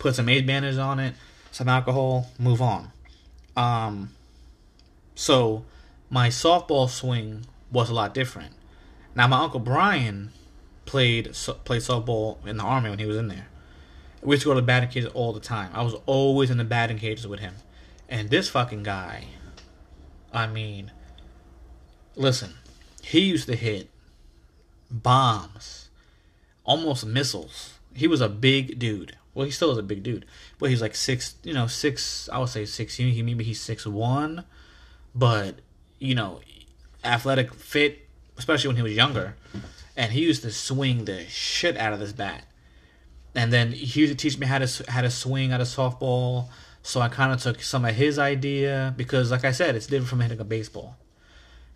put 0.00 0.16
some 0.16 0.28
aid 0.28 0.44
bandage 0.44 0.76
on 0.76 0.98
it, 0.98 1.14
some 1.52 1.68
alcohol, 1.68 2.32
move 2.36 2.60
on. 2.60 2.90
Um, 3.56 4.10
so 5.14 5.64
my 6.10 6.26
softball 6.26 6.90
swing 6.90 7.46
was 7.70 7.90
a 7.90 7.94
lot 7.94 8.12
different. 8.12 8.54
Now 9.14 9.28
my 9.28 9.40
uncle 9.40 9.60
Brian 9.60 10.32
played 10.84 11.26
played 11.64 11.82
softball 11.82 12.44
in 12.44 12.56
the 12.56 12.64
army 12.64 12.90
when 12.90 12.98
he 12.98 13.06
was 13.06 13.18
in 13.18 13.28
there. 13.28 13.46
We 14.20 14.34
used 14.34 14.42
to 14.42 14.48
go 14.48 14.54
to 14.54 14.60
the 14.60 14.66
batting 14.66 14.88
cages 14.88 15.12
all 15.14 15.32
the 15.32 15.38
time. 15.38 15.70
I 15.74 15.82
was 15.82 15.94
always 16.06 16.50
in 16.50 16.58
the 16.58 16.64
batting 16.64 16.98
cages 16.98 17.24
with 17.28 17.38
him. 17.38 17.54
And 18.08 18.30
this 18.30 18.48
fucking 18.48 18.82
guy, 18.84 19.26
I 20.32 20.46
mean, 20.46 20.92
listen, 22.16 22.54
he 23.02 23.20
used 23.20 23.46
to 23.48 23.56
hit 23.56 23.90
bombs, 24.90 25.90
almost 26.64 27.04
missiles. 27.04 27.74
He 27.94 28.06
was 28.06 28.20
a 28.20 28.28
big 28.28 28.78
dude. 28.78 29.16
Well, 29.34 29.44
he 29.44 29.50
still 29.52 29.70
is 29.70 29.78
a 29.78 29.82
big 29.82 30.02
dude, 30.02 30.24
but 30.58 30.70
he's 30.70 30.80
like 30.82 30.94
six, 30.94 31.36
you 31.44 31.54
know, 31.54 31.66
six. 31.66 32.28
I 32.32 32.38
would 32.38 32.48
say 32.48 32.64
six. 32.64 32.96
He 32.96 33.22
maybe 33.22 33.44
he's 33.44 33.60
six 33.60 33.86
one, 33.86 34.44
but 35.14 35.56
you 35.98 36.14
know, 36.14 36.40
athletic, 37.04 37.54
fit, 37.54 38.06
especially 38.36 38.68
when 38.68 38.76
he 38.76 38.82
was 38.82 38.94
younger. 38.94 39.36
And 39.96 40.12
he 40.12 40.22
used 40.22 40.42
to 40.42 40.50
swing 40.50 41.04
the 41.04 41.24
shit 41.26 41.76
out 41.76 41.92
of 41.92 42.00
this 42.00 42.12
bat. 42.12 42.44
And 43.34 43.52
then 43.52 43.72
he 43.72 44.00
used 44.00 44.12
to 44.12 44.16
teach 44.16 44.38
me 44.38 44.46
how 44.46 44.58
to 44.58 44.84
how 44.90 45.02
to 45.02 45.10
swing 45.10 45.52
at 45.52 45.60
a 45.60 45.64
softball. 45.64 46.48
So 46.82 47.00
I 47.00 47.08
kind 47.08 47.32
of 47.32 47.40
took 47.40 47.60
some 47.62 47.84
of 47.84 47.94
his 47.94 48.18
idea 48.18 48.94
because, 48.96 49.30
like 49.30 49.44
I 49.44 49.52
said, 49.52 49.76
it's 49.76 49.86
different 49.86 50.08
from 50.08 50.20
hitting 50.20 50.40
a 50.40 50.44
baseball. 50.44 50.96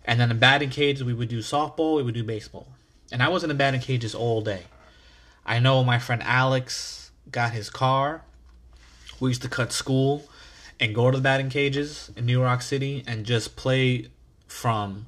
And 0.05 0.19
then 0.19 0.31
in 0.31 0.39
batting 0.39 0.69
cages, 0.69 1.03
we 1.03 1.13
would 1.13 1.29
do 1.29 1.39
softball, 1.39 1.97
we 1.97 2.03
would 2.03 2.15
do 2.15 2.23
baseball. 2.23 2.67
And 3.11 3.21
I 3.21 3.29
was 3.29 3.43
in 3.43 3.49
the 3.49 3.55
batting 3.55 3.81
cages 3.81 4.15
all 4.15 4.41
day. 4.41 4.63
I 5.45 5.59
know 5.59 5.83
my 5.83 5.99
friend 5.99 6.21
Alex 6.23 7.11
got 7.31 7.51
his 7.51 7.69
car. 7.69 8.23
We 9.19 9.29
used 9.29 9.41
to 9.43 9.49
cut 9.49 9.71
school 9.71 10.27
and 10.79 10.95
go 10.95 11.11
to 11.11 11.17
the 11.17 11.23
batting 11.23 11.49
cages 11.49 12.11
in 12.15 12.25
New 12.25 12.41
York 12.41 12.61
City 12.61 13.03
and 13.05 13.25
just 13.25 13.55
play 13.55 14.07
from 14.47 15.05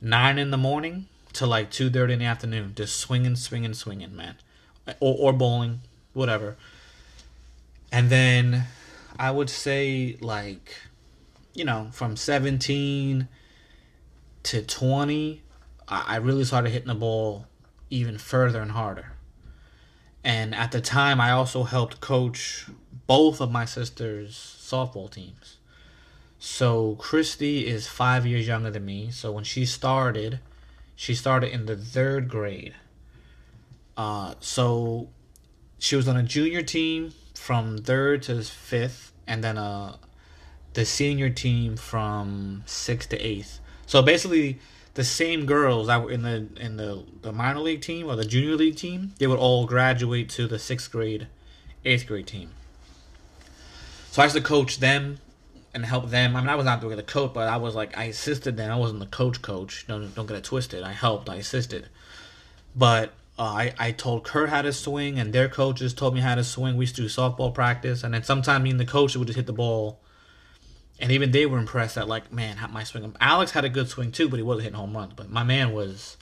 nine 0.00 0.38
in 0.38 0.50
the 0.50 0.56
morning 0.56 1.06
to 1.34 1.46
like 1.46 1.70
two 1.70 1.88
thirty 1.90 2.14
in 2.14 2.18
the 2.18 2.24
afternoon, 2.24 2.72
just 2.74 2.96
swinging, 2.96 3.36
swinging, 3.36 3.74
swinging, 3.74 4.16
man, 4.16 4.36
or 5.00 5.14
or 5.18 5.32
bowling, 5.32 5.80
whatever. 6.12 6.56
And 7.92 8.10
then 8.10 8.64
I 9.18 9.30
would 9.30 9.50
say 9.50 10.16
like, 10.20 10.76
you 11.54 11.64
know, 11.64 11.88
from 11.92 12.16
seventeen 12.16 13.28
to 14.44 14.62
twenty, 14.62 15.42
I 15.88 16.16
really 16.16 16.44
started 16.44 16.70
hitting 16.70 16.88
the 16.88 16.94
ball 16.94 17.46
even 17.90 18.18
further 18.18 18.60
and 18.60 18.72
harder. 18.72 19.12
And 20.22 20.54
at 20.54 20.72
the 20.72 20.80
time, 20.80 21.20
I 21.20 21.30
also 21.30 21.62
helped 21.62 22.00
coach 22.00 22.66
both 23.06 23.40
of 23.40 23.50
my 23.50 23.64
sisters' 23.64 24.34
softball 24.36 25.10
teams. 25.10 25.56
So 26.38 26.96
Christy 26.96 27.66
is 27.66 27.86
five 27.86 28.26
years 28.26 28.46
younger 28.46 28.70
than 28.70 28.84
me. 28.84 29.10
So 29.10 29.32
when 29.32 29.44
she 29.44 29.64
started, 29.64 30.40
she 30.94 31.14
started 31.14 31.52
in 31.52 31.66
the 31.66 31.76
third 31.76 32.28
grade. 32.28 32.74
Uh, 33.96 34.34
so 34.40 35.08
she 35.78 35.96
was 35.96 36.06
on 36.06 36.16
a 36.16 36.22
junior 36.22 36.62
team 36.62 37.12
from 37.38 37.78
third 37.78 38.22
to 38.24 38.42
fifth, 38.42 39.12
and 39.26 39.42
then 39.42 39.56
uh, 39.56 39.96
the 40.74 40.84
senior 40.84 41.30
team 41.30 41.76
from 41.76 42.62
sixth 42.66 43.08
to 43.10 43.18
eighth. 43.18 43.60
So 43.86 44.02
basically, 44.02 44.58
the 44.94 45.04
same 45.04 45.46
girls 45.46 45.86
that 45.86 46.02
were 46.02 46.10
in 46.10 46.22
the 46.22 46.48
in 46.60 46.76
the, 46.76 47.04
the 47.22 47.32
minor 47.32 47.60
league 47.60 47.80
team 47.80 48.06
or 48.06 48.16
the 48.16 48.24
junior 48.24 48.56
league 48.56 48.76
team, 48.76 49.14
they 49.18 49.26
would 49.26 49.38
all 49.38 49.64
graduate 49.66 50.28
to 50.30 50.46
the 50.46 50.58
sixth 50.58 50.90
grade, 50.90 51.28
eighth 51.84 52.06
grade 52.06 52.26
team. 52.26 52.50
So 54.10 54.20
I 54.20 54.24
used 54.24 54.36
to 54.36 54.42
coach 54.42 54.78
them 54.78 55.18
and 55.72 55.86
help 55.86 56.10
them. 56.10 56.34
I 56.34 56.40
mean, 56.40 56.48
I 56.48 56.56
was 56.56 56.64
not 56.64 56.80
doing 56.80 56.96
the 56.96 57.02
coach, 57.02 57.32
but 57.32 57.48
I 57.48 57.56
was 57.56 57.74
like, 57.74 57.96
I 57.96 58.04
assisted 58.04 58.56
them. 58.56 58.70
I 58.70 58.76
wasn't 58.76 59.00
the 59.00 59.06
coach 59.06 59.40
coach. 59.40 59.86
Don't 59.86 60.14
don't 60.14 60.26
get 60.26 60.36
it 60.36 60.44
twisted. 60.44 60.82
I 60.82 60.92
helped. 60.92 61.30
I 61.30 61.36
assisted. 61.36 61.88
But 62.74 63.12
uh, 63.38 63.42
I 63.42 63.74
I 63.78 63.92
told 63.92 64.24
Kurt 64.24 64.48
how 64.48 64.62
to 64.62 64.72
swing, 64.72 65.18
and 65.18 65.32
their 65.32 65.48
coaches 65.48 65.94
told 65.94 66.14
me 66.14 66.20
how 66.20 66.34
to 66.34 66.44
swing. 66.44 66.76
We 66.76 66.84
used 66.84 66.96
to 66.96 67.02
do 67.02 67.08
softball 67.08 67.54
practice, 67.54 68.02
and 68.02 68.12
then 68.12 68.24
sometimes 68.24 68.62
me 68.62 68.70
and 68.70 68.80
the 68.80 68.84
coach 68.84 69.16
would 69.16 69.26
just 69.26 69.36
hit 69.36 69.46
the 69.46 69.52
ball. 69.52 70.00
And 71.00 71.12
even 71.12 71.30
they 71.30 71.46
were 71.46 71.58
impressed 71.58 71.94
that 71.94 72.08
like, 72.08 72.32
man, 72.32 72.56
how 72.56 72.66
my 72.66 72.82
swing. 72.82 73.14
Alex 73.20 73.52
had 73.52 73.64
a 73.64 73.68
good 73.68 73.88
swing 73.88 74.10
too, 74.10 74.28
but 74.28 74.36
he 74.36 74.42
wasn't 74.42 74.64
hitting 74.64 74.78
home 74.78 74.96
runs. 74.96 75.12
But 75.14 75.30
my 75.30 75.44
man 75.44 75.72
was 75.72 76.16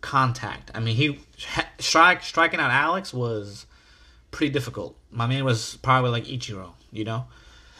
contact. 0.00 0.70
I 0.74 0.80
mean, 0.80 0.96
he 0.96 1.20
strike 1.78 2.22
striking 2.24 2.58
out 2.58 2.70
Alex 2.70 3.14
was 3.14 3.66
pretty 4.32 4.52
difficult. 4.52 4.96
My 5.10 5.26
man 5.26 5.44
was 5.44 5.76
probably 5.76 6.10
like 6.10 6.24
Ichiro, 6.24 6.72
you 6.90 7.04
know. 7.04 7.26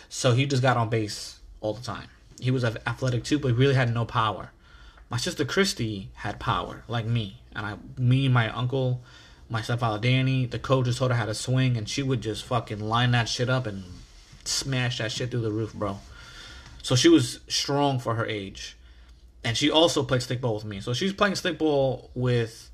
So 0.09 0.33
he 0.33 0.47
just 0.47 0.63
got 0.63 0.77
on 0.77 0.89
base 0.89 1.41
all 1.61 1.75
the 1.75 1.83
time. 1.83 2.09
He 2.41 2.51
was 2.51 2.65
athletic 2.65 3.25
too, 3.25 3.39
but 3.39 3.49
he 3.49 3.55
really 3.55 3.75
had 3.75 3.93
no 3.93 4.05
power. 4.05 4.53
My 5.11 5.17
sister 5.17 5.45
Christy 5.45 6.11
had 6.15 6.39
power, 6.39 6.85
like 6.89 7.07
me. 7.07 7.41
And 7.57 7.67
I, 7.67 7.77
me, 7.99 8.29
my 8.29 8.51
uncle, 8.51 9.03
my 9.49 9.63
stepfather 9.63 9.99
Danny, 9.99 10.45
the 10.45 10.59
coaches 10.59 10.99
told 10.99 11.11
her 11.11 11.17
how 11.17 11.25
to 11.25 11.35
swing, 11.35 11.77
and 11.77 11.89
she 11.89 12.03
would 12.03 12.21
just 12.21 12.45
fucking 12.45 12.81
line 12.81 13.13
that 13.13 13.29
shit 13.29 13.49
up 13.49 13.67
and 13.67 13.85
smash 14.45 14.99
that 14.99 15.11
shit 15.11 15.31
through 15.31 15.41
the 15.41 15.51
roof, 15.51 15.73
bro. 15.73 15.99
So 16.83 16.95
she 16.95 17.09
was 17.09 17.41
strong 17.49 17.99
for 17.99 18.15
her 18.15 18.27
age. 18.27 18.77
And 19.43 19.57
she 19.57 19.71
also 19.71 20.03
played 20.03 20.21
stickball 20.21 20.55
with 20.57 20.65
me. 20.65 20.81
So 20.81 20.93
she's 20.93 21.13
playing 21.13 21.35
stickball 21.35 22.11
with, 22.15 22.71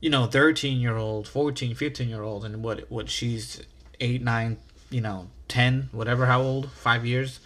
you 0.00 0.08
know, 0.08 0.26
13 0.26 0.78
year 0.78 0.96
old, 0.96 1.26
14, 1.26 1.74
15 1.74 2.08
year 2.08 2.22
old, 2.22 2.44
and 2.44 2.62
what, 2.62 2.90
what 2.90 3.10
she's 3.10 3.62
8, 3.98 4.22
9, 4.22 4.56
you 4.90 5.00
know, 5.00 5.28
10, 5.48 5.88
whatever, 5.92 6.26
how 6.26 6.42
old, 6.42 6.70
five 6.70 7.04
years. 7.04 7.40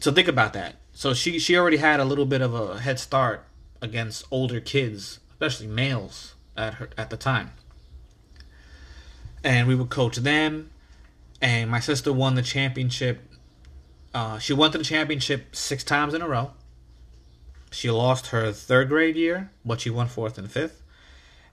So 0.00 0.12
think 0.12 0.28
about 0.28 0.52
that. 0.54 0.76
So 0.94 1.14
she, 1.14 1.38
she 1.38 1.56
already 1.56 1.76
had 1.76 2.00
a 2.00 2.04
little 2.04 2.26
bit 2.26 2.40
of 2.40 2.54
a 2.54 2.80
head 2.80 2.98
start 2.98 3.44
against 3.82 4.24
older 4.30 4.60
kids, 4.60 5.18
especially 5.44 5.66
males 5.66 6.34
at 6.56 6.74
her 6.74 6.88
at 6.96 7.10
the 7.10 7.16
time. 7.16 7.52
And 9.42 9.68
we 9.68 9.74
would 9.74 9.90
coach 9.90 10.16
them. 10.16 10.70
And 11.42 11.70
my 11.70 11.80
sister 11.80 12.12
won 12.12 12.34
the 12.34 12.42
championship. 12.42 13.20
Uh, 14.14 14.38
she 14.38 14.54
won 14.54 14.70
the 14.70 14.82
championship 14.82 15.54
six 15.54 15.84
times 15.84 16.14
in 16.14 16.22
a 16.22 16.28
row. 16.28 16.52
She 17.70 17.90
lost 17.90 18.28
her 18.28 18.52
third 18.52 18.88
grade 18.88 19.16
year, 19.16 19.50
but 19.64 19.80
she 19.80 19.90
won 19.90 20.06
fourth 20.06 20.38
and 20.38 20.50
fifth. 20.50 20.80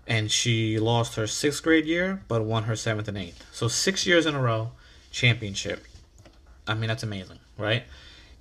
And 0.08 0.32
she 0.32 0.80
lost 0.80 1.16
her 1.16 1.28
sixth 1.28 1.62
grade 1.64 1.86
year, 1.86 2.24
but 2.28 2.44
won 2.44 2.64
her 2.64 2.76
seventh 2.76 3.08
and 3.08 3.18
eighth. 3.18 3.46
So 3.52 3.68
six 3.68 4.06
years 4.06 4.26
in 4.26 4.36
a 4.36 4.42
row, 4.42 4.72
championship. 5.12 5.84
I 6.68 6.76
mean, 6.76 6.88
that's 6.88 7.04
amazing, 7.04 7.40
right? 7.58 7.84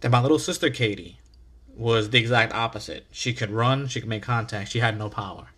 Then 0.01 0.13
my 0.13 0.21
little 0.21 0.39
sister 0.39 0.71
Katie 0.71 1.19
was 1.81 2.11
the 2.11 2.18
exact 2.18 2.53
opposite. 2.53 3.07
She 3.11 3.33
could 3.33 3.51
run, 3.51 3.89
she 3.89 4.01
could 4.01 4.09
make 4.09 4.22
contact, 4.22 4.70
she 4.70 4.81
had 4.81 4.99
no 4.99 5.09
power. 5.09 5.49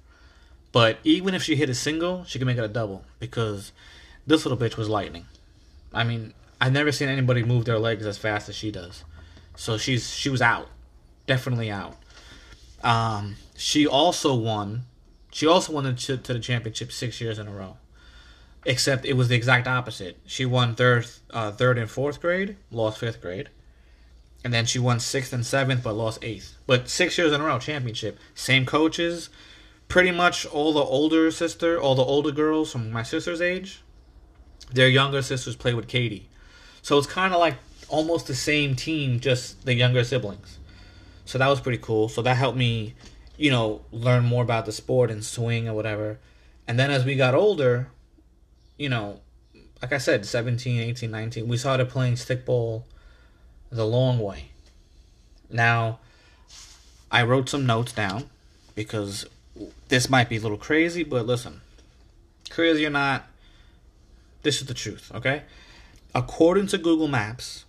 But 0.71 0.99
even 1.05 1.35
if 1.35 1.43
she 1.43 1.57
hit 1.57 1.69
a 1.69 1.75
single, 1.75 2.25
she 2.25 2.39
could 2.39 2.47
make 2.47 2.57
it 2.57 2.65
a 2.65 2.69
double 2.69 3.05
because 3.19 3.73
this 4.27 4.47
little 4.47 4.57
bitch 4.57 4.77
was 4.77 4.89
lightning. 4.89 5.27
I 5.93 6.05
mean, 6.05 6.33
I've 6.61 6.73
never 6.73 6.93
seen 6.93 7.09
anybody 7.09 7.43
move 7.43 7.65
their 7.65 7.79
legs 7.79 8.07
as 8.07 8.17
fast 8.17 8.49
as 8.49 8.55
she 8.55 8.71
does. 8.71 9.05
So 9.57 9.77
she's 9.77 10.15
she 10.15 10.31
was 10.31 10.41
out, 10.41 10.69
definitely 11.27 11.71
out. 11.71 11.97
Um, 12.83 13.37
she 13.57 13.87
also 13.87 14.35
won. 14.35 14.85
She 15.33 15.47
also 15.47 15.73
won 15.73 15.85
the, 15.85 15.93
to 15.93 16.17
the 16.17 16.39
championship 16.39 16.93
six 16.93 17.21
years 17.21 17.39
in 17.39 17.49
a 17.49 17.53
row 17.53 17.77
except 18.65 19.05
it 19.05 19.15
was 19.15 19.29
the 19.29 19.35
exact 19.35 19.67
opposite. 19.67 20.17
She 20.27 20.47
won 20.47 20.75
third, 20.75 21.07
uh, 21.31 21.53
third 21.53 21.79
and 21.79 21.91
fourth 21.91 22.21
grade, 22.21 22.57
lost 22.71 22.99
fifth 22.99 23.21
grade, 23.21 23.49
and 24.45 24.53
then 24.53 24.67
she 24.67 24.79
won 24.79 25.01
sixth 25.01 25.33
and 25.33 25.47
seventh, 25.47 25.83
but 25.83 25.95
lost 25.95 26.19
eighth. 26.23 26.57
But 26.67 26.89
six 26.89 27.17
years 27.19 27.33
in 27.33 27.41
a 27.41 27.45
row, 27.45 27.59
championship. 27.59 28.19
Same 28.35 28.67
coaches, 28.67 29.31
pretty 29.89 30.11
much 30.11 30.47
all 30.47 30.73
the 30.73 30.81
older 30.81 31.31
sister, 31.31 31.81
all 31.81 31.95
the 31.95 32.03
older 32.03 32.33
girls 32.33 32.73
from 32.73 32.91
my 32.91 33.03
sister's 33.03 33.41
age, 33.41 33.83
their 34.73 34.89
younger 34.89 35.23
sisters 35.23 35.55
play 35.55 35.75
with 35.75 35.87
Katie, 35.87 36.29
so 36.83 36.99
it's 36.99 37.07
kind 37.07 37.33
of 37.33 37.39
like 37.39 37.55
almost 37.89 38.27
the 38.27 38.35
same 38.35 38.75
team, 38.75 39.21
just 39.21 39.65
the 39.65 39.75
younger 39.75 40.03
siblings. 40.03 40.59
So 41.25 41.39
that 41.39 41.47
was 41.47 41.61
pretty 41.61 41.79
cool. 41.79 42.09
So 42.09 42.23
that 42.23 42.37
helped 42.37 42.59
me, 42.59 42.95
you 43.37 43.51
know, 43.51 43.83
learn 43.93 44.25
more 44.25 44.43
about 44.43 44.67
the 44.67 44.73
sport 44.73 45.11
and 45.11 45.25
swing 45.25 45.69
or 45.69 45.75
whatever. 45.75 46.19
And 46.67 46.79
then 46.79 46.91
as 46.91 47.05
we 47.05 47.15
got 47.15 47.35
older, 47.35 47.89
you 48.77 48.89
know, 48.89 49.21
like 49.81 49.93
I 49.93 49.99
said, 49.99 50.27
17, 50.27 50.81
18, 50.81 51.11
19, 51.11 51.49
we 51.49 51.57
started 51.57 51.89
playing 51.89 52.15
stickball 52.15 52.85
the 53.73 53.87
long 53.87 54.19
way. 54.19 54.51
Now, 55.51 55.99
I 57.11 57.23
wrote 57.25 57.49
some 57.49 57.67
notes 57.67 57.93
down 57.93 58.29
because 58.75 59.27
this 59.89 60.09
might 60.09 60.29
be 60.29 60.37
a 60.37 60.41
little 60.41 60.59
crazy, 60.59 61.03
but 61.03 61.27
listen, 61.27 61.63
crazy 62.51 62.87
or 62.87 62.91
not, 62.91 63.27
this 64.43 64.61
is 64.61 64.67
the 64.67 64.75
truth, 64.75 65.11
okay? 65.15 65.43
According 66.15 66.67
to 66.69 66.79
Google 66.79 67.09
Maps, 67.09 67.65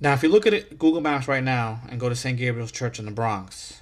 now 0.00 0.12
if 0.12 0.22
you 0.22 0.28
look 0.28 0.46
at 0.46 0.54
it, 0.54 0.78
Google 0.78 1.00
Maps 1.00 1.28
right 1.28 1.42
now 1.42 1.80
and 1.88 1.98
go 1.98 2.08
to 2.08 2.16
St. 2.16 2.38
Gabriel's 2.38 2.72
Church 2.72 2.98
in 2.98 3.04
the 3.04 3.10
Bronx, 3.10 3.80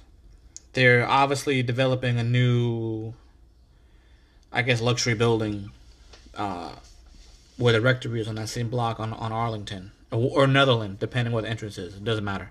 they're 0.73 1.07
obviously 1.07 1.61
developing 1.61 2.17
a 2.17 2.23
new, 2.23 3.13
I 4.51 4.61
guess, 4.61 4.81
luxury 4.81 5.15
building, 5.15 5.71
uh, 6.35 6.75
where 7.57 7.73
the 7.73 7.81
rectory 7.81 8.21
is 8.21 8.27
on 8.27 8.35
that 8.35 8.49
same 8.49 8.69
block 8.69 8.99
on 8.99 9.13
on 9.13 9.31
Arlington 9.31 9.91
or, 10.11 10.43
or 10.43 10.47
Netherland, 10.47 10.99
depending 10.99 11.33
what 11.33 11.43
the 11.43 11.49
entrance 11.49 11.77
is. 11.77 11.95
It 11.95 12.03
doesn't 12.03 12.23
matter. 12.23 12.49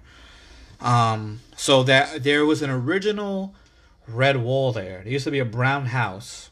Um, 0.81 1.41
so 1.57 1.83
that 1.85 2.23
there 2.23 2.45
was 2.47 2.63
an 2.63 2.71
original 2.71 3.55
red 4.09 4.39
wall 4.39 4.73
there. 4.73 5.03
There 5.03 5.13
used 5.13 5.25
to 5.25 5.31
be 5.31 5.39
a 5.39 5.45
brown 5.45 5.87
house, 5.87 6.51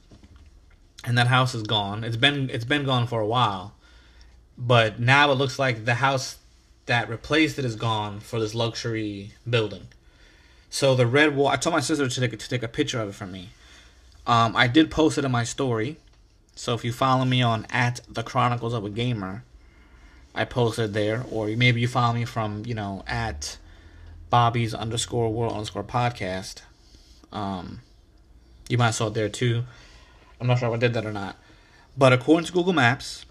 and 1.05 1.17
that 1.17 1.29
house 1.29 1.55
is 1.55 1.63
gone. 1.63 2.05
It's 2.05 2.17
been 2.17 2.51
it's 2.51 2.65
been 2.65 2.85
gone 2.85 3.07
for 3.07 3.21
a 3.21 3.27
while, 3.27 3.75
but 4.57 5.01
now 5.01 5.31
it 5.33 5.37
looks 5.37 5.59
like 5.59 5.85
the 5.85 5.95
house 5.95 6.37
that 6.87 7.09
replaced 7.09 7.59
it 7.59 7.65
is 7.65 7.77
gone 7.77 8.21
for 8.21 8.41
this 8.41 8.55
luxury 8.55 9.33
building. 9.49 9.89
So 10.71 10.95
the 10.95 11.07
red 11.07 11.35
wall. 11.35 11.49
I 11.49 11.57
told 11.57 11.75
my 11.75 11.81
sister 11.81 12.09
to 12.09 12.21
take, 12.21 12.39
to 12.39 12.49
take 12.49 12.63
a 12.63 12.69
picture 12.69 13.01
of 13.01 13.09
it 13.09 13.15
for 13.15 13.27
me. 13.27 13.51
Um, 14.27 14.55
I 14.55 14.67
did 14.67 14.91
post 14.91 15.17
it 15.17 15.25
in 15.25 15.31
my 15.31 15.45
story. 15.45 15.97
So 16.55 16.75
if 16.75 16.85
you 16.85 16.93
follow 16.93 17.25
me 17.25 17.41
on 17.41 17.67
at 17.71 18.01
the 18.09 18.23
Chronicles 18.23 18.75
of 18.75 18.85
a 18.85 18.91
Gamer, 18.91 19.45
I 20.39 20.45
posted 20.45 20.95
there, 20.95 21.25
or 21.33 21.49
maybe 21.49 21.81
you 21.81 21.89
follow 21.89 22.15
me 22.15 22.25
from 22.25 22.63
you 22.65 22.75
know 22.75 23.03
at 23.09 23.59
Bobby's 24.31 24.73
underscore 24.73 25.33
world 25.33 25.53
underscore 25.53 25.83
podcast. 25.83 26.63
Um, 27.33 27.81
you 28.69 28.79
might 28.79 28.93
saw 28.93 29.09
it 29.09 29.15
there 29.15 29.29
too. 29.29 29.65
I'm 30.41 30.47
not 30.47 30.61
sure 30.61 30.69
if 30.69 30.75
I 30.75 30.79
did 30.79 30.95
that 30.95 31.05
or 31.05 31.13
not. 31.13 31.37
But 31.97 32.13
according 32.13 32.47
to 32.47 32.53
Google 32.53 32.73
Maps, 32.73 33.27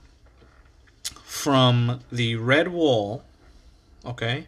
from 1.23 2.01
the 2.11 2.35
red 2.35 2.67
wall, 2.67 3.23
okay, 4.05 4.47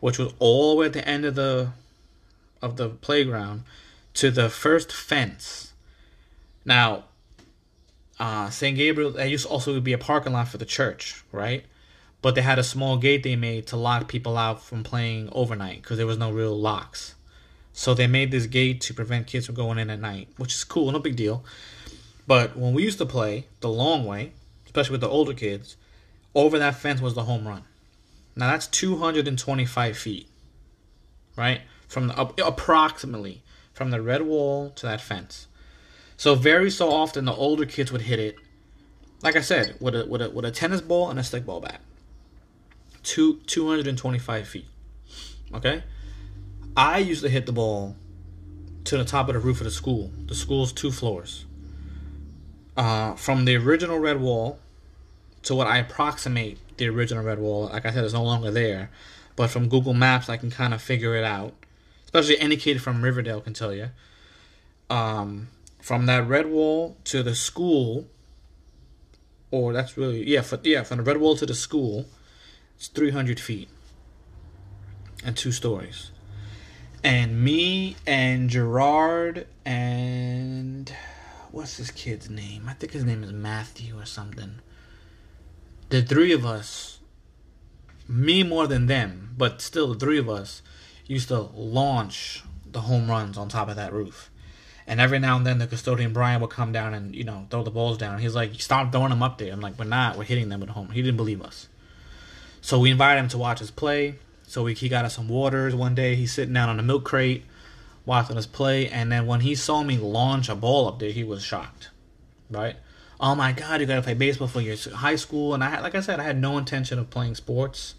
which 0.00 0.18
was 0.18 0.32
all 0.40 0.70
the 0.70 0.80
way 0.80 0.86
at 0.86 0.94
the 0.94 1.06
end 1.06 1.24
of 1.24 1.36
the 1.36 1.70
of 2.60 2.78
the 2.78 2.88
playground, 2.88 3.62
to 4.14 4.32
the 4.32 4.50
first 4.50 4.90
fence. 4.90 5.72
Now, 6.64 7.04
uh, 8.18 8.50
St. 8.50 8.76
Gabriel, 8.76 9.12
that 9.12 9.30
used 9.30 9.46
to 9.46 9.52
also 9.52 9.78
be 9.80 9.92
a 9.92 9.98
parking 9.98 10.32
lot 10.32 10.48
for 10.48 10.58
the 10.58 10.64
church, 10.64 11.22
right? 11.30 11.64
But 12.22 12.34
they 12.36 12.42
had 12.42 12.58
a 12.58 12.64
small 12.64 12.96
gate 12.96 13.24
they 13.24 13.36
made 13.36 13.66
to 13.66 13.76
lock 13.76 14.08
people 14.08 14.38
out 14.38 14.62
from 14.62 14.84
playing 14.84 15.28
overnight 15.32 15.82
because 15.82 15.98
there 15.98 16.06
was 16.06 16.18
no 16.18 16.30
real 16.30 16.58
locks. 16.58 17.14
So 17.72 17.94
they 17.94 18.06
made 18.06 18.30
this 18.30 18.46
gate 18.46 18.80
to 18.82 18.94
prevent 18.94 19.26
kids 19.26 19.46
from 19.46 19.56
going 19.56 19.78
in 19.78 19.90
at 19.90 20.00
night, 20.00 20.28
which 20.36 20.54
is 20.54 20.64
cool, 20.64 20.92
no 20.92 20.98
big 20.98 21.16
deal. 21.16 21.44
But 22.26 22.56
when 22.56 22.74
we 22.74 22.84
used 22.84 22.98
to 22.98 23.06
play 23.06 23.46
the 23.60 23.68
long 23.68 24.04
way, 24.04 24.32
especially 24.66 24.92
with 24.92 25.00
the 25.00 25.08
older 25.08 25.34
kids, 25.34 25.76
over 26.34 26.58
that 26.58 26.76
fence 26.76 27.00
was 27.00 27.14
the 27.14 27.24
home 27.24 27.46
run. 27.46 27.64
Now 28.36 28.50
that's 28.50 28.66
225 28.68 29.98
feet, 29.98 30.28
right? 31.36 31.62
From 31.88 32.08
the, 32.08 32.46
approximately 32.46 33.42
from 33.72 33.90
the 33.90 34.00
red 34.00 34.22
wall 34.22 34.70
to 34.70 34.86
that 34.86 35.00
fence. 35.00 35.46
So 36.16 36.34
very 36.34 36.70
so 36.70 36.90
often 36.90 37.24
the 37.24 37.34
older 37.34 37.66
kids 37.66 37.90
would 37.90 38.02
hit 38.02 38.18
it, 38.18 38.36
like 39.22 39.36
I 39.36 39.40
said, 39.40 39.76
with 39.80 39.94
a 39.94 40.06
with 40.06 40.22
a 40.22 40.30
with 40.30 40.44
a 40.44 40.50
tennis 40.50 40.80
ball 40.80 41.10
and 41.10 41.18
a 41.18 41.22
stickball 41.22 41.60
bat. 41.60 41.80
Two 43.02 43.40
225 43.46 44.48
feet. 44.48 44.66
Okay? 45.54 45.82
I 46.76 46.98
used 46.98 47.22
to 47.22 47.28
hit 47.28 47.46
the 47.46 47.52
ball 47.52 47.96
to 48.84 48.96
the 48.96 49.04
top 49.04 49.28
of 49.28 49.34
the 49.34 49.40
roof 49.40 49.60
of 49.60 49.64
the 49.64 49.70
school. 49.70 50.10
The 50.26 50.34
school's 50.34 50.72
two 50.72 50.90
floors. 50.90 51.44
Uh, 52.76 53.14
from 53.14 53.44
the 53.44 53.56
original 53.56 53.98
red 53.98 54.20
wall 54.20 54.58
to 55.42 55.54
what 55.54 55.66
I 55.66 55.78
approximate 55.78 56.58
the 56.78 56.88
original 56.88 57.22
red 57.22 57.38
wall, 57.38 57.68
like 57.72 57.84
I 57.84 57.90
said, 57.90 58.04
it's 58.04 58.14
no 58.14 58.22
longer 58.22 58.50
there. 58.50 58.90
But 59.36 59.50
from 59.50 59.68
Google 59.68 59.94
Maps, 59.94 60.28
I 60.28 60.36
can 60.36 60.50
kind 60.50 60.72
of 60.72 60.80
figure 60.80 61.14
it 61.16 61.24
out. 61.24 61.54
Especially 62.04 62.38
any 62.38 62.56
kid 62.56 62.82
from 62.82 63.02
Riverdale 63.02 63.40
can 63.40 63.54
tell 63.54 63.74
you. 63.74 63.88
Um, 64.90 65.48
from 65.80 66.06
that 66.06 66.26
red 66.26 66.46
wall 66.46 66.96
to 67.04 67.22
the 67.22 67.34
school, 67.34 68.06
or 69.50 69.72
that's 69.72 69.96
really 69.96 70.26
yeah, 70.26 70.42
for, 70.42 70.58
yeah, 70.62 70.82
from 70.82 70.98
the 70.98 71.02
red 71.02 71.18
wall 71.18 71.36
to 71.36 71.46
the 71.46 71.54
school, 71.54 72.06
it's 72.82 72.88
300 72.88 73.38
feet 73.38 73.68
and 75.24 75.36
two 75.36 75.52
stories 75.52 76.10
and 77.04 77.40
me 77.40 77.94
and 78.08 78.50
Gerard 78.50 79.46
and 79.64 80.92
what's 81.52 81.76
this 81.76 81.92
kid's 81.92 82.28
name? 82.28 82.68
I 82.68 82.72
think 82.72 82.90
his 82.90 83.04
name 83.04 83.22
is 83.22 83.30
Matthew 83.30 83.96
or 83.96 84.04
something. 84.04 84.54
The 85.90 86.02
three 86.02 86.32
of 86.32 86.44
us, 86.44 86.98
me 88.08 88.42
more 88.42 88.66
than 88.66 88.86
them, 88.86 89.36
but 89.38 89.60
still 89.60 89.94
the 89.94 90.00
three 90.00 90.18
of 90.18 90.28
us 90.28 90.60
used 91.06 91.28
to 91.28 91.38
launch 91.54 92.42
the 92.66 92.80
home 92.80 93.08
runs 93.08 93.38
on 93.38 93.48
top 93.48 93.68
of 93.68 93.76
that 93.76 93.92
roof. 93.92 94.28
And 94.88 95.00
every 95.00 95.20
now 95.20 95.36
and 95.36 95.46
then 95.46 95.58
the 95.58 95.68
custodian 95.68 96.12
Brian 96.12 96.40
would 96.40 96.50
come 96.50 96.72
down 96.72 96.94
and, 96.94 97.14
you 97.14 97.22
know, 97.22 97.46
throw 97.48 97.62
the 97.62 97.70
balls 97.70 97.96
down. 97.96 98.18
He's 98.18 98.34
like, 98.34 98.60
Stop 98.60 98.90
throwing 98.90 99.10
them 99.10 99.22
up 99.22 99.38
there. 99.38 99.52
I'm 99.52 99.60
like, 99.60 99.78
We're 99.78 99.84
not, 99.84 100.18
we're 100.18 100.24
hitting 100.24 100.48
them 100.48 100.58
with 100.58 100.70
home. 100.70 100.90
He 100.90 101.00
didn't 101.00 101.16
believe 101.16 101.42
us. 101.42 101.68
So 102.62 102.78
we 102.78 102.90
invited 102.90 103.20
him 103.20 103.28
to 103.28 103.38
watch 103.38 103.60
us 103.60 103.70
play. 103.70 104.14
So 104.46 104.62
we, 104.62 104.74
he 104.74 104.88
got 104.88 105.04
us 105.04 105.16
some 105.16 105.28
waters 105.28 105.74
one 105.74 105.94
day. 105.94 106.14
He's 106.14 106.32
sitting 106.32 106.54
down 106.54 106.68
on 106.68 106.78
a 106.78 106.82
milk 106.82 107.04
crate 107.04 107.44
watching 108.06 108.36
us 108.38 108.46
play. 108.46 108.88
And 108.88 109.10
then 109.10 109.26
when 109.26 109.40
he 109.40 109.54
saw 109.54 109.82
me 109.82 109.98
launch 109.98 110.48
a 110.48 110.54
ball 110.54 110.86
up 110.88 111.00
there, 111.00 111.10
he 111.10 111.24
was 111.24 111.42
shocked. 111.42 111.90
Right? 112.48 112.76
Oh 113.20 113.34
my 113.34 113.52
God, 113.52 113.80
you 113.80 113.86
got 113.86 113.96
to 113.96 114.02
play 114.02 114.14
baseball 114.14 114.48
for 114.48 114.60
your 114.60 114.76
high 114.94 115.16
school. 115.16 115.54
And 115.54 115.62
I 115.62 115.80
like 115.80 115.96
I 115.96 116.00
said, 116.00 116.20
I 116.20 116.22
had 116.22 116.40
no 116.40 116.56
intention 116.56 116.98
of 116.98 117.10
playing 117.10 117.34
sports 117.34 117.94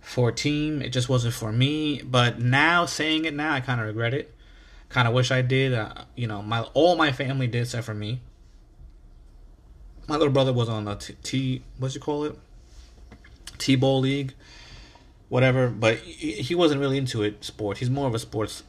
for 0.00 0.30
a 0.30 0.32
team. 0.32 0.80
It 0.80 0.88
just 0.90 1.08
wasn't 1.08 1.34
for 1.34 1.52
me. 1.52 2.00
But 2.02 2.40
now, 2.40 2.86
saying 2.86 3.26
it 3.26 3.34
now, 3.34 3.52
I 3.52 3.60
kind 3.60 3.80
of 3.80 3.86
regret 3.86 4.14
it. 4.14 4.34
Kind 4.88 5.06
of 5.06 5.14
wish 5.14 5.30
I 5.30 5.42
did. 5.42 5.74
Uh, 5.74 6.04
you 6.16 6.26
know, 6.26 6.42
my 6.42 6.62
all 6.74 6.96
my 6.96 7.12
family 7.12 7.46
did 7.46 7.62
except 7.62 7.84
for 7.84 7.94
me. 7.94 8.20
My 10.08 10.16
little 10.16 10.32
brother 10.32 10.52
was 10.52 10.68
on 10.68 10.86
the 10.86 10.94
T, 10.96 11.14
T 11.22 11.62
what's 11.78 11.94
you 11.94 12.00
call 12.00 12.24
it? 12.24 12.38
T-ball 13.62 14.00
league 14.00 14.34
whatever. 15.32 15.68
But 15.68 15.96
he 15.96 16.54
wasn't 16.54 16.80
really 16.82 16.98
into 16.98 17.22
it. 17.22 17.42
Sports. 17.42 17.80
He's 17.80 17.88
more 17.88 18.06
of 18.06 18.14
a 18.14 18.18
sports 18.18 18.62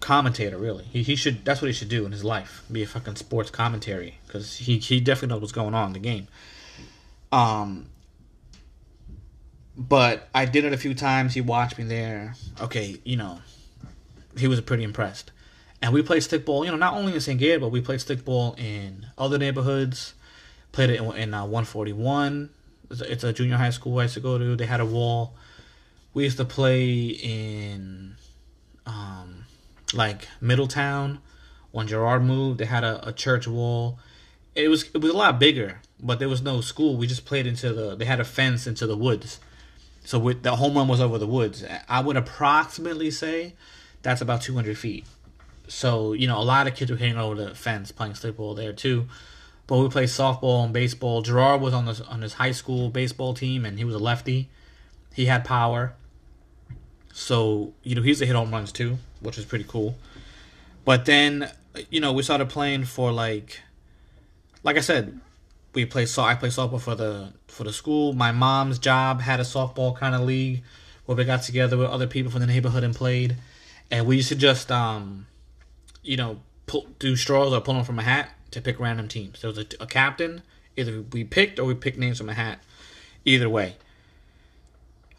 commentator. 0.00 0.56
Really, 0.56 0.84
he 0.84 1.02
he 1.02 1.14
should. 1.14 1.44
That's 1.44 1.60
what 1.60 1.66
he 1.66 1.74
should 1.74 1.90
do 1.90 2.06
in 2.06 2.12
his 2.12 2.24
life. 2.24 2.64
Be 2.72 2.82
a 2.82 2.86
fucking 2.86 3.16
sports 3.16 3.50
commentary 3.50 4.14
because 4.26 4.56
he 4.56 4.78
he 4.78 5.00
definitely 5.00 5.34
knows 5.34 5.42
what's 5.42 5.52
going 5.52 5.74
on 5.74 5.88
in 5.88 5.92
the 5.92 5.98
game. 5.98 6.26
Um. 7.30 7.90
But 9.76 10.28
I 10.34 10.44
did 10.44 10.64
it 10.64 10.72
a 10.72 10.76
few 10.76 10.92
times. 10.92 11.34
He 11.34 11.40
watched 11.40 11.78
me 11.78 11.84
there. 11.84 12.34
Okay, 12.60 13.00
you 13.04 13.16
know, 13.16 13.40
he 14.36 14.48
was 14.48 14.60
pretty 14.60 14.82
impressed. 14.82 15.30
And 15.80 15.92
we 15.92 16.02
played 16.02 16.22
stickball, 16.22 16.64
you 16.64 16.72
know, 16.72 16.76
not 16.76 16.94
only 16.94 17.14
in 17.14 17.20
St. 17.20 17.38
Gabriel, 17.38 17.60
but 17.60 17.68
we 17.68 17.80
played 17.80 18.00
stickball 18.00 18.58
in 18.58 19.06
other 19.16 19.38
neighborhoods. 19.38 20.14
Played 20.72 20.90
it 20.90 21.00
in, 21.00 21.12
in 21.14 21.32
uh, 21.32 21.42
141. 21.42 22.50
It's 22.90 23.24
a, 23.24 23.32
junior 23.32 23.56
high 23.56 23.70
school 23.70 23.98
I 23.98 24.02
used 24.02 24.14
to 24.14 24.20
go 24.20 24.38
to. 24.38 24.56
They 24.56 24.66
had 24.66 24.80
a 24.80 24.86
wall 24.86 25.34
we 26.14 26.24
used 26.24 26.38
to 26.38 26.44
play 26.44 27.06
in 27.08 28.16
um, 28.86 29.44
like 29.94 30.26
Middletown 30.40 31.20
when 31.70 31.86
Gerard 31.86 32.24
moved. 32.24 32.58
They 32.58 32.64
had 32.64 32.84
a, 32.84 33.08
a 33.08 33.12
church 33.12 33.46
wall. 33.46 33.98
It 34.54 34.68
was 34.68 34.84
it 34.94 34.98
was 34.98 35.12
a 35.12 35.16
lot 35.16 35.38
bigger, 35.38 35.80
but 36.00 36.18
there 36.18 36.28
was 36.28 36.42
no 36.42 36.60
school. 36.60 36.96
We 36.96 37.06
just 37.06 37.24
played 37.24 37.46
into 37.46 37.72
the. 37.72 37.94
They 37.94 38.04
had 38.04 38.18
a 38.18 38.24
fence 38.24 38.66
into 38.66 38.86
the 38.86 38.96
woods, 38.96 39.38
so 40.04 40.18
with, 40.18 40.42
the 40.42 40.56
home 40.56 40.76
run 40.76 40.88
was 40.88 41.00
over 41.00 41.18
the 41.18 41.26
woods. 41.26 41.64
I 41.88 42.00
would 42.00 42.16
approximately 42.16 43.10
say 43.12 43.54
that's 44.02 44.20
about 44.20 44.42
two 44.42 44.54
hundred 44.54 44.78
feet. 44.78 45.06
So 45.68 46.14
you 46.14 46.26
know, 46.26 46.38
a 46.38 46.42
lot 46.42 46.66
of 46.66 46.74
kids 46.74 46.90
were 46.90 46.96
hitting 46.96 47.18
over 47.18 47.36
the 47.36 47.54
fence 47.54 47.92
playing 47.92 48.14
stickball 48.14 48.56
there 48.56 48.72
too. 48.72 49.06
But 49.68 49.78
we 49.78 49.88
played 49.90 50.08
softball 50.08 50.64
and 50.64 50.72
baseball. 50.72 51.20
Gerard 51.20 51.60
was 51.60 51.74
on 51.74 51.84
this 51.84 52.00
on 52.00 52.22
his 52.22 52.32
high 52.32 52.52
school 52.52 52.88
baseball 52.88 53.34
team, 53.34 53.64
and 53.66 53.78
he 53.78 53.84
was 53.84 53.94
a 53.94 53.98
lefty. 53.98 54.48
He 55.14 55.26
had 55.26 55.44
power. 55.44 55.94
So, 57.12 57.74
you 57.82 57.94
know, 57.94 58.00
he 58.00 58.08
used 58.08 58.20
to 58.20 58.26
hit 58.26 58.34
home 58.34 58.50
runs 58.50 58.72
too, 58.72 58.98
which 59.20 59.36
was 59.36 59.44
pretty 59.44 59.66
cool. 59.68 59.96
But 60.86 61.04
then, 61.04 61.50
you 61.90 62.00
know, 62.00 62.14
we 62.14 62.22
started 62.22 62.48
playing 62.48 62.86
for 62.86 63.12
like 63.12 63.60
like 64.64 64.78
I 64.78 64.80
said, 64.80 65.20
we 65.74 65.84
play 65.84 66.06
so 66.06 66.22
I 66.22 66.34
play 66.34 66.48
softball 66.48 66.80
for 66.80 66.94
the 66.94 67.34
for 67.46 67.64
the 67.64 67.72
school. 67.72 68.14
My 68.14 68.32
mom's 68.32 68.78
job 68.78 69.20
had 69.20 69.38
a 69.38 69.44
softball 69.44 69.94
kind 69.94 70.14
of 70.14 70.22
league 70.22 70.62
where 71.04 71.14
we 71.14 71.24
got 71.24 71.42
together 71.42 71.76
with 71.76 71.90
other 71.90 72.06
people 72.06 72.32
from 72.32 72.40
the 72.40 72.46
neighborhood 72.46 72.84
and 72.84 72.94
played. 72.94 73.36
And 73.90 74.06
we 74.06 74.16
used 74.16 74.30
to 74.30 74.34
just 74.34 74.72
um 74.72 75.26
you 76.02 76.16
know, 76.16 76.40
pull, 76.66 76.86
do 76.98 77.16
straws 77.16 77.52
or 77.52 77.60
pull 77.60 77.74
them 77.74 77.84
from 77.84 77.98
a 77.98 78.02
hat 78.02 78.30
to 78.50 78.60
pick 78.60 78.78
random 78.80 79.08
teams. 79.08 79.40
There 79.40 79.50
was 79.50 79.58
a, 79.58 79.66
a 79.80 79.86
captain. 79.86 80.42
Either 80.76 81.02
we 81.12 81.24
picked 81.24 81.58
or 81.58 81.64
we 81.64 81.74
picked 81.74 81.98
names 81.98 82.18
from 82.18 82.28
a 82.28 82.34
hat. 82.34 82.60
Either 83.24 83.48
way. 83.48 83.76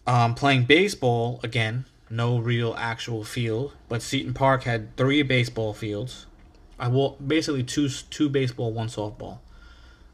Um, 0.08 0.34
playing 0.34 0.64
baseball 0.64 1.40
again, 1.44 1.86
no 2.10 2.40
real 2.40 2.74
actual 2.78 3.24
field, 3.24 3.74
but 3.88 4.02
Seton 4.02 4.34
Park 4.34 4.64
had 4.64 4.96
three 4.98 5.22
baseball 5.22 5.74
fields. 5.74 6.26
I 6.80 6.88
will 6.88 7.18
basically 7.26 7.64
two 7.64 7.90
two 7.90 8.30
baseball, 8.30 8.72
one 8.72 8.88
softball. 8.88 9.40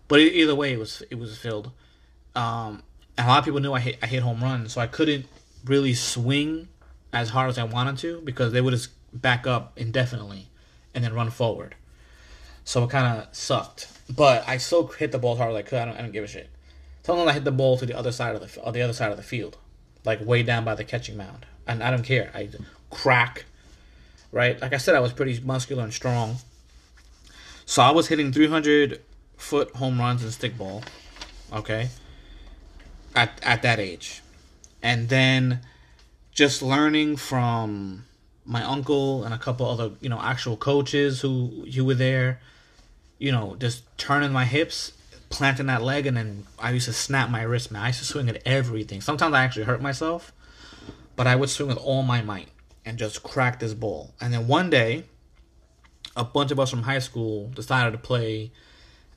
But 0.08 0.20
either 0.20 0.56
way, 0.56 0.74
it 0.74 0.80
was 0.80 1.04
it 1.10 1.16
was 1.16 1.38
filled. 1.38 1.72
Um, 2.36 2.84
and 3.18 3.28
a 3.28 3.30
lot 3.30 3.40
of 3.40 3.46
people 3.46 3.62
knew 3.62 3.74
I 3.74 3.80
hit 3.80 3.98
I 4.02 4.08
hit 4.08 4.24
home 4.24 4.44
runs, 4.44 4.74
so 4.74 4.82
I 4.82 4.88
couldn't 4.88 5.28
really 5.64 5.94
swing 5.94 6.68
as 7.14 7.30
hard 7.30 7.50
as 7.50 7.58
I 7.58 7.64
wanted 7.64 7.98
to 8.00 8.22
because 8.22 8.52
they 8.52 8.62
would 8.62 8.72
just 8.72 8.90
back 9.14 9.48
up 9.48 9.74
indefinitely 9.78 10.50
and 10.94 11.04
then 11.04 11.14
run 11.14 11.30
forward. 11.30 11.76
So 12.66 12.84
it 12.84 12.90
kind 12.90 13.20
of 13.20 13.34
sucked. 13.34 13.88
But 14.14 14.48
I 14.48 14.58
still 14.58 14.88
hit 14.88 15.12
the 15.12 15.20
ball 15.20 15.34
as 15.34 15.38
hard 15.38 15.52
as 15.52 15.56
I 15.56 15.62
could. 15.62 15.80
I 15.80 15.86
don't, 15.86 15.96
I 15.96 16.02
don't 16.02 16.12
give 16.12 16.24
a 16.24 16.28
shit. 16.28 16.50
Sometimes 17.06 17.30
I 17.30 17.34
hit 17.34 17.44
the 17.44 17.52
ball 17.52 17.78
to 17.78 17.86
the 17.86 17.96
other 17.96 18.12
side 18.12 18.36
of 18.36 18.42
the 18.42 18.62
on 18.62 18.70
uh, 18.70 18.72
the 18.72 18.82
other 18.82 18.94
side 18.94 19.12
of 19.12 19.18
the 19.18 19.24
field, 19.24 19.58
like 20.04 20.20
way 20.26 20.42
down 20.42 20.66
by 20.66 20.74
the 20.74 20.84
catching 20.84 21.16
mound, 21.16 21.46
and 21.68 21.84
I 21.84 21.92
don't 21.92 22.02
care. 22.02 22.32
I 22.34 22.50
crack, 22.90 23.46
right? 24.32 24.60
Like 24.60 24.74
I 24.74 24.78
said, 24.78 24.96
I 24.96 25.00
was 25.00 25.14
pretty 25.14 25.40
muscular 25.42 25.84
and 25.84 25.94
strong, 25.94 26.38
so 27.68 27.84
I 27.84 27.92
was 27.92 28.08
hitting 28.08 28.32
300 28.32 29.02
foot 29.38 29.76
home 29.76 30.00
runs 30.00 30.24
and 30.24 30.32
stickball, 30.32 30.84
okay, 31.54 31.90
at 33.16 33.40
at 33.44 33.62
that 33.62 33.80
age, 33.80 34.24
and 34.82 35.10
then 35.10 35.60
just 36.32 36.64
learning 36.64 37.18
from 37.18 38.06
my 38.46 38.64
uncle 38.64 39.24
and 39.24 39.34
a 39.34 39.38
couple 39.38 39.68
other 39.68 39.92
you 40.02 40.10
know 40.10 40.20
actual 40.20 40.58
coaches 40.58 41.22
who 41.22 41.68
who 41.72 41.86
were 41.86 41.94
there, 41.94 42.42
you 43.18 43.32
know, 43.32 43.56
just 43.58 43.84
turning 43.98 44.32
my 44.32 44.46
hips 44.46 44.94
planting 45.30 45.66
that 45.68 45.82
leg, 45.82 46.06
and 46.06 46.16
then 46.16 46.46
I 46.60 46.72
used 46.72 46.86
to 46.86 46.94
snap 46.94 47.30
my 47.30 47.42
wrist, 47.42 47.72
man. 47.72 47.84
I 47.84 47.88
used 47.88 48.00
to 48.00 48.06
swing 48.06 48.30
at 48.30 48.42
everything. 48.46 49.02
Sometimes 49.02 49.34
I 49.34 49.44
actually 49.44 49.66
hurt 49.66 49.82
myself, 49.82 50.32
but 51.16 51.28
I 51.28 51.36
would 51.36 51.50
swing 51.50 51.68
with 51.68 51.78
all 51.78 52.04
my 52.04 52.22
might 52.22 52.50
and 52.86 52.98
just 52.98 53.24
crack 53.24 53.60
this 53.60 53.74
ball. 53.74 54.14
And 54.22 54.34
then 54.34 54.48
one 54.48 54.70
day, 54.70 55.04
a 56.16 56.24
bunch 56.24 56.52
of 56.52 56.60
us 56.60 56.70
from 56.70 56.84
high 56.84 57.00
school 57.00 57.50
decided 57.50 57.92
to 57.92 57.98
play 57.98 58.52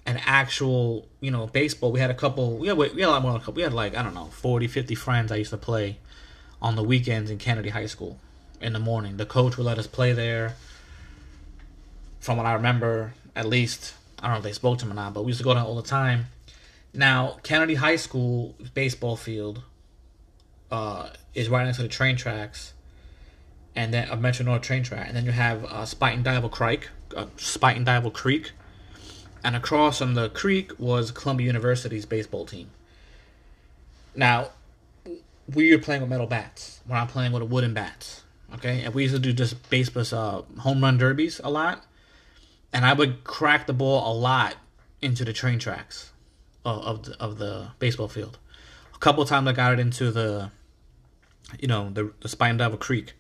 an 0.06 0.20
actual, 0.24 1.06
you 1.20 1.30
know, 1.30 1.46
baseball. 1.46 1.92
We 1.92 2.00
had 2.00 2.10
a 2.10 2.14
couple, 2.14 2.56
we 2.56 2.68
had, 2.68 2.76
we 2.76 2.88
had 2.88 3.02
a 3.02 3.10
lot 3.10 3.22
more 3.22 3.32
than 3.32 3.40
a 3.40 3.44
couple. 3.44 3.54
We 3.54 3.62
had 3.62 3.74
like, 3.74 3.94
I 3.94 4.02
don't 4.02 4.14
know, 4.14 4.26
40, 4.26 4.66
50 4.66 4.94
friends 4.94 5.30
I 5.30 5.36
used 5.36 5.50
to 5.50 5.56
play 5.56 5.98
on 6.60 6.74
the 6.74 6.82
weekends 6.82 7.30
in 7.30 7.38
Kennedy 7.38 7.68
High 7.68 7.86
School 7.86 8.18
in 8.60 8.72
the 8.72 8.80
morning. 8.80 9.18
The 9.18 9.26
coach 9.26 9.56
would 9.56 9.66
let 9.66 9.78
us 9.78 9.86
play 9.86 10.12
there. 10.12 10.56
From 12.20 12.36
what 12.36 12.46
I 12.46 12.54
remember, 12.54 13.14
at 13.34 13.46
least 13.46 13.94
I 14.20 14.26
don't 14.26 14.32
know 14.32 14.38
if 14.38 14.44
they 14.44 14.52
spoke 14.52 14.78
to 14.78 14.84
him 14.84 14.92
or 14.92 14.94
not, 14.94 15.14
but 15.14 15.24
we 15.24 15.28
used 15.28 15.38
to 15.38 15.44
go 15.44 15.54
down 15.54 15.66
all 15.66 15.76
the 15.76 15.82
time. 15.82 16.26
Now, 16.92 17.38
Kennedy 17.42 17.76
High 17.76 17.96
School 17.96 18.54
baseball 18.74 19.16
field 19.16 19.62
uh, 20.70 21.10
is 21.34 21.48
right 21.48 21.64
next 21.64 21.76
to 21.76 21.82
the 21.82 21.88
train 21.88 22.16
tracks, 22.16 22.72
and 23.76 23.94
then 23.94 24.08
a 24.08 24.16
Metro 24.16 24.44
North 24.44 24.62
train 24.62 24.82
track, 24.82 25.06
and 25.06 25.16
then 25.16 25.24
you 25.24 25.30
have 25.32 25.64
uh, 25.64 25.86
and 26.06 26.24
Duyvil 26.24 26.50
Creek, 26.50 26.88
uh, 27.16 27.26
Spuyten 27.36 27.84
Duyvil 27.84 28.12
Creek, 28.12 28.52
and 29.44 29.54
across 29.54 29.98
from 29.98 30.14
the 30.14 30.30
creek 30.30 30.72
was 30.78 31.12
Columbia 31.12 31.46
University's 31.46 32.06
baseball 32.06 32.44
team. 32.44 32.70
Now, 34.16 34.50
we 35.54 35.70
were 35.70 35.80
playing 35.80 36.00
with 36.00 36.10
metal 36.10 36.26
bats. 36.26 36.80
We're 36.88 36.96
not 36.96 37.08
playing 37.08 37.32
with 37.32 37.44
wooden 37.44 37.72
bats. 37.72 38.22
Okay, 38.54 38.82
and 38.82 38.94
we 38.94 39.02
used 39.02 39.14
to 39.14 39.20
do 39.20 39.32
just 39.32 39.68
baseball 39.70 40.46
uh, 40.56 40.60
home 40.60 40.82
run 40.82 40.96
derbies 40.96 41.38
a 41.44 41.50
lot 41.50 41.84
and 42.72 42.84
I 42.84 42.92
would 42.92 43.24
crack 43.24 43.66
the 43.66 43.72
ball 43.72 44.10
a 44.10 44.14
lot 44.14 44.56
into 45.00 45.24
the 45.24 45.32
train 45.32 45.58
tracks 45.58 46.12
of 46.64 46.82
of 46.82 47.02
the, 47.04 47.22
of 47.22 47.38
the 47.38 47.68
baseball 47.78 48.08
field. 48.08 48.38
A 48.94 48.98
couple 48.98 49.24
times 49.24 49.48
I 49.48 49.52
got 49.52 49.72
it 49.72 49.78
into 49.78 50.10
the, 50.10 50.50
you 51.58 51.68
know, 51.68 51.90
the 51.90 52.12
the 52.20 52.28
Spuyten 52.28 52.58
Duyvil 52.58 52.78
Creek, 52.78 53.14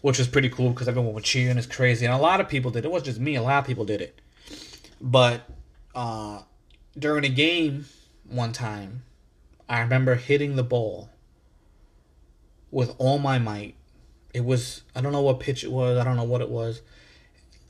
which 0.00 0.18
was 0.18 0.28
pretty 0.28 0.48
cool 0.48 0.70
because 0.70 0.88
everyone 0.88 1.14
was 1.14 1.24
cheering. 1.24 1.58
It's 1.58 1.66
crazy, 1.66 2.06
and 2.06 2.14
a 2.14 2.18
lot 2.18 2.40
of 2.40 2.48
people 2.48 2.70
did. 2.70 2.84
It 2.84 2.90
wasn't 2.90 3.06
just 3.06 3.20
me. 3.20 3.36
A 3.36 3.42
lot 3.42 3.58
of 3.58 3.66
people 3.66 3.84
did 3.84 4.00
it. 4.00 4.20
But 5.00 5.48
uh, 5.94 6.42
during 6.98 7.24
a 7.24 7.28
game 7.28 7.86
one 8.28 8.52
time, 8.52 9.02
I 9.68 9.80
remember 9.80 10.14
hitting 10.14 10.56
the 10.56 10.64
ball 10.64 11.10
with 12.70 12.94
all 12.98 13.18
my 13.18 13.38
might. 13.38 13.74
It 14.32 14.44
was 14.44 14.82
I 14.94 15.00
don't 15.00 15.12
know 15.12 15.22
what 15.22 15.40
pitch 15.40 15.62
it 15.62 15.70
was. 15.70 15.98
I 15.98 16.04
don't 16.04 16.16
know 16.16 16.24
what 16.24 16.40
it 16.40 16.50
was 16.50 16.80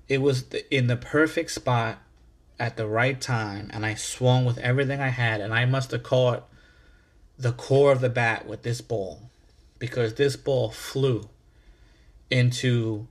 it 0.08 0.18
was 0.18 0.44
in 0.70 0.86
the 0.86 0.96
perfect 0.96 1.50
spot 1.50 1.98
at 2.58 2.76
the 2.76 2.86
right 2.86 3.20
time, 3.20 3.70
and 3.72 3.84
I 3.84 3.94
swung 3.94 4.44
with 4.44 4.58
everything 4.58 5.00
I 5.00 5.08
had, 5.08 5.40
and 5.40 5.52
I 5.52 5.64
must 5.64 5.90
have 5.90 6.02
caught 6.02 6.48
the 7.38 7.52
core 7.52 7.92
of 7.92 8.00
the 8.00 8.08
bat 8.08 8.46
with 8.46 8.62
this 8.62 8.80
ball 8.80 9.30
because 9.78 10.14
this 10.14 10.36
ball 10.36 10.70
flew 10.70 11.28
into 12.30 13.06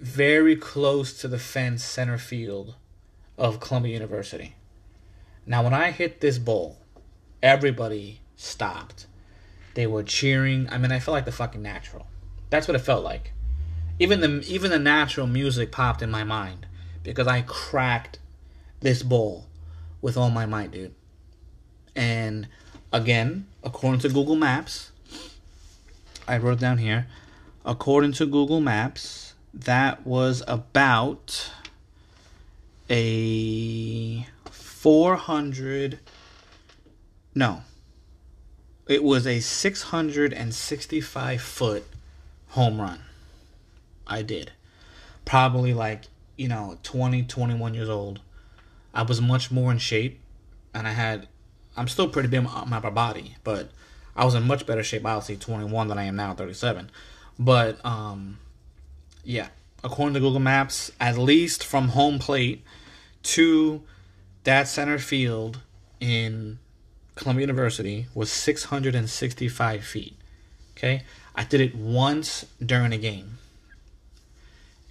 very 0.00 0.56
close 0.56 1.20
to 1.20 1.28
the 1.28 1.38
fence 1.38 1.84
center 1.84 2.16
field 2.16 2.74
of 3.36 3.60
Columbia 3.60 3.92
University. 3.92 4.54
Now, 5.44 5.62
when 5.62 5.74
I 5.74 5.90
hit 5.90 6.20
this 6.20 6.38
ball, 6.38 6.78
everybody 7.42 8.20
stopped. 8.36 9.06
They 9.74 9.86
were 9.86 10.02
cheering. 10.02 10.68
I 10.70 10.78
mean, 10.78 10.92
I 10.92 11.00
felt 11.00 11.14
like 11.14 11.24
the 11.24 11.32
fucking 11.32 11.62
natural. 11.62 12.06
That's 12.50 12.66
what 12.66 12.74
it 12.74 12.80
felt 12.80 13.04
like 13.04 13.32
even 14.02 14.20
the 14.20 14.44
even 14.48 14.72
the 14.72 14.80
natural 14.80 15.28
music 15.28 15.70
popped 15.70 16.02
in 16.02 16.10
my 16.10 16.24
mind 16.24 16.66
because 17.04 17.28
I 17.28 17.42
cracked 17.42 18.18
this 18.80 19.04
bowl 19.04 19.46
with 20.00 20.16
all 20.16 20.28
my 20.28 20.44
might, 20.44 20.72
dude. 20.72 20.92
And 21.94 22.48
again, 22.92 23.46
according 23.62 24.00
to 24.00 24.08
Google 24.08 24.34
Maps, 24.34 24.90
I 26.26 26.36
wrote 26.38 26.58
down 26.58 26.78
here, 26.78 27.06
according 27.64 28.14
to 28.14 28.26
Google 28.26 28.60
Maps, 28.60 29.34
that 29.54 30.04
was 30.04 30.42
about 30.48 31.52
a 32.90 34.26
400 34.50 36.00
no. 37.36 37.62
It 38.88 39.04
was 39.04 39.28
a 39.28 39.38
665 39.38 41.40
foot 41.40 41.84
home 42.48 42.80
run. 42.80 42.98
I 44.12 44.22
did. 44.22 44.52
Probably 45.24 45.72
like, 45.72 46.04
you 46.36 46.48
know, 46.48 46.78
20, 46.82 47.24
21 47.24 47.74
years 47.74 47.88
old. 47.88 48.20
I 48.94 49.02
was 49.02 49.20
much 49.20 49.50
more 49.50 49.72
in 49.72 49.78
shape 49.78 50.20
and 50.74 50.86
I 50.86 50.92
had 50.92 51.28
I'm 51.76 51.88
still 51.88 52.08
pretty 52.08 52.28
big 52.28 52.44
on 52.44 52.68
my 52.68 52.80
body, 52.80 53.36
but 53.44 53.70
I 54.14 54.26
was 54.26 54.34
in 54.34 54.42
much 54.42 54.66
better 54.66 54.82
shape 54.82 55.06
obviously 55.06 55.36
21 55.36 55.88
than 55.88 55.98
I 55.98 56.04
am 56.04 56.16
now 56.16 56.34
37. 56.34 56.90
But 57.38 57.84
um 57.84 58.38
yeah, 59.24 59.48
according 59.82 60.14
to 60.14 60.20
Google 60.20 60.40
Maps, 60.40 60.92
at 61.00 61.16
least 61.16 61.64
from 61.64 61.88
home 61.88 62.18
plate 62.18 62.62
to 63.22 63.82
that 64.44 64.68
center 64.68 64.98
field 64.98 65.60
in 66.00 66.58
Columbia 67.14 67.42
University 67.42 68.06
was 68.14 68.30
665 68.30 69.84
feet. 69.84 70.16
Okay? 70.76 71.04
I 71.34 71.44
did 71.44 71.60
it 71.60 71.74
once 71.74 72.44
during 72.64 72.92
a 72.92 72.98
game. 72.98 73.38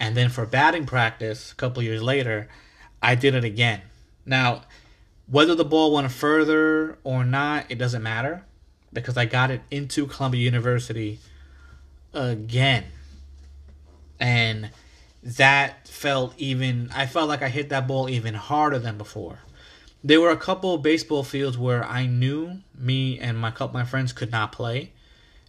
And 0.02 0.18
then 0.18 0.30
for 0.30 0.48
batting 0.48 0.88
practice, 0.88 1.52
a 1.52 1.56
couple 1.56 1.84
years 1.84 2.02
later, 2.02 2.50
I 3.04 3.14
did 3.14 3.36
it 3.36 3.44
again. 3.44 3.82
Now, 4.26 4.64
whether 5.28 5.54
the 5.54 5.64
ball 5.64 5.94
went 5.94 6.12
further 6.12 6.98
or 7.04 7.24
not, 7.24 7.68
it 7.70 7.78
doesn't 7.78 8.02
matter 8.02 8.44
because 8.92 9.16
I 9.16 9.26
got 9.26 9.52
it 9.52 9.62
into 9.70 10.08
Columbia 10.08 10.42
University 10.42 11.20
again. 12.16 12.86
And 14.20 14.72
that 15.22 15.88
felt 15.88 16.34
even, 16.36 16.90
I 16.96 17.06
felt 17.06 17.30
like 17.30 17.44
I 17.44 17.50
hit 17.50 17.70
that 17.70 17.88
ball 17.88 18.10
even 18.10 18.34
harder 18.34 18.80
than 18.80 18.98
before. 18.98 19.38
There 20.04 20.20
were 20.20 20.32
a 20.32 20.38
couple 20.38 20.80
baseball 20.80 21.24
fields 21.24 21.60
where 21.60 21.86
I 21.86 22.08
knew 22.08 22.62
me 22.76 23.20
and 23.20 23.38
my 23.38 23.52
couple 23.52 23.80
my 23.80 23.86
friends 23.86 24.14
could 24.14 24.32
not 24.32 24.52
play 24.52 24.94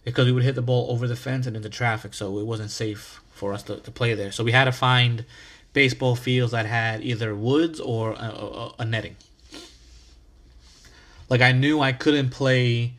because 0.03 0.27
we 0.27 0.31
would 0.31 0.43
hit 0.43 0.53
the 0.53 0.61
ball 0.61 0.91
over 0.91 1.07
the 1.07 1.15
fence 1.15 1.47
and 1.47 1.55
into 1.55 1.69
traffic, 1.69 2.13
so 2.13 2.37
it 2.37 2.45
wasn't 2.45 2.69
safe 2.69 3.19
for 3.43 3.53
us 3.53 3.63
to, 3.63 3.75
to 3.75 3.91
play 3.91 4.13
there. 4.13 4.31
So 4.31 4.41
we 4.41 4.53
had 4.53 4.65
to 4.65 4.71
find 4.71 5.25
baseball 5.73 6.15
fields 6.15 6.53
that 6.53 6.65
had 6.65 7.03
either 7.03 7.35
woods 7.35 7.81
or 7.81 8.13
a, 8.13 8.15
a, 8.15 8.75
a 8.79 8.85
netting. 8.85 9.17
Like 11.29 11.41
I 11.41 11.51
knew 11.51 11.81
I 11.81 11.91
couldn't 11.91 12.29
play 12.29 12.93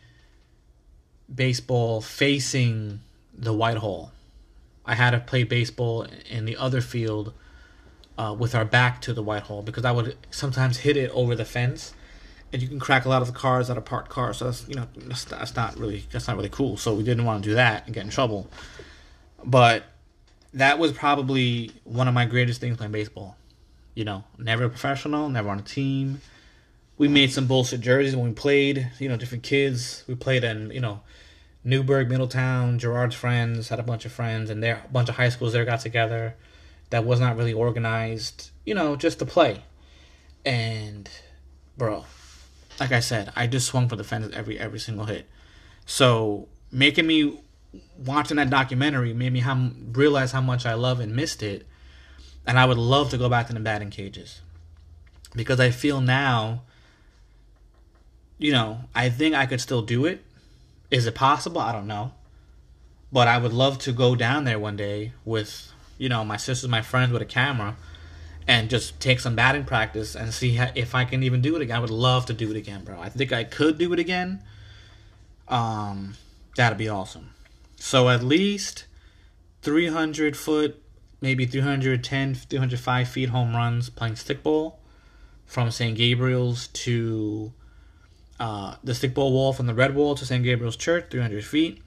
baseball 1.34 2.02
facing 2.02 3.00
the 3.32 3.54
Whitehall. 3.54 4.12
I 4.84 4.94
had 4.94 5.12
to 5.12 5.18
play 5.18 5.44
baseball 5.44 6.06
in 6.28 6.44
the 6.44 6.58
other 6.58 6.82
field 6.82 7.32
uh, 8.18 8.36
with 8.38 8.54
our 8.54 8.66
back 8.66 9.00
to 9.02 9.14
the 9.14 9.22
Whitehall 9.22 9.62
because 9.62 9.86
I 9.86 9.92
would 9.92 10.18
sometimes 10.30 10.76
hit 10.76 10.98
it 10.98 11.10
over 11.12 11.34
the 11.34 11.46
fence, 11.46 11.94
and 12.52 12.60
you 12.60 12.68
can 12.68 12.78
crack 12.78 13.06
a 13.06 13.08
lot 13.08 13.22
of 13.22 13.28
the 13.28 13.32
cars 13.32 13.68
that 13.68 13.78
are 13.78 13.80
parked 13.80 14.10
cars. 14.10 14.36
So 14.36 14.44
that's 14.44 14.68
you 14.68 14.74
know 14.74 14.88
that's, 14.94 15.24
that's 15.24 15.56
not 15.56 15.78
really 15.78 16.04
that's 16.12 16.28
not 16.28 16.36
really 16.36 16.50
cool. 16.50 16.76
So 16.76 16.92
we 16.92 17.02
didn't 17.02 17.24
want 17.24 17.42
to 17.42 17.48
do 17.48 17.54
that 17.54 17.86
and 17.86 17.94
get 17.94 18.04
in 18.04 18.10
trouble. 18.10 18.50
But 19.42 19.84
that 20.54 20.78
was 20.78 20.92
probably 20.92 21.72
one 21.82 22.08
of 22.08 22.14
my 22.14 22.24
greatest 22.24 22.60
things 22.60 22.76
playing 22.76 22.92
baseball. 22.92 23.36
You 23.94 24.04
know, 24.04 24.24
never 24.38 24.68
professional, 24.68 25.28
never 25.28 25.50
on 25.50 25.58
a 25.58 25.62
team. 25.62 26.20
We 26.96 27.08
made 27.08 27.32
some 27.32 27.46
bullshit 27.46 27.80
jerseys 27.80 28.16
when 28.16 28.26
we 28.26 28.32
played. 28.32 28.90
You 28.98 29.08
know, 29.08 29.16
different 29.16 29.44
kids. 29.44 30.04
We 30.08 30.14
played 30.14 30.44
in 30.44 30.70
you 30.70 30.80
know 30.80 31.00
Newburgh, 31.64 32.08
Middletown. 32.08 32.78
Gerard's 32.78 33.14
friends 33.14 33.68
had 33.68 33.80
a 33.80 33.84
bunch 33.84 34.04
of 34.04 34.12
friends, 34.12 34.50
and 34.50 34.62
there 34.62 34.82
a 34.84 34.92
bunch 34.92 35.08
of 35.08 35.16
high 35.16 35.28
schools 35.28 35.52
there 35.52 35.64
got 35.64 35.80
together. 35.80 36.34
That 36.90 37.04
was 37.04 37.20
not 37.20 37.36
really 37.36 37.52
organized. 37.52 38.50
You 38.64 38.74
know, 38.74 38.96
just 38.96 39.18
to 39.18 39.26
play. 39.26 39.62
And, 40.44 41.08
bro, 41.76 42.04
like 42.78 42.92
I 42.92 43.00
said, 43.00 43.32
I 43.34 43.46
just 43.46 43.66
swung 43.66 43.88
for 43.88 43.96
the 43.96 44.04
fences 44.04 44.32
every 44.34 44.58
every 44.58 44.78
single 44.78 45.06
hit. 45.06 45.28
So 45.86 46.48
making 46.70 47.06
me 47.06 47.38
watching 47.98 48.36
that 48.36 48.50
documentary 48.50 49.12
made 49.12 49.32
me 49.32 49.40
how, 49.40 49.70
realize 49.92 50.32
how 50.32 50.40
much 50.40 50.66
I 50.66 50.74
love 50.74 51.00
and 51.00 51.14
missed 51.14 51.42
it. 51.42 51.66
And 52.46 52.58
I 52.58 52.66
would 52.66 52.78
love 52.78 53.10
to 53.10 53.18
go 53.18 53.28
back 53.28 53.46
to 53.46 53.54
the 53.54 53.60
batting 53.60 53.90
cages. 53.90 54.40
Because 55.34 55.60
I 55.60 55.70
feel 55.70 56.00
now, 56.00 56.62
you 58.38 58.52
know, 58.52 58.80
I 58.94 59.08
think 59.08 59.34
I 59.34 59.46
could 59.46 59.60
still 59.60 59.82
do 59.82 60.04
it. 60.04 60.22
Is 60.90 61.06
it 61.06 61.14
possible? 61.14 61.60
I 61.60 61.72
don't 61.72 61.86
know. 61.86 62.12
But 63.10 63.28
I 63.28 63.38
would 63.38 63.52
love 63.52 63.78
to 63.80 63.92
go 63.92 64.14
down 64.14 64.44
there 64.44 64.58
one 64.58 64.76
day 64.76 65.12
with, 65.24 65.72
you 65.98 66.08
know, 66.08 66.24
my 66.24 66.36
sisters, 66.36 66.68
my 66.68 66.82
friends 66.82 67.12
with 67.12 67.22
a 67.22 67.26
camera 67.26 67.76
and 68.46 68.68
just 68.68 69.00
take 69.00 69.20
some 69.20 69.34
batting 69.34 69.64
practice 69.64 70.14
and 70.14 70.32
see 70.32 70.58
if 70.74 70.94
I 70.94 71.04
can 71.04 71.22
even 71.22 71.40
do 71.40 71.56
it 71.56 71.62
again. 71.62 71.76
I 71.76 71.80
would 71.80 71.90
love 71.90 72.26
to 72.26 72.32
do 72.32 72.50
it 72.50 72.56
again, 72.56 72.84
bro. 72.84 73.00
I 73.00 73.08
think 73.08 73.32
I 73.32 73.44
could 73.44 73.78
do 73.78 73.92
it 73.92 73.98
again. 73.98 74.42
Um, 75.48 76.14
that'd 76.56 76.78
be 76.78 76.88
awesome. 76.88 77.33
So 77.84 78.08
at 78.08 78.22
least 78.22 78.86
300 79.60 80.38
foot, 80.38 80.82
maybe 81.20 81.44
310, 81.44 82.34
305 82.34 83.08
feet 83.08 83.28
home 83.28 83.54
runs 83.54 83.90
playing 83.90 84.14
stickball 84.14 84.76
from 85.44 85.70
St. 85.70 85.94
Gabriel's 85.94 86.68
to 86.68 87.52
uh, 88.40 88.76
the 88.82 88.92
stickball 88.92 89.32
wall 89.32 89.52
from 89.52 89.66
the 89.66 89.74
red 89.74 89.94
wall 89.94 90.14
to 90.14 90.24
St. 90.24 90.42
Gabriel's 90.42 90.76
Church, 90.76 91.10
300 91.10 91.44
feet. 91.44 91.82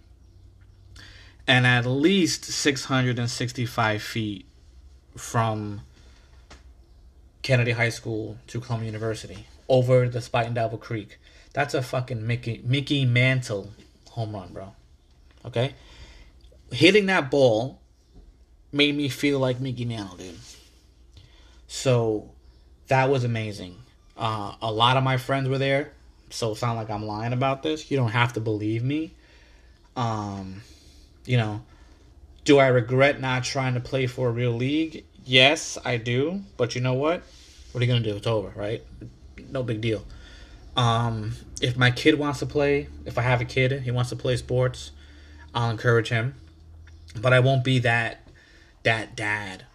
And 1.47 1.65
at 1.65 1.87
least 1.87 2.45
665 2.45 3.99
feet 4.03 4.45
from 5.15 5.81
Kennedy 7.41 7.71
High 7.71 7.89
School 7.89 8.37
to 8.45 8.61
Columbia 8.61 8.85
University 8.85 9.47
over 9.67 10.07
the 10.07 10.19
Spuyten 10.19 10.53
Duyvil 10.53 10.79
Creek. 10.79 11.17
That's 11.53 11.73
a 11.73 11.81
fucking 11.81 12.27
Mickey 12.27 12.61
Mickey 12.63 13.03
Mantle 13.03 13.71
home 14.11 14.35
run, 14.35 14.53
bro. 14.53 14.75
Okay? 15.43 15.73
Hitting 16.71 17.05
that 17.07 17.31
ball 17.31 17.79
made 18.71 18.95
me 18.95 19.09
feel 19.09 19.39
like 19.39 19.59
Mickey 19.59 19.85
Mantle, 19.85 20.17
dude. 20.17 20.35
So 21.67 22.31
that 22.87 23.09
was 23.09 23.23
amazing. 23.23 23.75
Uh, 24.15 24.53
a 24.61 24.71
lot 24.71 24.97
of 24.97 25.03
my 25.03 25.17
friends 25.17 25.47
were 25.47 25.57
there, 25.57 25.93
so 26.29 26.51
it's 26.51 26.61
not 26.61 26.75
like 26.75 26.89
I'm 26.89 27.05
lying 27.05 27.33
about 27.33 27.63
this. 27.63 27.89
You 27.91 27.97
don't 27.97 28.11
have 28.11 28.33
to 28.33 28.39
believe 28.39 28.83
me. 28.83 29.13
Um, 29.95 30.61
you 31.25 31.37
know, 31.37 31.61
do 32.45 32.57
I 32.57 32.67
regret 32.67 33.19
not 33.19 33.43
trying 33.43 33.73
to 33.75 33.79
play 33.79 34.07
for 34.07 34.29
a 34.29 34.31
real 34.31 34.53
league? 34.53 35.05
Yes, 35.25 35.77
I 35.83 35.97
do. 35.97 36.41
But 36.55 36.75
you 36.75 36.81
know 36.81 36.93
what? 36.93 37.23
What 37.71 37.81
are 37.81 37.85
you 37.85 37.91
gonna 37.91 38.03
do? 38.03 38.15
It's 38.15 38.27
over, 38.27 38.51
right? 38.55 38.83
No 39.51 39.63
big 39.63 39.81
deal. 39.81 40.03
Um, 40.75 41.33
if 41.61 41.75
my 41.75 41.91
kid 41.91 42.17
wants 42.17 42.39
to 42.39 42.45
play, 42.45 42.87
if 43.05 43.17
I 43.17 43.21
have 43.23 43.41
a 43.41 43.45
kid, 43.45 43.71
and 43.71 43.83
he 43.83 43.91
wants 43.91 44.09
to 44.11 44.15
play 44.15 44.37
sports, 44.37 44.91
I'll 45.53 45.69
encourage 45.69 46.09
him. 46.09 46.35
But 47.17 47.33
I 47.33 47.39
won't 47.39 47.63
be 47.63 47.79
that 47.79 48.27
that 48.83 49.15
dad, 49.15 49.65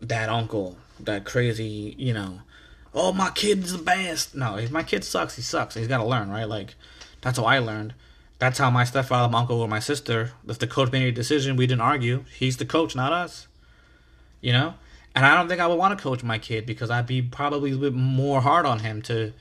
that 0.00 0.28
uncle, 0.28 0.76
that 1.00 1.24
crazy, 1.24 1.94
you 1.98 2.14
know. 2.14 2.40
Oh, 2.94 3.12
my 3.12 3.30
kid's 3.30 3.72
the 3.72 3.82
best. 3.82 4.34
No, 4.34 4.56
if 4.56 4.70
my 4.70 4.82
kid 4.82 5.04
sucks, 5.04 5.36
he 5.36 5.42
sucks. 5.42 5.74
He's 5.74 5.88
got 5.88 5.98
to 5.98 6.06
learn, 6.06 6.30
right? 6.30 6.48
Like 6.48 6.74
that's 7.20 7.38
how 7.38 7.44
I 7.44 7.58
learned. 7.58 7.94
That's 8.38 8.58
how 8.58 8.70
my 8.70 8.84
stepfather, 8.84 9.30
my 9.30 9.40
uncle, 9.40 9.60
or 9.60 9.68
my 9.68 9.80
sister. 9.80 10.32
If 10.48 10.58
the 10.58 10.66
coach 10.66 10.92
made 10.92 11.06
a 11.06 11.12
decision, 11.12 11.56
we 11.56 11.66
didn't 11.66 11.82
argue. 11.82 12.24
He's 12.36 12.56
the 12.56 12.66
coach, 12.66 12.94
not 12.94 13.12
us. 13.12 13.48
You 14.40 14.52
know. 14.52 14.74
And 15.14 15.24
I 15.24 15.34
don't 15.34 15.48
think 15.48 15.60
I 15.60 15.66
would 15.68 15.78
want 15.78 15.96
to 15.96 16.02
coach 16.02 16.24
my 16.24 16.38
kid 16.38 16.66
because 16.66 16.90
I'd 16.90 17.06
be 17.06 17.22
probably 17.22 17.72
a 17.72 17.76
bit 17.76 17.94
more 17.94 18.40
hard 18.40 18.66
on 18.66 18.80
him 18.80 19.00
to 19.02 19.32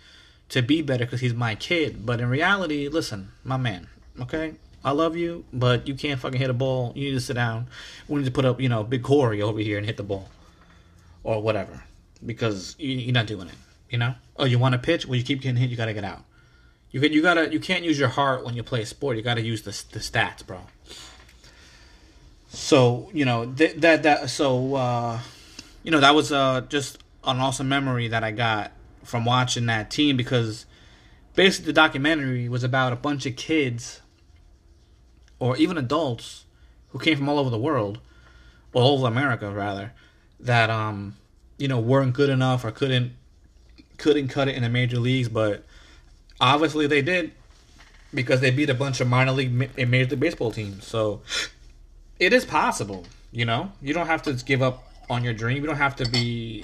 to 0.50 0.62
be 0.62 0.82
better 0.82 1.06
because 1.06 1.22
he's 1.22 1.34
my 1.34 1.56
kid. 1.56 2.06
But 2.06 2.22
in 2.22 2.30
reality, 2.30 2.88
listen, 2.88 3.32
my 3.44 3.58
man, 3.58 3.88
okay? 4.20 4.56
I 4.84 4.92
love 4.92 5.16
you, 5.16 5.46
but 5.54 5.88
you 5.88 5.96
can't 5.96 6.20
fucking 6.20 6.40
hit 6.40 6.50
a 6.50 6.54
ball. 6.54 6.92
You 6.96 7.06
need 7.06 7.16
to 7.16 7.22
sit 7.22 7.36
down. 7.36 7.68
We 8.08 8.20
need 8.20 8.26
to 8.26 8.32
put 8.32 8.46
up, 8.46 8.60
you 8.60 8.70
know, 8.70 8.84
big 8.84 9.04
Corey 9.04 9.42
over 9.42 9.60
here 9.60 9.78
and 9.78 9.86
hit 9.86 9.98
the 9.98 10.04
ball. 10.04 10.30
Or 11.24 11.42
whatever. 11.42 11.84
Because 12.26 12.76
you're 12.78 13.14
not 13.14 13.28
doing 13.28 13.48
it. 13.48 13.56
You 13.90 13.98
know? 13.98 14.16
Oh, 14.36 14.46
you 14.46 14.60
want 14.60 14.74
to 14.74 14.80
pitch? 14.80 15.06
Well, 15.06 15.16
you 15.16 15.24
keep 15.24 15.42
getting 15.42 15.56
hit, 15.56 15.70
you 15.70 15.78
gotta 15.78 15.94
get 15.94 16.04
out. 16.04 16.24
You 16.92 17.00
can, 17.00 17.14
you 17.14 17.22
gotta 17.22 17.52
you 17.52 17.60
can't 17.60 17.84
use 17.84 17.98
your 17.98 18.10
heart 18.10 18.46
when 18.46 18.56
you 18.56 18.62
play 18.62 18.82
a 18.82 18.86
sport. 18.86 19.18
You 19.18 19.24
gotta 19.24 19.42
use 19.42 19.64
the 19.64 19.72
the 19.92 20.00
stats, 20.00 20.46
bro. 20.46 20.60
So 22.50 23.10
you 23.14 23.26
know 23.26 23.52
th- 23.52 23.78
that 23.78 24.04
that 24.04 24.30
so 24.30 24.76
uh, 24.76 25.20
you 25.84 25.92
know, 25.92 26.00
that 26.00 26.16
was 26.16 26.32
uh, 26.32 26.62
just 26.70 26.98
an 27.24 27.40
awesome 27.40 27.70
memory 27.70 28.08
that 28.08 28.24
I 28.24 28.32
got 28.32 28.72
from 29.04 29.26
watching 29.26 29.66
that 29.68 29.92
team 29.92 30.18
because 30.18 30.66
basically 31.36 31.68
the 31.68 31.74
documentary 31.74 32.48
was 32.48 32.64
about 32.64 32.94
a 32.94 32.96
bunch 32.96 33.26
of 33.26 33.36
kids 33.36 34.02
or 35.44 35.58
even 35.58 35.78
adults 35.78 36.46
who 36.92 37.00
came 37.00 37.18
from 37.18 37.28
all 37.28 37.38
over 37.38 37.50
the 37.50 37.58
world, 37.58 38.00
all 38.72 38.98
over 38.98 39.08
America 39.08 39.52
rather, 39.52 39.92
that 40.40 40.70
um, 40.70 41.18
you 41.58 41.68
know, 41.68 41.82
weren't 41.82 42.14
good 42.14 42.30
enough 42.30 42.64
or 42.64 42.72
couldn't 42.72 43.12
couldn't 43.98 44.30
cut 44.30 44.48
it 44.48 44.56
in 44.56 44.64
the 44.64 44.70
major 44.70 45.00
leagues, 45.00 45.28
but 45.28 45.66
obviously 46.40 46.88
they 46.88 47.02
did 47.02 47.34
because 48.14 48.40
they 48.40 48.52
beat 48.52 48.70
a 48.70 48.74
bunch 48.74 49.02
of 49.02 49.08
minor 49.10 49.34
league 49.34 49.70
and 49.78 49.92
major 49.92 50.12
league 50.12 50.22
baseball 50.22 50.50
teams. 50.50 50.88
So 50.88 51.22
it 52.20 52.32
is 52.32 52.46
possible, 52.46 53.06
you 53.34 53.44
know. 53.44 53.70
You 53.82 53.94
don't 53.94 54.08
have 54.08 54.22
to 54.24 54.34
give 54.46 54.62
up 54.62 54.88
on 55.10 55.26
your 55.26 55.34
dream. 55.34 55.58
You 55.58 55.68
don't 55.68 55.76
have 55.76 55.98
to 55.98 56.10
be 56.10 56.64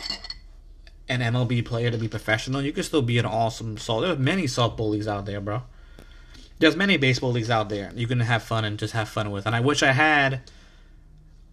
an 1.09 1.19
MLB 1.19 1.65
player 1.65 1.91
to 1.91 1.97
be 1.97 2.07
professional. 2.07 2.61
You 2.61 2.71
can 2.71 2.83
still 2.83 3.01
be 3.01 3.17
an 3.17 3.25
awesome 3.25 3.77
soul. 3.77 3.99
There's 3.99 4.17
many 4.17 4.47
salt 4.47 4.77
bullies 4.77 5.05
out 5.05 5.25
there, 5.25 5.41
bro. 5.41 5.63
There's 6.59 6.75
many 6.75 6.97
baseball 6.97 7.31
leagues 7.31 7.49
out 7.49 7.69
there 7.69 7.91
you 7.95 8.05
can 8.05 8.19
have 8.19 8.43
fun 8.43 8.65
and 8.65 8.77
just 8.77 8.93
have 8.93 9.09
fun 9.09 9.31
with. 9.31 9.45
And 9.45 9.55
I 9.55 9.61
wish 9.61 9.81
I 9.81 9.93
had 9.93 10.41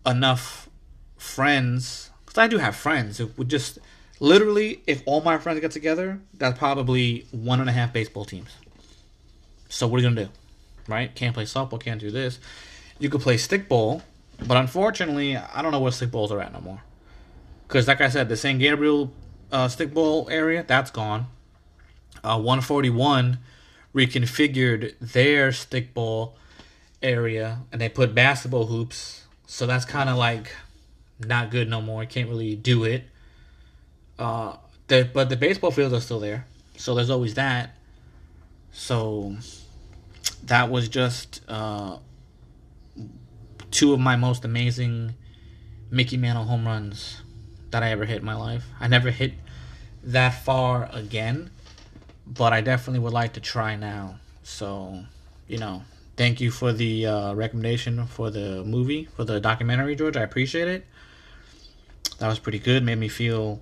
enough 0.04 0.68
friends 1.16 2.10
because 2.24 2.38
I 2.38 2.48
do 2.48 2.58
have 2.58 2.76
friends 2.76 3.18
who 3.18 3.30
would 3.36 3.48
just 3.48 3.78
literally, 4.20 4.82
if 4.86 5.02
all 5.06 5.20
my 5.20 5.38
friends 5.38 5.60
get 5.60 5.70
together, 5.70 6.20
that's 6.34 6.58
probably 6.58 7.26
one 7.30 7.60
and 7.60 7.68
a 7.68 7.72
half 7.72 7.92
baseball 7.92 8.24
teams. 8.24 8.50
So 9.68 9.86
what 9.86 9.98
are 9.98 10.02
you 10.02 10.08
gonna 10.10 10.26
do, 10.26 10.30
right? 10.88 11.14
Can't 11.14 11.34
play 11.34 11.44
softball, 11.44 11.80
can't 11.80 12.00
do 12.00 12.10
this. 12.10 12.38
You 12.98 13.08
could 13.10 13.20
play 13.20 13.36
stickball, 13.36 14.02
but 14.46 14.56
unfortunately, 14.56 15.36
I 15.36 15.62
don't 15.62 15.72
know 15.72 15.80
where 15.80 15.92
stickballs 15.92 16.30
are 16.30 16.40
at 16.40 16.52
no 16.52 16.60
more. 16.60 16.82
Because, 17.66 17.88
like 17.88 18.00
I 18.00 18.08
said, 18.08 18.28
the 18.28 18.36
St. 18.36 18.58
Gabriel 18.58 19.12
uh, 19.50 19.66
stickball 19.66 20.30
area, 20.30 20.64
that's 20.66 20.90
gone. 20.90 21.26
Uh, 22.22 22.38
141 22.38 23.38
reconfigured 23.96 24.94
their 25.00 25.48
stickball 25.48 26.34
area 27.02 27.60
and 27.72 27.80
they 27.80 27.88
put 27.88 28.14
basketball 28.14 28.66
hoops. 28.66 29.24
So 29.46 29.66
that's 29.66 29.86
kind 29.86 30.10
of 30.10 30.16
like 30.16 30.54
not 31.18 31.50
good 31.50 31.68
no 31.68 31.80
more. 31.80 32.04
Can't 32.04 32.28
really 32.28 32.54
do 32.54 32.84
it. 32.84 33.04
Uh, 34.18 34.56
the, 34.88 35.08
but 35.12 35.30
the 35.30 35.36
baseball 35.36 35.70
fields 35.70 35.94
are 35.94 36.00
still 36.00 36.20
there. 36.20 36.46
So 36.76 36.94
there's 36.94 37.10
always 37.10 37.34
that. 37.34 37.74
So 38.70 39.36
that 40.44 40.70
was 40.70 40.88
just 40.88 41.40
uh, 41.48 41.96
two 43.70 43.94
of 43.94 44.00
my 44.00 44.16
most 44.16 44.44
amazing 44.44 45.14
Mickey 45.90 46.18
Mantle 46.18 46.44
home 46.44 46.66
runs 46.66 47.22
that 47.70 47.82
I 47.82 47.90
ever 47.90 48.04
hit 48.04 48.18
in 48.18 48.24
my 48.24 48.34
life. 48.34 48.66
I 48.78 48.88
never 48.88 49.10
hit 49.10 49.32
that 50.02 50.44
far 50.44 50.88
again, 50.92 51.50
but 52.26 52.52
I 52.52 52.60
definitely 52.60 53.00
would 53.00 53.12
like 53.12 53.34
to 53.34 53.40
try 53.40 53.76
now. 53.76 54.16
So, 54.42 55.04
you 55.48 55.58
know, 55.58 55.82
thank 56.16 56.40
you 56.40 56.50
for 56.50 56.72
the 56.72 57.06
uh, 57.06 57.34
recommendation 57.34 58.06
for 58.06 58.30
the 58.30 58.64
movie, 58.64 59.08
for 59.16 59.24
the 59.24 59.40
documentary, 59.40 59.96
George. 59.96 60.16
I 60.16 60.22
appreciate 60.22 60.68
it. 60.68 60.86
That 62.18 62.28
was 62.28 62.38
pretty 62.38 62.58
good. 62.58 62.82
Made 62.82 62.98
me 62.98 63.08
feel 63.08 63.60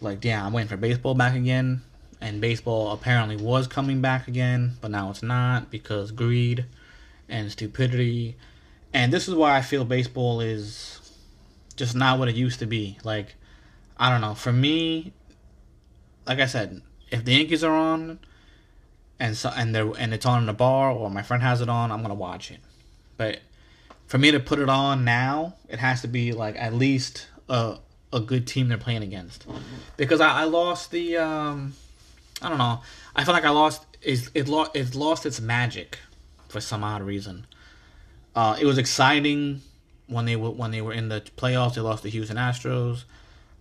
like, 0.00 0.24
yeah, 0.24 0.44
I'm 0.44 0.52
waiting 0.52 0.68
for 0.68 0.76
baseball 0.76 1.14
back 1.14 1.34
again. 1.34 1.82
And 2.20 2.40
baseball 2.40 2.90
apparently 2.90 3.36
was 3.36 3.68
coming 3.68 4.00
back 4.00 4.26
again, 4.26 4.72
but 4.80 4.90
now 4.90 5.10
it's 5.10 5.22
not 5.22 5.70
because 5.70 6.10
greed 6.10 6.64
and 7.28 7.52
stupidity 7.52 8.36
and 8.92 9.12
this 9.12 9.28
is 9.28 9.34
why 9.34 9.56
I 9.56 9.62
feel 9.62 9.84
baseball 9.84 10.40
is 10.40 11.00
just 11.76 11.94
not 11.94 12.18
what 12.18 12.28
it 12.28 12.34
used 12.34 12.58
to 12.60 12.66
be. 12.66 12.98
Like, 13.04 13.34
I 13.98 14.10
don't 14.10 14.20
know. 14.20 14.34
For 14.34 14.52
me, 14.52 15.12
like 16.26 16.40
I 16.40 16.46
said, 16.46 16.80
if 17.10 17.24
the 17.24 17.32
Yankees 17.32 17.64
are 17.64 17.74
on, 17.74 18.18
and 19.18 19.36
so 19.36 19.50
and 19.54 19.74
they 19.74 19.80
and 19.80 20.14
it's 20.14 20.26
on 20.26 20.40
in 20.40 20.46
the 20.46 20.52
bar, 20.52 20.90
or 20.90 21.10
my 21.10 21.22
friend 21.22 21.42
has 21.42 21.60
it 21.60 21.68
on, 21.68 21.90
I'm 21.90 22.02
gonna 22.02 22.14
watch 22.14 22.50
it. 22.50 22.60
But 23.16 23.40
for 24.06 24.18
me 24.18 24.30
to 24.30 24.40
put 24.40 24.58
it 24.58 24.68
on 24.68 25.04
now, 25.04 25.54
it 25.68 25.78
has 25.78 26.00
to 26.02 26.08
be 26.08 26.32
like 26.32 26.56
at 26.56 26.72
least 26.74 27.26
a 27.48 27.78
a 28.12 28.20
good 28.20 28.46
team 28.46 28.68
they're 28.68 28.78
playing 28.78 29.02
against, 29.02 29.46
because 29.96 30.20
I, 30.20 30.42
I 30.42 30.44
lost 30.44 30.90
the 30.90 31.16
um, 31.18 31.74
I 32.40 32.48
don't 32.48 32.58
know. 32.58 32.80
I 33.16 33.24
feel 33.24 33.34
like 33.34 33.44
I 33.44 33.50
lost 33.50 33.84
is 34.02 34.30
it 34.34 34.48
lost 34.48 34.70
it 34.74 34.94
lost 34.94 35.26
its 35.26 35.40
magic 35.40 35.98
for 36.48 36.60
some 36.60 36.84
odd 36.84 37.02
reason. 37.02 37.46
Uh, 38.34 38.56
it 38.60 38.64
was 38.64 38.78
exciting 38.78 39.62
when 40.06 40.24
they 40.24 40.36
were 40.36 40.50
when 40.50 40.70
they 40.70 40.80
were 40.80 40.92
in 40.92 41.08
the 41.08 41.20
playoffs. 41.36 41.74
They 41.74 41.80
lost 41.80 42.02
the 42.02 42.10
Houston 42.10 42.36
Astros, 42.36 43.04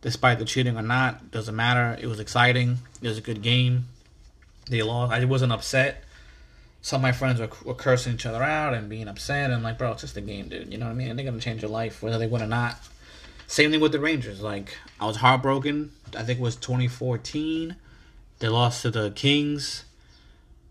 despite 0.07 0.39
the 0.39 0.45
cheating 0.45 0.77
or 0.77 0.81
not, 0.81 1.29
doesn't 1.29 1.55
matter. 1.55 1.99
It 2.01 2.07
was 2.07 2.19
exciting. 2.19 2.77
It 3.01 3.07
was 3.07 3.17
a 3.17 3.21
good 3.21 3.41
game. 3.41 3.85
They 4.69 4.81
lost. 4.81 5.11
I 5.13 5.23
wasn't 5.25 5.51
upset 5.51 6.03
some 6.87 6.99
of 6.99 7.03
my 7.03 7.11
friends 7.11 7.41
were, 7.41 7.49
were 7.65 7.73
cursing 7.73 8.13
each 8.13 8.25
other 8.25 8.41
out 8.41 8.73
and 8.73 8.87
being 8.87 9.09
upset. 9.09 9.51
And 9.51 9.61
like, 9.61 9.77
bro, 9.77 9.91
it's 9.91 10.01
just 10.01 10.15
a 10.15 10.21
game, 10.21 10.47
dude. 10.47 10.71
You 10.71 10.77
know 10.77 10.85
what 10.85 10.93
I 10.93 10.95
mean? 10.95 11.15
They're 11.17 11.25
gonna 11.25 11.41
change 11.41 11.61
your 11.61 11.69
life 11.69 12.01
whether 12.01 12.17
they 12.17 12.27
win 12.27 12.41
or 12.41 12.47
not. 12.47 12.77
Same 13.45 13.71
thing 13.71 13.81
with 13.81 13.91
the 13.91 13.99
Rangers. 13.99 14.41
Like 14.41 14.77
I 14.97 15.05
was 15.05 15.17
heartbroken. 15.17 15.91
I 16.15 16.23
think 16.23 16.39
it 16.39 16.41
was 16.41 16.55
2014. 16.55 17.75
They 18.39 18.47
lost 18.47 18.83
to 18.83 18.91
the 18.91 19.11
Kings. 19.11 19.83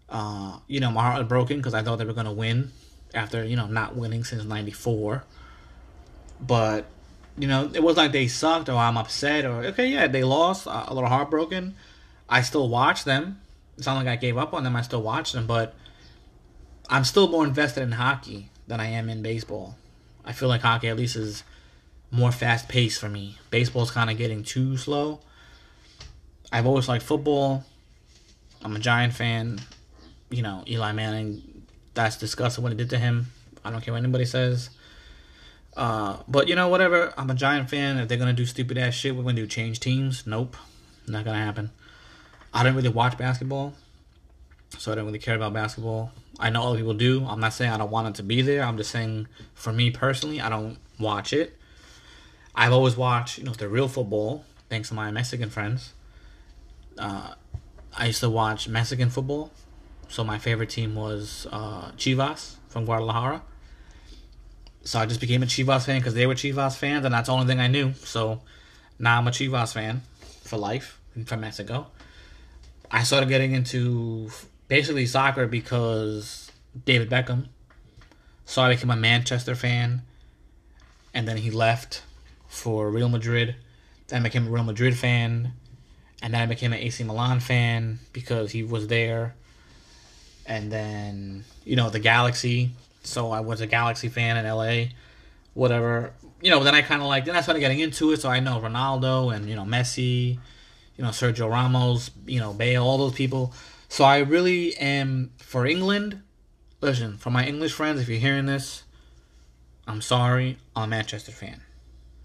Uh, 0.08 0.58
you 0.68 0.80
know, 0.80 0.90
my 0.90 1.02
heart 1.02 1.18
was 1.18 1.28
broken 1.28 1.58
because 1.58 1.74
I 1.74 1.82
thought 1.82 1.96
they 1.96 2.06
were 2.06 2.14
gonna 2.14 2.32
win 2.32 2.70
after 3.12 3.44
you 3.44 3.56
know 3.56 3.66
not 3.66 3.94
winning 3.94 4.24
since 4.24 4.42
'94. 4.44 5.22
But 6.40 6.86
you 7.38 7.48
know, 7.48 7.70
it 7.72 7.82
was 7.82 7.96
like 7.96 8.12
they 8.12 8.28
sucked 8.28 8.68
or 8.68 8.76
I'm 8.76 8.96
upset 8.96 9.44
or 9.44 9.64
okay, 9.66 9.88
yeah, 9.88 10.06
they 10.06 10.24
lost. 10.24 10.66
Uh, 10.66 10.84
a 10.86 10.94
little 10.94 11.08
heartbroken. 11.08 11.74
I 12.28 12.42
still 12.42 12.68
watch 12.68 13.04
them. 13.04 13.40
It's 13.76 13.86
not 13.86 13.96
like 13.96 14.06
I 14.06 14.16
gave 14.16 14.38
up 14.38 14.54
on 14.54 14.64
them. 14.64 14.74
I 14.74 14.82
still 14.82 15.02
watch 15.02 15.32
them, 15.32 15.46
but 15.46 15.74
I'm 16.88 17.04
still 17.04 17.28
more 17.28 17.44
invested 17.44 17.82
in 17.82 17.92
hockey 17.92 18.50
than 18.66 18.80
I 18.80 18.86
am 18.86 19.08
in 19.08 19.22
baseball. 19.22 19.76
I 20.24 20.32
feel 20.32 20.48
like 20.48 20.62
hockey 20.62 20.88
at 20.88 20.96
least 20.96 21.16
is 21.16 21.44
more 22.10 22.32
fast 22.32 22.68
paced 22.68 23.00
for 23.00 23.08
me. 23.08 23.38
Baseball's 23.50 23.90
kind 23.90 24.10
of 24.10 24.16
getting 24.16 24.42
too 24.42 24.76
slow. 24.76 25.20
I've 26.50 26.66
always 26.66 26.88
liked 26.88 27.04
football. 27.04 27.64
I'm 28.62 28.74
a 28.74 28.78
Giant 28.78 29.12
fan. 29.12 29.60
You 30.30 30.42
know, 30.42 30.64
Eli 30.66 30.92
Manning, 30.92 31.62
that's 31.94 32.16
disgusting 32.16 32.64
what 32.64 32.72
it 32.72 32.78
did 32.78 32.90
to 32.90 32.98
him. 32.98 33.26
I 33.64 33.70
don't 33.70 33.82
care 33.82 33.92
what 33.92 34.02
anybody 34.02 34.24
says. 34.24 34.70
Uh, 35.76 36.16
but 36.26 36.48
you 36.48 36.54
know, 36.54 36.68
whatever. 36.68 37.12
I'm 37.18 37.30
a 37.30 37.34
Giant 37.34 37.68
fan. 37.68 37.98
If 37.98 38.08
they're 38.08 38.18
gonna 38.18 38.32
do 38.32 38.46
stupid 38.46 38.78
ass 38.78 38.94
shit, 38.94 39.14
we're 39.14 39.22
gonna 39.22 39.34
do 39.34 39.46
change 39.46 39.78
teams. 39.80 40.26
Nope, 40.26 40.56
not 41.06 41.24
gonna 41.24 41.44
happen. 41.44 41.70
I 42.54 42.62
don't 42.62 42.74
really 42.74 42.88
watch 42.88 43.18
basketball, 43.18 43.74
so 44.78 44.90
I 44.90 44.94
don't 44.94 45.04
really 45.04 45.18
care 45.18 45.36
about 45.36 45.52
basketball. 45.52 46.12
I 46.40 46.48
know 46.50 46.62
other 46.62 46.78
people 46.78 46.94
do. 46.94 47.26
I'm 47.26 47.40
not 47.40 47.52
saying 47.52 47.70
I 47.70 47.76
don't 47.76 47.90
want 47.90 48.08
it 48.08 48.14
to 48.16 48.22
be 48.22 48.40
there. 48.40 48.62
I'm 48.62 48.78
just 48.78 48.90
saying, 48.90 49.28
for 49.54 49.72
me 49.72 49.90
personally, 49.90 50.40
I 50.40 50.48
don't 50.48 50.78
watch 50.98 51.32
it. 51.32 51.58
I've 52.54 52.72
always 52.72 52.96
watched, 52.96 53.38
you 53.38 53.44
know, 53.44 53.52
the 53.52 53.68
real 53.68 53.88
football, 53.88 54.44
thanks 54.70 54.88
to 54.88 54.94
my 54.94 55.10
Mexican 55.10 55.50
friends. 55.50 55.92
Uh, 56.98 57.34
I 57.96 58.06
used 58.06 58.20
to 58.20 58.30
watch 58.30 58.68
Mexican 58.68 59.10
football, 59.10 59.50
so 60.08 60.24
my 60.24 60.38
favorite 60.38 60.70
team 60.70 60.94
was 60.94 61.46
uh, 61.52 61.90
Chivas 61.92 62.56
from 62.68 62.86
Guadalajara. 62.86 63.42
So 64.86 65.00
I 65.00 65.06
just 65.06 65.20
became 65.20 65.42
a 65.42 65.46
Chivas 65.46 65.84
fan 65.84 65.98
because 65.98 66.14
they 66.14 66.28
were 66.28 66.36
Chivas 66.36 66.76
fans, 66.76 67.04
and 67.04 67.12
that's 67.12 67.26
the 67.26 67.32
only 67.32 67.46
thing 67.46 67.58
I 67.58 67.66
knew. 67.66 67.92
So 67.94 68.42
now 69.00 69.18
I'm 69.18 69.26
a 69.26 69.32
Chivas 69.32 69.74
fan 69.74 70.02
for 70.44 70.58
life 70.58 71.00
from 71.24 71.40
Mexico. 71.40 71.88
I 72.88 73.02
started 73.02 73.28
getting 73.28 73.52
into 73.52 74.30
basically 74.68 75.06
soccer 75.06 75.48
because 75.48 76.52
David 76.84 77.10
Beckham. 77.10 77.48
So 78.44 78.62
I 78.62 78.74
became 78.74 78.90
a 78.90 78.96
Manchester 78.96 79.56
fan, 79.56 80.02
and 81.12 81.26
then 81.26 81.36
he 81.38 81.50
left 81.50 82.04
for 82.46 82.88
Real 82.88 83.08
Madrid. 83.08 83.56
Then 84.06 84.20
I 84.20 84.22
became 84.22 84.46
a 84.46 84.50
Real 84.50 84.62
Madrid 84.62 84.96
fan, 84.96 85.52
and 86.22 86.32
then 86.32 86.40
I 86.40 86.46
became 86.46 86.72
an 86.72 86.78
AC 86.78 87.02
Milan 87.02 87.40
fan 87.40 87.98
because 88.12 88.52
he 88.52 88.62
was 88.62 88.86
there. 88.86 89.34
And 90.46 90.70
then 90.70 91.44
you 91.64 91.74
know 91.74 91.90
the 91.90 91.98
Galaxy, 91.98 92.70
so 93.06 93.30
I 93.30 93.40
was 93.40 93.60
a 93.60 93.66
Galaxy 93.66 94.08
fan 94.08 94.36
in 94.36 94.46
LA, 94.46 94.92
whatever. 95.54 96.12
You 96.40 96.50
know, 96.50 96.62
then 96.62 96.74
I 96.74 96.82
kind 96.82 97.02
of 97.02 97.08
like 97.08 97.24
then 97.24 97.36
I 97.36 97.40
started 97.40 97.60
getting 97.60 97.80
into 97.80 98.12
it, 98.12 98.20
so 98.20 98.28
I 98.28 98.40
know 98.40 98.60
Ronaldo 98.60 99.34
and 99.34 99.48
you 99.48 99.56
know 99.56 99.64
Messi, 99.64 100.38
you 100.96 101.04
know 101.04 101.10
Sergio 101.10 101.50
Ramos, 101.50 102.10
you 102.26 102.40
know 102.40 102.52
Bale, 102.52 102.82
all 102.82 102.98
those 102.98 103.14
people. 103.14 103.52
So 103.88 104.04
I 104.04 104.18
really 104.18 104.76
am 104.76 105.30
for 105.38 105.66
England. 105.66 106.22
Listen, 106.80 107.16
for 107.16 107.30
my 107.30 107.46
English 107.46 107.72
friends, 107.72 108.00
if 108.00 108.08
you're 108.08 108.18
hearing 108.18 108.46
this, 108.46 108.82
I'm 109.86 110.02
sorry, 110.02 110.58
I'm 110.74 110.84
a 110.84 110.86
Manchester 110.88 111.32
fan. 111.32 111.62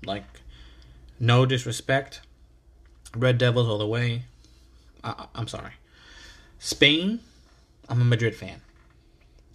Like, 0.06 0.26
no 1.20 1.46
disrespect. 1.46 2.22
Red 3.16 3.38
Devils 3.38 3.68
all 3.68 3.78
the 3.78 3.88
way. 3.88 4.24
I, 5.04 5.28
I'm 5.36 5.48
sorry. 5.48 5.74
Spain, 6.60 7.20
I'm 7.88 8.02
a 8.02 8.06
Madrid 8.06 8.36
fan 8.36 8.62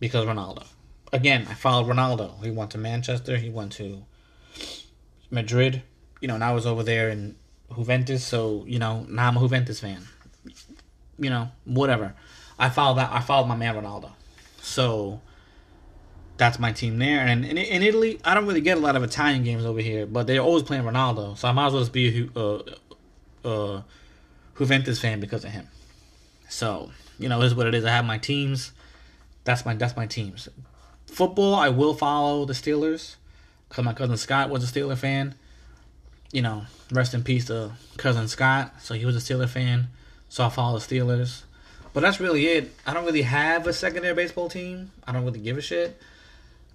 because 0.00 0.24
Ronaldo. 0.24 0.66
Again, 1.12 1.46
I 1.48 1.54
followed 1.54 1.86
Ronaldo. 1.86 2.42
He 2.44 2.50
went 2.50 2.70
to 2.72 2.78
Manchester. 2.78 3.36
He 3.36 3.48
went 3.48 3.72
to 3.72 4.04
Madrid. 5.30 5.82
You 6.20 6.28
know, 6.28 6.36
now 6.36 6.50
I 6.50 6.54
was 6.54 6.66
over 6.66 6.82
there 6.82 7.08
in 7.08 7.36
Juventus. 7.74 8.24
So 8.24 8.64
you 8.66 8.78
know, 8.78 9.06
now 9.08 9.28
I'm 9.28 9.36
a 9.36 9.40
Juventus 9.40 9.80
fan. 9.80 10.02
You 11.18 11.30
know, 11.30 11.48
whatever. 11.64 12.14
I 12.58 12.70
followed 12.70 12.98
that. 12.98 13.12
I 13.12 13.20
followed 13.20 13.46
my 13.46 13.56
man 13.56 13.74
Ronaldo. 13.74 14.12
So 14.60 15.20
that's 16.36 16.58
my 16.58 16.72
team 16.72 16.98
there. 16.98 17.20
And 17.20 17.44
in, 17.44 17.56
in 17.56 17.82
Italy, 17.82 18.20
I 18.24 18.34
don't 18.34 18.46
really 18.46 18.60
get 18.60 18.76
a 18.76 18.80
lot 18.80 18.96
of 18.96 19.02
Italian 19.02 19.42
games 19.44 19.64
over 19.64 19.80
here, 19.80 20.06
but 20.06 20.26
they're 20.26 20.40
always 20.40 20.62
playing 20.62 20.84
Ronaldo. 20.84 21.36
So 21.36 21.48
I 21.48 21.52
might 21.52 21.68
as 21.68 21.72
well 21.72 21.82
just 21.82 21.92
be 21.92 22.28
a 22.34 22.40
uh, 22.40 22.62
uh, 23.44 23.82
Juventus 24.58 25.00
fan 25.00 25.20
because 25.20 25.44
of 25.44 25.50
him. 25.50 25.68
So 26.48 26.90
you 27.18 27.28
know, 27.28 27.40
is 27.42 27.54
what 27.54 27.66
it 27.66 27.74
is. 27.74 27.84
I 27.84 27.90
have 27.90 28.04
my 28.04 28.18
teams. 28.18 28.72
That's 29.44 29.64
my 29.64 29.74
that's 29.74 29.96
my 29.96 30.06
teams. 30.06 30.48
Football, 31.06 31.54
I 31.54 31.68
will 31.68 31.94
follow 31.94 32.44
the 32.44 32.52
Steelers 32.52 33.16
because 33.68 33.84
my 33.84 33.92
cousin 33.92 34.16
Scott 34.16 34.50
was 34.50 34.62
a 34.62 34.72
Steeler 34.72 34.96
fan. 34.96 35.34
You 36.32 36.42
know, 36.42 36.66
rest 36.90 37.14
in 37.14 37.22
peace 37.22 37.46
to 37.46 37.72
cousin 37.96 38.28
Scott. 38.28 38.74
So 38.80 38.94
he 38.94 39.06
was 39.06 39.16
a 39.16 39.20
Steeler 39.20 39.48
fan. 39.48 39.88
So 40.28 40.44
I 40.44 40.48
follow 40.48 40.78
the 40.78 40.84
Steelers. 40.84 41.42
But 41.92 42.00
that's 42.00 42.20
really 42.20 42.46
it. 42.46 42.74
I 42.86 42.92
don't 42.92 43.06
really 43.06 43.22
have 43.22 43.66
a 43.66 43.72
secondary 43.72 44.14
baseball 44.14 44.48
team. 44.48 44.90
I 45.06 45.12
don't 45.12 45.24
really 45.24 45.38
give 45.38 45.56
a 45.56 45.62
shit. 45.62 45.98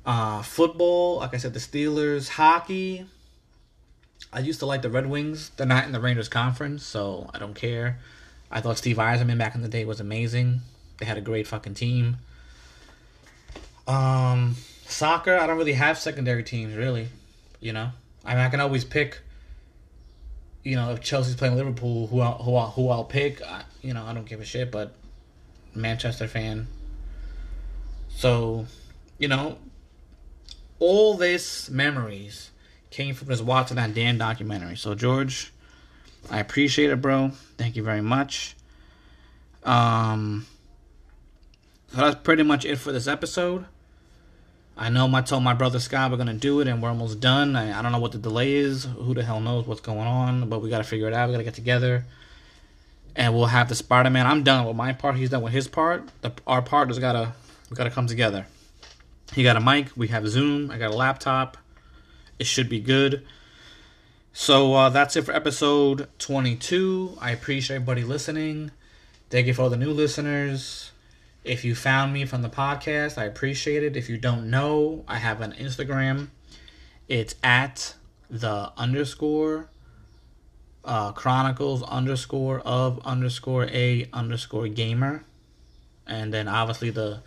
Uh, 0.05 0.41
football, 0.41 1.17
like 1.17 1.35
I 1.35 1.37
said, 1.37 1.53
the 1.53 1.59
Steelers. 1.59 2.29
Hockey, 2.29 3.05
I 4.33 4.39
used 4.39 4.59
to 4.59 4.65
like 4.65 4.81
the 4.81 4.89
Red 4.89 5.07
Wings. 5.07 5.51
They're 5.57 5.67
not 5.67 5.85
in 5.85 5.91
the 5.91 5.99
Rangers 5.99 6.29
conference, 6.29 6.83
so 6.83 7.29
I 7.33 7.37
don't 7.37 7.53
care. 7.53 7.99
I 8.49 8.61
thought 8.61 8.77
Steve 8.77 8.97
Yzerman 8.97 9.37
back 9.37 9.55
in 9.55 9.61
the 9.61 9.67
day 9.67 9.85
was 9.85 9.99
amazing. 9.99 10.61
They 10.97 11.05
had 11.05 11.17
a 11.17 11.21
great 11.21 11.47
fucking 11.47 11.75
team. 11.75 12.17
Um, 13.91 14.55
soccer, 14.85 15.35
I 15.35 15.47
don't 15.47 15.57
really 15.57 15.73
have 15.73 15.97
secondary 15.97 16.43
teams, 16.43 16.75
really. 16.75 17.09
You 17.59 17.73
know, 17.73 17.91
I 18.23 18.35
mean, 18.35 18.43
I 18.43 18.49
can 18.49 18.59
always 18.59 18.85
pick. 18.85 19.19
You 20.63 20.75
know, 20.75 20.91
if 20.91 21.01
Chelsea's 21.01 21.35
playing 21.35 21.55
Liverpool, 21.55 22.07
who 22.07 22.21
I'll, 22.21 22.37
who 22.37 22.55
I'll, 22.55 22.69
who 22.69 22.89
I'll 22.89 23.03
pick, 23.03 23.41
I, 23.41 23.63
you 23.81 23.93
know, 23.93 24.05
I 24.05 24.13
don't 24.13 24.25
give 24.25 24.39
a 24.39 24.45
shit. 24.45 24.71
But 24.71 24.93
Manchester 25.75 26.27
fan. 26.27 26.67
So, 28.09 28.67
you 29.17 29.27
know, 29.27 29.57
all 30.79 31.15
this 31.15 31.69
memories 31.69 32.51
came 32.91 33.15
from 33.15 33.29
just 33.29 33.43
watching 33.43 33.77
that 33.77 33.93
damn 33.93 34.17
documentary. 34.17 34.77
So 34.77 34.95
George, 34.95 35.51
I 36.29 36.39
appreciate 36.39 36.91
it, 36.91 37.01
bro. 37.01 37.31
Thank 37.57 37.75
you 37.75 37.83
very 37.83 38.01
much. 38.01 38.55
Um, 39.63 40.45
so 41.91 41.97
that's 41.97 42.15
pretty 42.21 42.43
much 42.43 42.65
it 42.65 42.77
for 42.77 42.91
this 42.91 43.07
episode. 43.07 43.65
I 44.77 44.89
know 44.89 45.13
I 45.13 45.21
told 45.21 45.43
my 45.43 45.53
brother 45.53 45.79
Scott 45.79 46.11
we're 46.11 46.17
gonna 46.17 46.33
do 46.33 46.59
it, 46.59 46.67
and 46.67 46.81
we're 46.81 46.89
almost 46.89 47.19
done. 47.19 47.55
I, 47.55 47.77
I 47.77 47.81
don't 47.81 47.91
know 47.91 47.99
what 47.99 48.13
the 48.13 48.17
delay 48.17 48.53
is. 48.53 48.85
Who 48.85 49.13
the 49.13 49.23
hell 49.23 49.39
knows 49.39 49.67
what's 49.67 49.81
going 49.81 50.07
on? 50.07 50.49
But 50.49 50.61
we 50.61 50.69
gotta 50.69 50.83
figure 50.83 51.07
it 51.07 51.13
out. 51.13 51.29
We 51.29 51.33
gotta 51.33 51.43
get 51.43 51.53
together, 51.53 52.05
and 53.15 53.33
we'll 53.33 53.47
have 53.47 53.69
the 53.69 53.75
Spider 53.75 54.09
Man. 54.09 54.25
I'm 54.25 54.43
done 54.43 54.65
with 54.65 54.75
my 54.75 54.93
part. 54.93 55.17
He's 55.17 55.29
done 55.29 55.43
with 55.43 55.53
his 55.53 55.67
part. 55.67 56.09
The, 56.21 56.31
our 56.47 56.61
part 56.61 56.87
just 56.89 57.01
gotta 57.01 57.33
we 57.69 57.75
gotta 57.75 57.91
come 57.91 58.07
together. 58.07 58.47
He 59.33 59.43
got 59.43 59.55
a 59.55 59.61
mic. 59.61 59.87
We 59.95 60.07
have 60.07 60.27
Zoom. 60.27 60.71
I 60.71 60.77
got 60.77 60.91
a 60.91 60.95
laptop. 60.95 61.57
It 62.39 62.47
should 62.47 62.69
be 62.69 62.79
good. 62.79 63.25
So 64.33 64.73
uh, 64.73 64.89
that's 64.89 65.15
it 65.15 65.23
for 65.23 65.33
episode 65.33 66.07
22. 66.19 67.17
I 67.19 67.31
appreciate 67.31 67.75
everybody 67.75 68.03
listening. 68.03 68.71
Thank 69.29 69.47
you 69.47 69.53
for 69.53 69.63
all 69.63 69.69
the 69.69 69.77
new 69.77 69.91
listeners. 69.91 70.90
If 71.43 71.65
you 71.65 71.73
found 71.73 72.13
me 72.13 72.25
from 72.25 72.43
the 72.43 72.49
podcast, 72.49 73.17
I 73.17 73.25
appreciate 73.25 73.83
it. 73.83 73.97
If 73.97 74.09
you 74.09 74.17
don't 74.17 74.49
know, 74.49 75.03
I 75.07 75.17
have 75.17 75.41
an 75.41 75.53
Instagram. 75.53 76.27
It's 77.07 77.35
at 77.43 77.95
the 78.29 78.71
underscore 78.77 79.69
uh, 80.85 81.11
chronicles 81.11 81.83
underscore 81.83 82.59
of 82.59 82.99
underscore 83.05 83.65
a 83.65 84.07
underscore 84.13 84.67
gamer. 84.67 85.23
And 86.07 86.33
then 86.33 86.47
obviously 86.47 86.89
the 86.89 87.21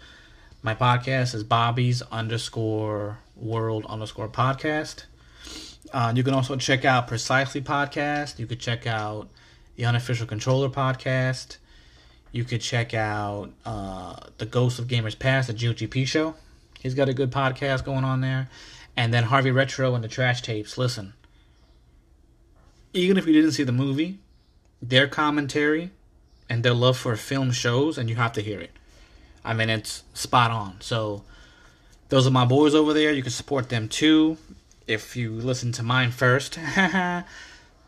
my 0.63 0.75
podcast 0.75 1.35
is 1.35 1.45
Bobby's 1.45 2.01
underscore 2.03 3.19
world 3.37 3.85
underscore 3.87 4.29
podcast. 4.29 5.05
Uh, 5.93 6.13
you 6.15 6.23
can 6.23 6.35
also 6.35 6.57
check 6.57 6.85
out 6.85 7.07
Precisely 7.07 7.61
podcast. 7.61 8.39
You 8.39 8.47
could 8.47 8.61
check 8.61 8.87
out 8.87 9.29
the 9.77 9.85
Unofficial 9.85 10.27
Controller 10.27 10.69
podcast. 10.69 11.59
You 12.35 12.43
could 12.43 12.61
check 12.61 12.95
out 12.95 13.51
uh, 13.65 14.17
the 14.39 14.45
Ghost 14.45 14.81
of 14.81 14.89
Gamers 14.89 15.17
Past, 15.17 15.47
the 15.47 15.55
GOGP 15.55 16.05
show. 16.05 16.35
He's 16.81 16.93
got 16.93 17.09
a 17.09 17.15
good 17.15 17.31
podcast 17.31 17.85
going 17.85 18.03
on 18.03 18.23
there. 18.23 18.49
And 18.97 19.15
then 19.15 19.23
Harvey 19.23 19.53
Retro 19.53 19.95
and 19.95 20.03
the 20.03 20.09
Trash 20.09 20.43
Tapes. 20.43 20.77
Listen, 20.77 21.13
even 22.93 23.17
if 23.17 23.29
you 23.29 23.33
didn't 23.33 23.53
see 23.53 23.63
the 23.63 23.71
movie, 23.71 24.19
their 24.83 25.07
commentary 25.07 25.93
and 26.51 26.65
their 26.65 26.75
love 26.75 26.99
for 26.99 27.15
film 27.15 27.53
shows, 27.53 27.97
and 27.97 28.11
you 28.11 28.17
have 28.17 28.33
to 28.33 28.41
hear 28.41 28.61
it. 28.61 28.73
I 29.45 29.55
mean, 29.55 29.71
it's 29.71 30.03
spot 30.13 30.51
on. 30.51 30.81
So, 30.81 31.23
those 32.09 32.27
are 32.27 32.33
my 32.33 32.47
boys 32.47 32.75
over 32.75 32.93
there. 32.93 33.13
You 33.13 33.23
can 33.23 33.31
support 33.31 33.69
them 33.69 33.89
too 33.89 34.39
if 34.89 35.15
you 35.15 35.31
listen 35.31 35.71
to 35.71 35.85
mine 35.85 36.11
first. 36.11 36.59
but 36.77 37.25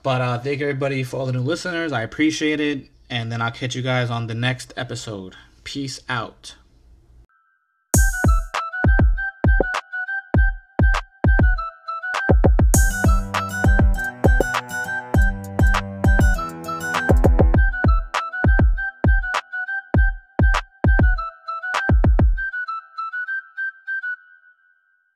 uh, 0.04 0.38
thank 0.38 0.60
everybody 0.60 1.02
for 1.02 1.16
all 1.16 1.26
the 1.26 1.32
new 1.32 1.40
listeners. 1.40 1.90
I 1.90 2.02
appreciate 2.02 2.60
it. 2.60 2.90
And 3.08 3.30
then 3.30 3.40
I'll 3.40 3.50
catch 3.50 3.74
you 3.74 3.82
guys 3.82 4.10
on 4.10 4.26
the 4.26 4.34
next 4.34 4.72
episode. 4.76 5.36
Peace 5.64 6.00
out. 6.08 6.56